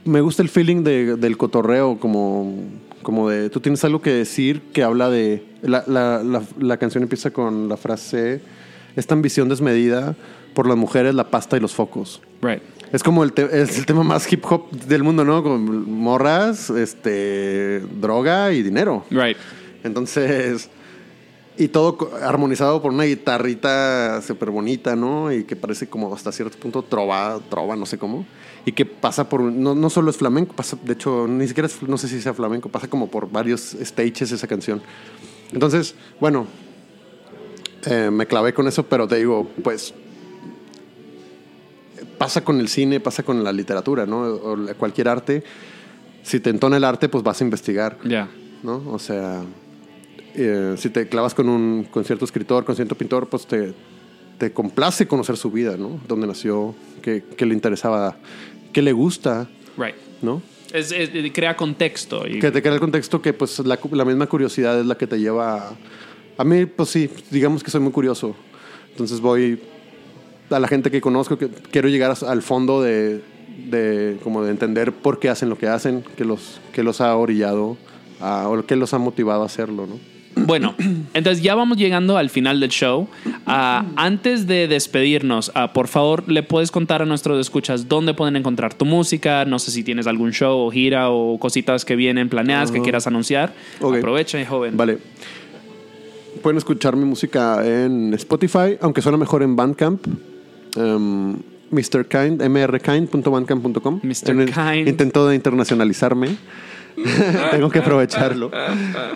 me 0.05 0.21
gusta 0.21 0.43
el 0.43 0.49
feeling 0.49 0.83
de- 0.85 1.17
del 1.17 1.37
cotorreo, 1.37 1.99
como, 1.99 2.55
como 3.03 3.29
de 3.29 3.51
tú 3.51 3.61
tienes 3.61 3.85
algo 3.85 4.01
que 4.03 4.11
decir 4.11 4.63
que 4.73 4.83
habla 4.83 5.11
de. 5.11 5.45
La, 5.63 5.85
la, 5.87 6.23
la, 6.23 6.43
la 6.59 6.77
canción 6.77 7.03
empieza 7.03 7.31
con 7.31 7.69
la 7.69 7.77
frase: 7.77 8.41
Esta 8.97 9.15
ambición 9.15 9.49
desmedida 9.49 10.15
por 10.55 10.67
las 10.69 10.77
mujeres, 10.77 11.15
la 11.15 11.31
pasta 11.31 11.57
y 11.57 11.61
los 11.61 11.75
focos. 11.75 12.21
Right. 12.43 12.63
Es 12.95 13.03
como 13.03 13.25
el, 13.25 13.33
te- 13.33 13.61
es 13.61 13.77
el 13.77 13.87
tema 13.87 14.05
más 14.05 14.31
hip 14.33 14.45
hop 14.49 14.71
del 14.71 15.03
mundo, 15.03 15.25
¿no? 15.25 15.43
Con 15.43 15.91
morras, 15.91 16.71
este, 16.71 17.81
droga 18.01 18.53
y 18.53 18.63
dinero. 18.63 19.05
Right. 19.11 19.37
Entonces, 19.83 20.71
y 21.59 21.67
todo 21.69 22.11
armonizado 22.23 22.81
por 22.81 22.93
una 22.93 23.03
guitarrita 23.03 24.23
súper 24.23 24.51
bonita, 24.51 24.95
¿no? 24.95 25.33
Y 25.33 25.43
que 25.43 25.57
parece 25.57 25.89
como 25.89 26.15
hasta 26.15 26.31
cierto 26.31 26.57
punto 26.57 26.83
trova, 26.83 27.41
trova, 27.51 27.75
no 27.75 27.85
sé 27.85 27.99
cómo. 27.99 28.25
Y 28.65 28.71
que 28.71 28.87
pasa 28.87 29.29
por, 29.29 29.41
no, 29.43 29.75
no 29.75 29.91
solo 29.91 30.11
es 30.13 30.17
flamenco, 30.17 30.55
pasa, 30.55 30.79
de 30.85 30.93
hecho, 30.93 31.27
ni 31.27 31.49
siquiera 31.49 31.67
es- 31.67 31.83
no 31.83 31.99
sé 31.99 32.07
si 32.07 32.21
sea 32.23 32.33
flamenco, 32.33 32.69
pasa 32.69 32.87
como 32.89 33.09
por 33.09 33.29
varios 33.29 33.77
stages 33.83 34.31
esa 34.31 34.47
canción. 34.47 34.81
Entonces, 35.53 35.97
bueno, 36.21 36.47
eh, 37.87 38.09
me 38.13 38.27
clavé 38.27 38.55
con 38.55 38.69
eso, 38.69 38.85
pero 38.85 39.09
te 39.09 39.17
digo, 39.17 39.51
pues 39.65 39.93
pasa 42.19 42.43
con 42.45 42.61
el 42.61 42.69
cine, 42.69 43.01
pasa 43.01 43.23
con 43.23 43.43
la 43.45 43.53
literatura, 43.53 44.07
¿no? 44.07 44.23
O 44.23 44.57
cualquier 44.79 45.09
arte. 45.09 45.43
Si 46.23 46.41
te 46.41 46.51
entona 46.51 46.77
el 46.79 46.85
arte, 46.85 47.09
pues 47.09 47.23
vas 47.23 47.41
a 47.41 47.45
investigar. 47.45 47.99
Ya. 48.05 48.29
¿no? 48.63 48.83
O 48.91 48.99
sea, 48.99 49.43
eh, 50.35 50.75
si 50.79 50.89
te 50.89 51.07
clavas 51.09 51.35
con 51.35 51.49
un 51.49 51.85
con 51.91 52.05
cierto 52.05 52.25
escritor, 52.25 52.65
con 52.65 52.75
cierto 52.75 52.95
pintor, 52.95 53.29
pues 53.29 53.47
te, 53.47 53.75
te 54.39 54.53
complace 54.53 55.07
conocer 55.07 55.37
su 55.37 55.51
vida, 55.51 55.77
¿no? 55.77 56.01
Dónde 56.09 56.27
nació, 56.27 56.75
qué, 57.03 57.23
qué 57.37 57.45
le 57.47 57.53
interesaba, 57.55 58.17
qué 58.73 58.81
le 58.83 58.93
gusta, 58.93 59.49
Right. 59.77 59.95
¿no? 60.23 60.41
Es, 60.73 60.91
es- 60.93 61.11
crea 61.33 61.57
contexto. 61.57 62.27
Y, 62.27 62.39
Que 62.41 62.51
te 62.51 62.63
crea 62.63 62.75
el 62.75 62.81
contexto 62.81 63.21
que 63.21 63.33
pues 63.33 63.59
la, 63.61 63.79
la 63.93 64.05
misma 64.05 64.27
curiosidad 64.27 64.81
es 64.81 64.87
la 64.87 64.97
que 64.97 65.07
te 65.07 65.19
lleva 65.21 65.57
a... 65.69 65.73
A 66.37 66.43
mí, 66.43 66.67
pues 66.67 66.89
sí, 66.89 67.09
digamos 67.31 67.63
que 67.63 67.71
soy 67.71 67.81
muy 67.81 67.93
curioso. 67.93 68.35
Entonces 68.91 69.21
voy 69.21 69.61
a 70.51 70.59
la 70.61 70.69
gente 70.69 70.91
que 70.91 71.01
conozco, 71.01 71.39
que 71.39 71.49
quiero 71.49 71.89
llegar 71.89 72.15
al 72.27 72.43
fondo 72.43 72.83
de, 72.83 73.23
de 73.71 74.19
como 74.23 74.43
de 74.43 74.51
entender 74.51 74.93
por 74.93 75.19
qué 75.19 75.29
hacen 75.31 75.49
lo 75.49 75.59
que 75.59 75.69
hacen, 75.69 76.05
qué 76.17 76.25
los, 76.25 76.61
qué 76.73 76.83
los 76.83 77.01
ha 77.01 77.17
orillado 77.17 77.77
a- 78.21 78.49
o 78.49 78.65
qué 78.67 78.77
los 78.77 78.93
ha 78.95 78.99
motivado 78.99 79.43
a 79.43 79.47
hacerlo, 79.47 79.87
¿no? 79.87 79.99
Bueno, 80.37 80.75
entonces 81.15 81.43
ya 81.45 81.55
vamos 81.55 81.79
llegando 81.79 82.17
al 82.19 82.29
final 82.29 82.59
del 82.61 82.71
show. 82.71 83.09
Ah, 83.47 83.85
antes 83.97 84.47
de 84.49 84.67
despedirnos, 84.69 85.53
ah, 85.55 85.73
por 85.73 85.87
favor, 85.89 86.29
¿le 86.29 86.43
puedes 86.43 86.71
contar 86.73 87.03
a 87.03 87.07
nuestros 87.07 87.39
escuchas 87.41 87.89
dónde 87.89 88.15
pueden 88.15 88.35
encontrar 88.37 88.75
tu 88.75 88.85
música? 88.85 89.45
No 89.45 89.59
sé 89.61 89.71
si 89.71 89.85
tienes 89.85 90.07
algún 90.09 90.33
show 90.33 90.59
o 90.67 90.71
gira 90.73 91.11
o 91.11 91.39
cositas 91.39 91.85
que 91.85 91.95
vienen 91.97 92.29
planeadas 92.29 92.71
que 92.73 92.83
quieras 92.83 93.07
anunciar. 93.07 93.53
Ok. 93.81 93.97
Aprovecha, 93.99 94.45
joven. 94.45 94.77
Vale. 94.77 94.99
Pueden 96.43 96.59
escuchar 96.59 96.97
mi 96.97 97.05
música 97.05 97.65
en 97.65 98.13
Spotify, 98.15 98.77
aunque 98.81 99.01
suena 99.01 99.17
mejor 99.17 99.43
en 99.45 99.55
Bandcamp. 99.55 100.05
Um, 100.77 101.37
Mr. 101.71 102.07
Kind, 102.07 102.43
mrkind.bandcamp.com. 102.43 104.01
Kind. 104.01 104.89
Intento 104.89 105.29
de 105.29 105.35
internacionalizarme. 105.35 106.37
Tengo 107.51 107.71
que 107.71 107.81
aprovecharlo. 107.81 108.51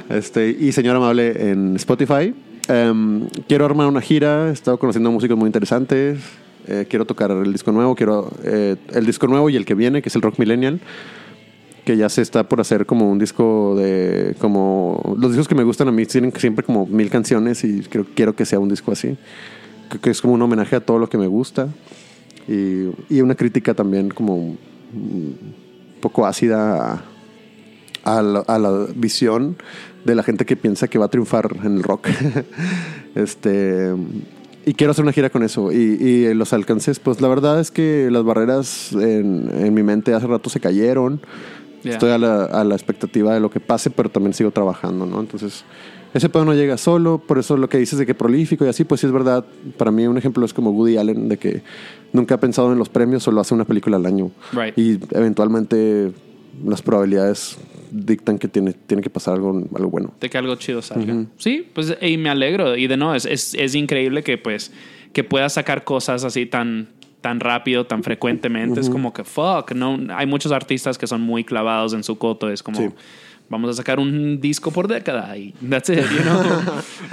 Este, 0.09 0.51
y 0.51 0.73
Señor 0.73 0.97
Amable 0.97 1.51
en 1.51 1.77
Spotify. 1.77 2.35
Em, 2.69 3.29
quiero 3.47 3.65
armar 3.65 3.87
una 3.87 4.01
gira. 4.01 4.49
He 4.49 4.53
estado 4.53 4.79
conociendo 4.79 5.11
músicos 5.11 5.39
muy 5.39 5.47
interesantes. 5.47 6.19
Eh, 6.67 6.87
quiero 6.89 7.05
tocar 7.05 7.31
el 7.31 7.53
disco 7.53 7.73
nuevo. 7.73 7.95
Quiero 7.95 8.31
eh, 8.43 8.77
el 8.93 9.07
disco 9.07 9.27
nuevo 9.27 9.49
y 9.49 9.57
el 9.57 9.65
que 9.65 9.75
viene, 9.75 10.03
que 10.03 10.09
es 10.09 10.17
el 10.17 10.23
Rock 10.23 10.39
Millennial. 10.39 10.81
Que 11.85 11.97
ya 11.97 12.09
se 12.09 12.21
está 12.21 12.47
por 12.49 12.61
hacer 12.61 12.85
como 12.85 13.11
un 13.11 13.19
disco 13.19 13.75
de. 13.77 14.35
como 14.39 15.17
Los 15.19 15.31
discos 15.31 15.49
que 15.49 15.55
me 15.55 15.65
gustan 15.65 15.89
a 15.89 15.93
mí 15.93 16.05
tienen 16.05 16.33
siempre 16.37 16.65
como 16.65 16.85
mil 16.87 17.09
canciones 17.09 17.65
y 17.65 17.81
creo, 17.81 18.05
quiero 18.15 18.35
que 18.35 18.45
sea 18.45 18.59
un 18.59 18.69
disco 18.69 18.93
así. 18.93 19.17
Creo 19.89 20.01
que 20.01 20.11
es 20.11 20.21
como 20.21 20.35
un 20.35 20.43
homenaje 20.43 20.77
a 20.77 20.81
todo 20.81 20.99
lo 20.99 21.09
que 21.09 21.19
me 21.19 21.27
gusta. 21.27 21.69
Y, 22.47 22.89
y 23.09 23.21
una 23.21 23.35
crítica 23.35 23.75
también 23.75 24.09
como 24.11 24.37
un 24.37 25.39
poco 26.01 26.27
ácida 26.27 27.03
a, 28.05 28.19
a 28.19 28.23
la, 28.23 28.41
a 28.41 28.59
la 28.59 28.87
visión 28.95 29.57
de 30.05 30.15
la 30.15 30.23
gente 30.23 30.47
que 30.47 30.57
piensa 30.57 30.89
que 30.89 30.99
va 30.99 31.07
a 31.07 31.11
triunfar 31.11 31.49
en 31.63 31.77
el 31.77 31.83
rock. 31.83 32.09
este 33.15 33.95
y 34.69 34.75
quiero 34.75 34.91
hacer 34.91 35.03
una 35.03 35.13
gira 35.13 35.31
con 35.31 35.43
eso. 35.43 35.73
Y, 35.73 35.77
y 35.77 36.35
los 36.35 36.53
alcances, 36.53 36.99
pues 36.99 37.23
la 37.23 37.29
verdad 37.29 37.59
es 37.59 37.71
que 37.71 38.11
las 38.11 38.23
barreras 38.23 38.93
en, 38.93 39.51
en 39.51 39.73
mi 39.73 39.83
mente 39.83 40.13
hace 40.13 40.27
rato 40.27 40.51
se 40.51 40.61
cayeron. 40.61 41.23
Yeah. 41.83 41.93
Estoy 41.93 42.11
a 42.11 42.19
la, 42.19 42.45
a 42.45 42.65
la 42.65 42.75
expectativa 42.75 43.33
de 43.33 43.41
lo 43.41 43.51
que 43.51 43.61
pase, 43.61 43.89
pero 43.89 44.11
también 44.11 44.35
sigo 44.35 44.51
trabajando, 44.51 45.07
¿no? 45.07 45.21
Entonces, 45.21 45.65
ese 46.15 46.29
pedo 46.29 46.45
no 46.45 46.55
llega 46.55 46.79
solo. 46.79 47.19
Por 47.19 47.39
eso 47.39 47.57
lo 47.57 47.69
que 47.69 47.79
dices 47.79 47.99
de 47.99 48.07
que 48.07 48.15
prolífico 48.15 48.65
y 48.65 48.69
así, 48.69 48.85
pues 48.85 49.01
sí 49.01 49.07
es 49.07 49.13
verdad. 49.13 49.45
Para 49.77 49.91
mí 49.91 50.07
un 50.07 50.19
ejemplo 50.19 50.45
es 50.45 50.55
como 50.55 50.71
Woody 50.71 50.97
Allen, 50.97 51.29
de 51.29 51.37
que 51.37 51.63
nunca 52.13 52.37
ha 52.37 52.41
pensado 52.41 52.73
en 52.73 52.79
los 52.79 52.89
premios, 52.89 53.23
solo 53.23 53.41
hace 53.41 53.55
una 53.55 53.65
película 53.65 53.97
al 53.97 54.07
año. 54.07 54.31
Right. 54.53 54.77
Y 54.79 54.99
eventualmente 55.11 56.13
las 56.65 56.83
probabilidades 56.83 57.59
dictan 57.91 58.39
que 58.39 58.49
tiene, 58.49 58.73
tiene 58.73 59.03
que 59.03 59.11
pasar 59.11 59.35
algo, 59.35 59.65
algo 59.75 59.91
bueno. 59.91 60.13
de 60.21 60.29
que 60.29 60.39
algo 60.39 60.55
chido 60.57 60.83
salga. 60.83 61.25
Sí, 61.37 61.67
pues 61.73 61.97
y 62.01 62.17
me 62.17 62.31
alegro. 62.31 62.77
Y 62.77 62.87
de 62.87 62.97
no, 62.97 63.15
es, 63.15 63.25
es, 63.25 63.55
es 63.55 63.75
increíble 63.75 64.23
que 64.23 64.39
pues 64.39 64.73
que 65.13 65.25
puedas 65.25 65.55
sacar 65.55 65.85
cosas 65.85 66.25
así 66.25 66.47
tan 66.47 66.89
tan 67.21 67.41
rápido, 67.41 67.85
tan 67.87 68.05
frecuentemente. 68.05 68.81
Es 68.81 68.89
como 68.91 69.13
que 69.13 69.25
fuck, 69.25 69.73
no 69.73 69.99
hay 70.15 70.27
muchos 70.27 70.53
artistas 70.53 70.99
que 70.99 71.07
son 71.07 71.21
muy 71.21 71.45
clavados 71.45 71.93
en 71.93 72.05
su 72.05 72.17
coto, 72.17 72.51
es 72.51 72.63
como 72.63 72.79
Sí. 72.79 72.89
Vamos 73.49 73.71
a 73.71 73.75
sacar 73.75 73.99
un 73.99 74.41
disco 74.41 74.71
por 74.71 74.89
década 74.89 75.37
y 75.37 75.53
that's 75.69 75.89
it, 75.89 76.05
you 76.11 76.23
know. 76.23 76.39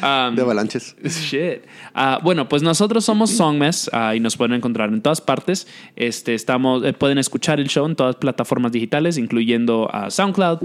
Um, 0.02 0.36
De 0.36 0.41
avalanches. 0.41 0.95
Shit. 1.03 1.64
Ah, 1.94 2.20
bueno, 2.22 2.49
pues 2.49 2.62
nosotros 2.62 3.06
somos 3.06 3.32
Songmess 3.32 3.90
ah, 3.94 4.14
y 4.14 4.20
nos 4.20 4.36
pueden 4.36 4.53
encontrar 4.53 4.90
en 4.90 5.02
todas 5.02 5.22
partes. 5.22 5.68
Este, 5.95 6.34
estamos, 6.34 6.84
eh, 6.84 6.91
pueden 6.94 7.18
escuchar 7.18 7.60
el 7.60 7.70
show 7.70 7.86
en 7.86 7.95
todas 7.95 8.18
plataformas 8.18 8.74
digitales, 8.74 9.18
incluyendo 9.18 9.90
ah, 9.91 10.12
SoundCloud, 10.12 10.60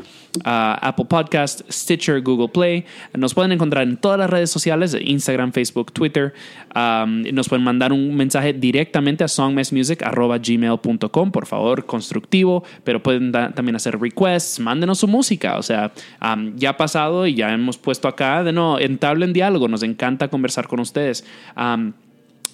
Apple 0.45 1.05
Podcast, 1.07 1.63
Stitcher, 1.71 2.21
Google 2.23 2.49
Play. 2.49 2.85
Nos 3.17 3.35
pueden 3.35 3.53
encontrar 3.53 3.85
en 3.85 3.97
todas 3.97 4.19
las 4.19 4.29
redes 4.29 4.51
sociales, 4.51 4.97
Instagram, 5.01 5.53
Facebook, 5.53 5.93
Twitter. 5.93 6.35
Um, 6.75 7.23
nos 7.33 7.49
pueden 7.49 7.65
mandar 7.65 7.93
un 7.93 8.17
mensaje 8.17 8.53
directamente 8.53 9.23
a 9.25 9.29
songmessmusic.gmail.com, 9.29 11.33
por 11.33 11.47
favor, 11.47 11.87
constructivo, 11.87 12.65
pero 12.85 13.03
pueden 13.03 13.33
también 13.33 13.77
hacer 13.77 13.99
requests, 13.99 14.61
mándenos 14.61 14.99
su 14.99 15.09
música. 15.09 15.60
O 15.61 15.63
sea, 15.63 15.93
um, 16.21 16.57
ya 16.57 16.71
ha 16.71 16.77
pasado 16.77 17.27
y 17.27 17.35
ya 17.35 17.53
hemos 17.53 17.79
puesto 17.79 18.09
acá, 18.09 18.43
de 18.43 18.53
no, 18.53 18.79
entablen 18.79 19.33
diálogo, 19.33 19.69
nos 19.69 19.83
encanta 19.85 20.29
conversar 20.29 20.67
con 20.67 20.81
ustedes. 20.81 21.25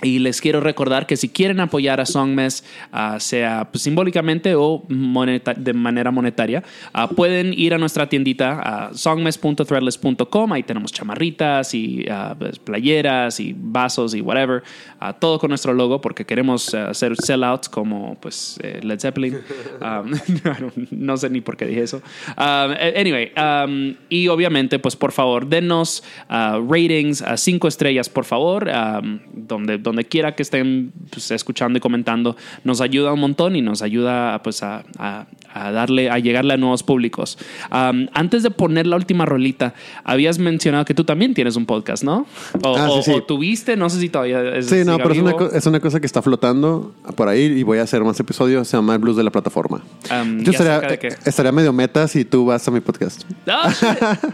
Y 0.02 0.18
les 0.18 0.40
quiero 0.40 0.60
recordar 0.60 1.06
que 1.06 1.16
si 1.16 1.28
quieren 1.28 1.60
apoyar 1.60 2.00
a 2.00 2.06
Songmess, 2.06 2.64
ah, 2.92 3.18
sea 3.18 3.68
pues, 3.70 3.82
simbólicamente 3.82 4.54
o 4.54 4.82
de 4.88 5.72
manera 5.72 6.10
monetaria, 6.10 6.62
ah, 6.92 7.08
pueden 7.08 7.52
ir 7.52 7.72
a 7.74 7.78
nuestra 7.78 8.08
tiendita 8.08 8.60
a 8.60 8.94
songmess.threadless.com. 8.94 10.52
Ahí 10.52 10.62
tenemos 10.62 10.92
chamarritas 10.92 11.72
y 11.74 12.04
ah, 12.10 12.34
pues, 12.38 12.58
playeras 12.58 13.40
y 13.40 13.54
vasos 13.56 14.14
y 14.14 14.20
whatever. 14.20 14.62
ah, 15.00 15.12
todo 15.12 15.38
con 15.38 15.48
nuestro 15.48 15.72
logo 15.72 16.00
porque 16.00 16.24
queremos 16.24 16.74
ah, 16.74 16.90
hacer 16.90 17.14
sellouts 17.16 17.68
como 17.68 18.16
pues 18.20 18.58
eh, 18.62 18.80
Led 18.82 19.00
Zeppelin. 19.00 19.38
Um, 19.86 20.12
no 20.90 21.16
sé 21.16 21.28
ni 21.30 21.40
por 21.40 21.56
qué 21.56 21.66
dije 21.66 21.82
eso. 21.82 22.02
Um, 22.36 22.72
anyway, 22.96 23.30
um, 23.36 23.94
y 24.08 24.28
obviamente, 24.28 24.78
pues 24.78 24.96
por 24.96 25.12
favor, 25.12 25.46
denos 25.46 26.02
ah, 26.28 26.58
ratings 26.66 27.22
a 27.22 27.36
cinco 27.36 27.68
estrellas, 27.68 28.08
por 28.08 28.24
favor, 28.24 28.70
donde, 29.32 29.78
donde 29.90 30.04
quiera 30.04 30.34
que 30.34 30.42
estén 30.42 30.92
pues, 31.10 31.30
escuchando 31.30 31.78
y 31.78 31.80
comentando, 31.80 32.36
nos 32.64 32.80
ayuda 32.80 33.12
un 33.12 33.20
montón 33.20 33.56
y 33.56 33.62
nos 33.62 33.82
ayuda 33.82 34.42
pues 34.42 34.62
a, 34.62 34.84
a- 34.98 35.26
a 35.54 35.72
darle, 35.72 36.10
a 36.10 36.18
llegarle 36.18 36.52
a 36.52 36.58
nuevos 36.58 36.82
públicos. 36.82 37.38
Um, 37.72 38.08
antes 38.12 38.42
de 38.42 38.50
poner 38.50 38.86
la 38.86 38.96
última 38.96 39.24
rolita, 39.24 39.72
habías 40.04 40.38
mencionado 40.38 40.84
que 40.84 40.92
tú 40.92 41.04
también 41.04 41.32
tienes 41.32 41.56
un 41.56 41.64
podcast, 41.64 42.04
¿no? 42.04 42.26
O, 42.62 42.76
Ah, 42.76 42.90
o- 42.90 42.96
sí, 43.02 43.10
sí. 43.10 43.16
o 43.16 43.22
tuviste, 43.22 43.74
no 43.74 43.88
sé 43.88 43.98
si 44.00 44.10
todavía 44.10 44.42
es 44.56 44.66
Sí, 44.66 44.82
no, 44.84 44.98
pero 44.98 45.12
es 45.12 45.18
una, 45.18 45.34
es 45.54 45.64
una 45.64 45.80
cosa 45.80 45.98
que 45.98 46.04
está 46.04 46.20
flotando 46.20 46.94
por 47.16 47.28
ahí 47.28 47.44
y 47.44 47.62
voy 47.62 47.78
a 47.78 47.82
hacer 47.84 48.04
más 48.04 48.20
episodios. 48.20 48.68
Se 48.68 48.76
llama 48.76 48.92
El 48.94 48.98
Blues 48.98 49.16
de 49.16 49.22
la 49.24 49.30
Plataforma. 49.30 49.80
Um, 50.10 50.40
Yo 50.40 50.52
¿y 50.52 50.54
acerca 50.54 50.74
estaría, 50.76 50.98
qué? 50.98 51.08
estaría 51.24 51.52
medio 51.52 51.72
meta 51.72 52.06
si 52.06 52.26
tú 52.26 52.44
vas 52.44 52.68
a 52.68 52.70
mi 52.70 52.80
podcast. 52.80 53.22
Shit. 53.46 54.32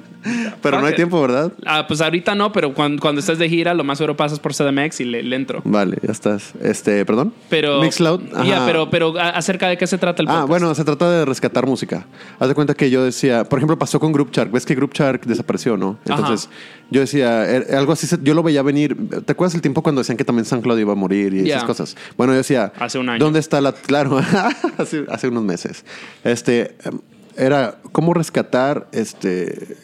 Pero 0.63 0.81
no 0.81 0.87
hay 0.87 0.95
tiempo, 0.95 1.21
¿verdad? 1.21 1.53
Ah, 1.67 1.85
pues 1.89 2.01
ahorita 2.01 2.35
no, 2.37 2.53
pero 2.53 2.73
cuando, 2.75 3.01
cuando 3.01 3.21
estés 3.21 3.39
de 3.39 3.49
gira, 3.49 3.75
lo 3.75 3.83
más 3.83 3.99
seguro 3.99 4.17
pasas 4.17 4.39
por 4.39 4.55
CDMX 4.55 5.01
y 5.01 5.05
le, 5.05 5.23
le 5.23 5.35
Vale, 5.65 5.99
ya 6.03 6.13
estás. 6.13 6.53
Este, 6.63 7.05
perdón. 7.05 7.33
Pero. 7.49 7.81
Mixcloud. 7.81 8.21
Ya, 8.45 8.65
pero, 8.67 8.91
pero 8.91 9.19
¿a- 9.19 9.31
acerca 9.31 9.69
de 9.69 9.77
qué 9.77 9.87
se 9.87 9.99
trata 9.99 10.23
el 10.23 10.29
Ah, 10.29 10.33
podcast. 10.33 10.49
bueno, 10.49 10.75
se 10.75 10.85
trata 10.85 11.11
de 11.11 11.25
rescatar 11.25 11.67
música. 11.67 12.07
Haz 12.39 12.49
de 12.49 12.55
cuenta 12.55 12.75
que 12.75 12.91
yo 12.91 13.05
decía, 13.05 13.45
por 13.45 13.59
ejemplo, 13.59 13.79
pasó 13.79 13.99
con 14.01 14.13
Group 14.13 14.31
Shark. 14.33 14.51
Ves 14.51 14.67
que 14.67 14.75
Group 14.75 14.93
Shark 14.95 15.25
desapareció, 15.27 15.77
¿no? 15.77 15.99
Entonces, 16.07 16.49
yo 16.91 17.01
decía, 17.01 17.45
er- 17.51 17.75
algo 17.75 17.93
así, 17.93 18.07
yo 18.23 18.35
lo 18.35 18.43
veía 18.43 18.63
venir. 18.63 18.97
¿Te 19.25 19.33
acuerdas 19.33 19.55
el 19.55 19.61
tiempo 19.63 19.83
cuando 19.83 20.01
decían 20.01 20.17
que 20.17 20.25
también 20.25 20.45
San 20.45 20.61
Claudio 20.63 20.83
iba 20.83 20.93
a 20.93 20.97
morir 20.97 21.35
y 21.35 21.51
esas 21.51 21.65
cosas? 21.65 21.97
Bueno, 22.17 22.33
yo 22.33 22.39
decía, 22.39 22.73
Hace 22.79 22.99
un 22.99 23.09
año. 23.09 23.25
¿dónde 23.25 23.39
está 23.41 23.61
la. 23.61 23.73
Claro, 23.73 24.19
hace, 24.79 25.05
hace 25.09 25.29
unos 25.29 25.43
meses. 25.45 25.85
Este, 26.25 26.77
em, 26.85 26.99
era 27.37 27.79
cómo 27.93 28.13
rescatar 28.15 28.87
este. 28.93 29.77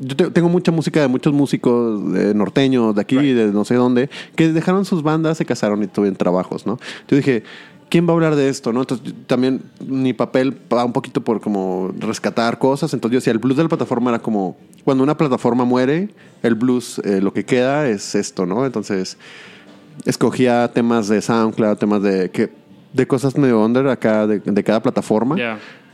Yo 0.00 0.14
te- 0.16 0.30
tengo 0.30 0.48
mucha 0.48 0.70
música 0.72 1.00
de 1.00 1.08
muchos 1.08 1.32
músicos 1.32 2.00
norteños, 2.34 2.94
de 2.94 3.00
aquí, 3.00 3.16
de 3.32 3.46
no 3.52 3.64
sé 3.64 3.74
dónde, 3.74 4.08
que 4.36 4.52
dejaron 4.52 4.84
sus 4.84 5.02
bandas, 5.02 5.38
se 5.38 5.44
casaron 5.44 5.82
y 5.82 5.86
tuvieron 5.88 6.16
trabajos, 6.16 6.66
¿no? 6.66 6.78
Yo 7.08 7.16
dije, 7.16 7.42
¿quién 7.88 8.06
va 8.06 8.10
a 8.10 8.14
hablar 8.14 8.36
de 8.36 8.48
esto, 8.48 8.72
no? 8.72 8.80
Entonces, 8.80 9.12
también 9.26 9.62
mi 9.84 10.12
papel 10.12 10.56
va 10.72 10.84
un 10.84 10.92
poquito 10.92 11.22
por 11.22 11.40
como 11.40 11.90
rescatar 11.98 12.58
cosas. 12.58 12.94
Entonces, 12.94 13.14
yo 13.14 13.18
decía, 13.18 13.32
el 13.32 13.38
blues 13.38 13.56
de 13.56 13.62
la 13.64 13.68
plataforma 13.68 14.10
era 14.10 14.18
como, 14.20 14.56
cuando 14.84 15.02
una 15.02 15.16
plataforma 15.16 15.64
muere, 15.64 16.10
el 16.42 16.54
blues, 16.54 17.00
eh, 17.04 17.20
lo 17.20 17.32
que 17.32 17.44
queda 17.44 17.88
es 17.88 18.14
esto, 18.14 18.46
¿no? 18.46 18.64
Entonces, 18.66 19.16
escogía 20.04 20.70
temas 20.72 21.08
de 21.08 21.20
SoundCloud, 21.20 21.76
temas 21.76 22.02
de, 22.02 22.30
que, 22.30 22.50
de 22.92 23.06
cosas 23.06 23.36
medio 23.36 23.64
under 23.64 23.88
acá, 23.88 24.26
de, 24.26 24.38
de 24.40 24.64
cada 24.64 24.80
plataforma 24.82 25.36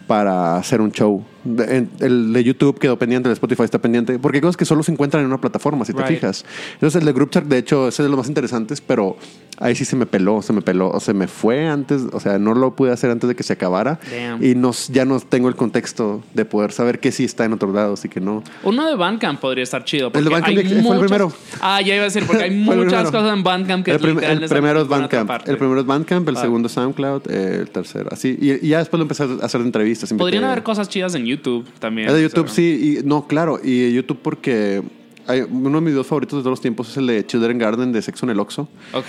para 0.06 0.56
hacer 0.56 0.80
un 0.80 0.92
show. 0.92 1.24
El 1.44 2.32
de 2.32 2.44
YouTube 2.44 2.78
quedó 2.78 2.98
pendiente, 2.98 3.28
el 3.28 3.30
de 3.30 3.34
Spotify 3.34 3.62
está 3.64 3.78
pendiente, 3.78 4.18
porque 4.18 4.38
hay 4.38 4.42
cosas 4.42 4.56
que 4.56 4.64
solo 4.64 4.82
se 4.82 4.92
encuentran 4.92 5.20
en 5.22 5.26
una 5.26 5.40
plataforma, 5.40 5.84
si 5.84 5.92
te 5.92 5.98
Right. 6.02 6.14
fijas. 6.18 6.44
Entonces 6.74 7.00
el 7.00 7.06
de 7.06 7.12
Group 7.12 7.30
Chat, 7.30 7.44
de 7.44 7.58
hecho, 7.58 7.88
ese 7.88 8.02
es 8.02 8.06
de 8.06 8.08
los 8.08 8.18
más 8.18 8.28
interesantes, 8.28 8.80
pero 8.80 9.16
ahí 9.58 9.74
sí 9.74 9.84
se 9.84 9.96
me 9.96 10.06
peló, 10.06 10.42
se 10.42 10.52
me 10.52 10.62
peló, 10.62 10.90
o 10.90 11.00
se 11.00 11.14
me 11.14 11.26
fue 11.26 11.66
antes, 11.66 12.02
o 12.12 12.20
sea, 12.20 12.38
no 12.38 12.54
lo 12.54 12.74
pude 12.76 12.90
hacer 12.92 13.10
antes 13.10 13.28
de 13.28 13.34
que 13.36 13.42
se 13.42 13.52
acabara. 13.52 13.98
Damn. 14.10 14.42
Y 14.44 14.54
no, 14.54 14.72
ya 14.90 15.04
no 15.04 15.20
tengo 15.20 15.48
el 15.48 15.56
contexto 15.56 16.22
de 16.34 16.44
poder 16.44 16.72
saber 16.72 17.00
que 17.00 17.12
sí 17.12 17.24
está 17.24 17.44
en 17.44 17.52
otros 17.52 17.74
lados 17.74 18.04
y 18.04 18.08
que 18.08 18.20
no. 18.20 18.42
Uno 18.62 18.86
de 18.86 18.94
Bandcamp 18.96 19.40
podría 19.40 19.64
estar 19.64 19.84
chido. 19.84 20.10
El 20.14 20.24
de 20.24 20.30
Bandcamp 20.30 20.58
hay 20.58 20.82
fue 20.82 20.94
el 20.94 21.00
primero. 21.00 21.32
Ah, 21.60 21.80
ya 21.80 21.94
iba 21.94 22.02
a 22.02 22.04
decir, 22.04 22.24
porque 22.26 22.42
hay 22.44 22.50
el 22.52 22.56
muchas 22.64 23.10
cosas 23.10 23.32
en 23.36 23.42
Bandcamp 23.42 23.84
que 23.84 23.92
El, 23.92 23.98
prim- 24.00 24.18
el 24.18 24.48
primero 24.48 24.82
es 24.82 24.88
Bandcamp. 24.88 25.30
El 25.46 25.56
primero 25.58 25.80
es 25.80 25.86
Bandcamp, 25.86 26.28
el 26.28 26.36
Ah. 26.36 26.40
segundo 26.40 26.68
SoundCloud, 26.68 27.22
eh, 27.30 27.58
el 27.60 27.70
tercero. 27.70 28.08
Así. 28.12 28.36
Y, 28.40 28.66
y 28.66 28.68
ya 28.70 28.78
después 28.78 28.98
lo 28.98 29.02
empecé 29.02 29.22
a 29.24 29.44
hacer 29.44 29.60
entrevistas. 29.60 30.12
Podrían 30.14 30.44
haber 30.44 30.62
cosas 30.62 30.88
chidas 30.88 31.14
en 31.14 31.26
YouTube 31.26 31.64
también. 31.78 32.12
De 32.12 32.22
YouTube, 32.22 32.44
o 32.44 32.48
sea. 32.48 32.54
sí. 32.56 32.98
Y, 33.02 33.06
no, 33.06 33.26
claro. 33.26 33.60
Y 33.62 33.92
YouTube 33.92 34.18
porque 34.22 34.82
hay, 35.26 35.42
uno 35.42 35.78
de 35.80 35.84
mis 35.86 35.94
dos 35.94 36.06
favoritos 36.06 36.38
de 36.38 36.42
todos 36.42 36.52
los 36.52 36.60
tiempos 36.60 36.90
es 36.90 36.96
el 36.96 37.06
de 37.06 37.26
Children 37.26 37.58
Garden 37.58 37.92
de 37.92 38.02
Sexo 38.02 38.26
en 38.26 38.30
el 38.30 38.40
Oxxo. 38.40 38.68
Ok. 38.92 39.04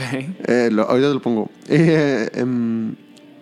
Eh, 0.48 0.70
lo- 0.72 0.84
ahorita 0.90 1.10
lo 1.10 1.22
pongo. 1.22 1.50
Eh, 1.68 2.30
em, 2.34 2.96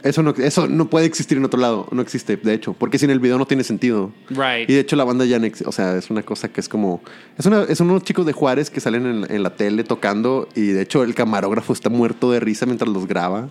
eso, 0.04 0.22
no, 0.22 0.32
eso 0.32 0.68
no 0.68 0.90
puede 0.90 1.06
existir 1.06 1.38
en 1.38 1.46
otro 1.46 1.60
lado. 1.60 1.88
No 1.92 2.02
existe, 2.02 2.36
de 2.36 2.54
hecho. 2.54 2.74
Porque 2.74 2.98
sin 3.00 3.10
el 3.10 3.20
video 3.20 3.38
no 3.38 3.46
tiene 3.46 3.64
sentido. 3.64 4.12
Right. 4.30 4.70
Y 4.70 4.74
de 4.74 4.80
hecho 4.82 4.96
la 4.98 5.06
banda 5.06 5.24
ya 5.26 5.40
no 5.40 5.46
existe. 5.46 5.70
O 5.70 5.72
sea, 5.72 5.96
es 5.96 6.10
una 6.10 6.24
cosa 6.24 6.50
que 6.50 6.60
es 6.60 6.68
como... 6.68 7.02
Es, 7.38 7.46
una, 7.46 7.64
es 7.64 7.80
unos 7.80 8.04
chicos 8.04 8.26
de 8.26 8.34
Juárez 8.34 8.70
que 8.70 8.82
salen 8.82 9.06
en, 9.06 9.32
en 9.34 9.44
la 9.44 9.56
tele 9.56 9.84
tocando 9.86 10.50
y 10.56 10.68
de 10.68 10.82
hecho 10.82 11.04
el 11.04 11.16
camarógrafo 11.16 11.72
está 11.74 11.90
muerto 11.90 12.32
de 12.32 12.40
risa 12.42 12.66
mientras 12.66 12.90
los 12.92 13.08
graba. 13.08 13.48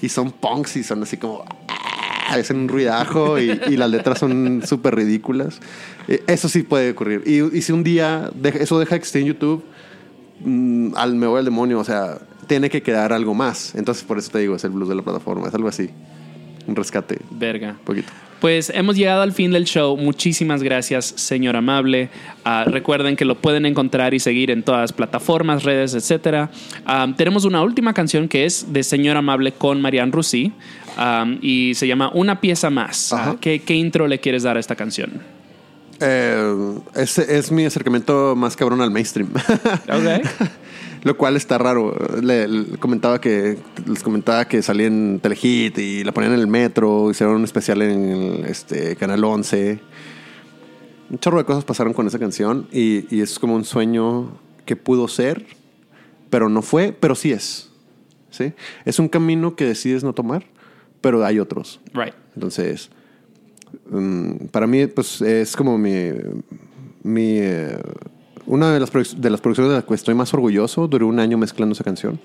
Y 0.00 0.08
son 0.08 0.32
punks 0.32 0.76
y 0.76 0.82
son 0.82 1.02
así 1.04 1.16
como... 1.18 1.44
Hacen 2.40 2.56
un 2.58 2.68
ruidajo 2.68 3.38
y, 3.38 3.60
y 3.68 3.76
las 3.76 3.90
letras 3.90 4.18
son 4.18 4.62
súper 4.66 4.94
ridículas. 4.96 5.60
Eh, 6.08 6.22
Eso 6.26 6.48
sí 6.48 6.62
puede 6.62 6.90
ocurrir. 6.90 7.22
Y, 7.26 7.56
y 7.56 7.62
si 7.62 7.72
un 7.72 7.84
día 7.84 8.30
deja- 8.34 8.58
eso 8.58 8.78
deja 8.78 8.90
de 8.90 8.96
existir 8.96 9.22
en 9.22 9.28
YouTube, 9.28 9.64
mm, 10.40 10.94
al 10.96 11.14
me 11.14 11.26
voy 11.26 11.38
al 11.38 11.44
demonio. 11.44 11.78
O 11.78 11.84
sea, 11.84 12.18
tiene 12.46 12.70
que 12.70 12.82
quedar 12.82 13.12
algo 13.12 13.34
más. 13.34 13.74
Entonces 13.74 14.04
por 14.04 14.18
eso 14.18 14.30
te 14.30 14.38
digo, 14.40 14.56
es 14.56 14.64
el 14.64 14.70
blues 14.70 14.88
de 14.88 14.94
la 14.94 15.02
plataforma. 15.02 15.48
Es 15.48 15.54
algo 15.54 15.68
así. 15.68 15.90
Un 16.66 16.76
rescate. 16.76 17.18
Verga. 17.30 17.70
Un 17.72 17.84
poquito. 17.84 18.12
Pues 18.42 18.70
hemos 18.74 18.96
llegado 18.96 19.22
al 19.22 19.30
fin 19.30 19.52
del 19.52 19.66
show. 19.66 19.96
Muchísimas 19.96 20.64
gracias, 20.64 21.14
señor 21.14 21.54
amable. 21.54 22.10
Ah, 22.44 22.64
recuerden 22.66 23.14
que 23.14 23.24
lo 23.24 23.40
pueden 23.40 23.66
encontrar 23.66 24.14
y 24.14 24.18
seguir 24.18 24.50
en 24.50 24.64
todas 24.64 24.80
las 24.80 24.92
plataformas, 24.92 25.62
redes, 25.62 25.94
etcétera. 25.94 26.50
Ah, 26.84 27.06
tenemos 27.16 27.44
una 27.44 27.62
última 27.62 27.94
canción 27.94 28.26
que 28.26 28.44
es 28.44 28.72
de 28.72 28.82
Señor 28.82 29.16
Amable 29.16 29.52
con 29.52 29.80
Marianne 29.80 30.10
Russi 30.10 30.52
ah, 30.96 31.24
y 31.40 31.74
se 31.76 31.86
llama 31.86 32.10
Una 32.14 32.40
pieza 32.40 32.68
más. 32.68 33.14
¿qué, 33.40 33.60
qué 33.60 33.76
intro 33.76 34.08
le 34.08 34.18
quieres 34.18 34.42
dar 34.42 34.56
a 34.56 34.60
esta 34.60 34.74
canción? 34.74 35.22
Eh, 36.00 36.74
es, 36.96 37.18
es 37.18 37.52
mi 37.52 37.64
acercamiento 37.64 38.34
más 38.34 38.56
cabrón 38.56 38.80
al 38.80 38.90
mainstream. 38.90 39.30
Ok. 39.88 40.50
Lo 41.02 41.16
cual 41.16 41.36
está 41.36 41.58
raro. 41.58 41.96
Le, 42.22 42.46
le 42.46 42.78
comentaba 42.78 43.20
que 43.20 43.58
les 43.86 44.02
comentaba 44.02 44.46
que 44.46 44.62
salía 44.62 44.86
en 44.86 45.20
Telehit 45.20 45.76
y 45.78 46.04
la 46.04 46.12
ponían 46.12 46.34
en 46.34 46.40
el 46.40 46.46
metro, 46.46 47.10
hicieron 47.10 47.36
un 47.36 47.44
especial 47.44 47.82
en 47.82 48.08
el, 48.08 48.44
este 48.44 48.96
Canal 48.96 49.24
11. 49.24 49.80
Un 51.10 51.18
chorro 51.18 51.38
de 51.38 51.44
cosas 51.44 51.64
pasaron 51.64 51.92
con 51.92 52.06
esa 52.06 52.18
canción 52.18 52.68
y, 52.72 53.14
y 53.14 53.20
es 53.20 53.38
como 53.38 53.54
un 53.54 53.64
sueño 53.64 54.38
que 54.64 54.76
pudo 54.76 55.08
ser, 55.08 55.44
pero 56.30 56.48
no 56.48 56.62
fue, 56.62 56.96
pero 56.98 57.14
sí 57.14 57.32
es. 57.32 57.70
¿Sí? 58.30 58.52
Es 58.84 58.98
un 58.98 59.08
camino 59.08 59.56
que 59.56 59.66
decides 59.66 60.02
no 60.04 60.14
tomar, 60.14 60.44
pero 61.02 61.22
hay 61.24 61.38
otros. 61.38 61.80
Right. 61.92 62.14
Entonces, 62.34 62.90
mm, 63.90 64.46
para 64.46 64.66
mí, 64.66 64.86
pues 64.86 65.20
es 65.20 65.54
como 65.54 65.76
mi. 65.76 66.12
mi 67.02 67.38
eh, 67.38 67.76
una 68.46 68.72
de 68.72 68.80
las, 68.80 68.90
de 68.92 69.30
las 69.30 69.40
producciones 69.40 69.70
de 69.70 69.76
las 69.76 69.84
que 69.84 69.94
estoy 69.94 70.14
más 70.14 70.32
orgulloso. 70.34 70.88
Duré 70.88 71.04
un 71.04 71.18
año 71.18 71.38
mezclando 71.38 71.72
esa 71.72 71.84
canción. 71.84 72.20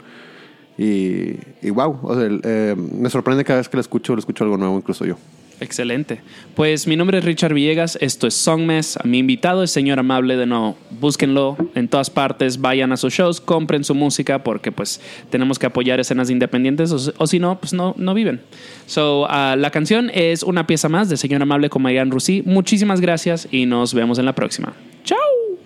Y, 0.78 1.38
y 1.62 1.70
wow, 1.72 2.00
o 2.04 2.16
sea, 2.16 2.30
eh, 2.44 2.76
me 2.78 3.10
sorprende 3.10 3.44
cada 3.44 3.60
vez 3.60 3.70
que 3.70 3.78
la 3.78 3.82
escucho, 3.82 4.14
lo 4.14 4.20
escucho 4.20 4.44
algo 4.44 4.58
nuevo, 4.58 4.78
incluso 4.78 5.06
yo. 5.06 5.18
Excelente. 5.60 6.22
Pues 6.56 6.86
mi 6.86 6.96
nombre 6.96 7.18
es 7.18 7.26
Richard 7.26 7.54
Villegas, 7.54 7.98
esto 8.00 8.28
es 8.28 8.36
Songmes. 8.36 9.00
Mi 9.04 9.18
invitado 9.18 9.64
es 9.64 9.72
Señor 9.72 9.98
Amable 9.98 10.38
de 10.38 10.46
nuevo. 10.46 10.78
Búsquenlo 11.00 11.58
en 11.74 11.88
todas 11.88 12.12
partes, 12.12 12.62
vayan 12.62 12.92
a 12.92 12.98
sus 12.98 13.14
shows, 13.14 13.42
compren 13.42 13.84
su 13.84 13.96
música 13.96 14.44
porque 14.44 14.72
pues 14.72 15.02
tenemos 15.32 15.58
que 15.58 15.66
apoyar 15.66 16.00
escenas 16.00 16.30
independientes 16.30 16.92
o, 16.92 17.14
o 17.18 17.28
si 17.28 17.40
no, 17.40 17.60
pues 17.60 17.74
no, 17.74 17.96
no 17.98 18.14
viven. 18.14 18.42
So, 18.86 19.26
ah, 19.30 19.56
la 19.58 19.72
canción 19.72 20.12
es 20.14 20.44
una 20.44 20.68
pieza 20.68 20.90
más 20.90 21.10
de 21.10 21.18
Señor 21.18 21.42
Amable 21.42 21.70
con 21.72 21.82
Marianne 21.82 22.12
Russi. 22.12 22.44
Muchísimas 22.46 23.02
gracias 23.02 23.48
y 23.52 23.66
nos 23.66 23.96
vemos 23.96 24.20
en 24.20 24.26
la 24.26 24.36
próxima. 24.36 24.74
Chao. 25.04 25.57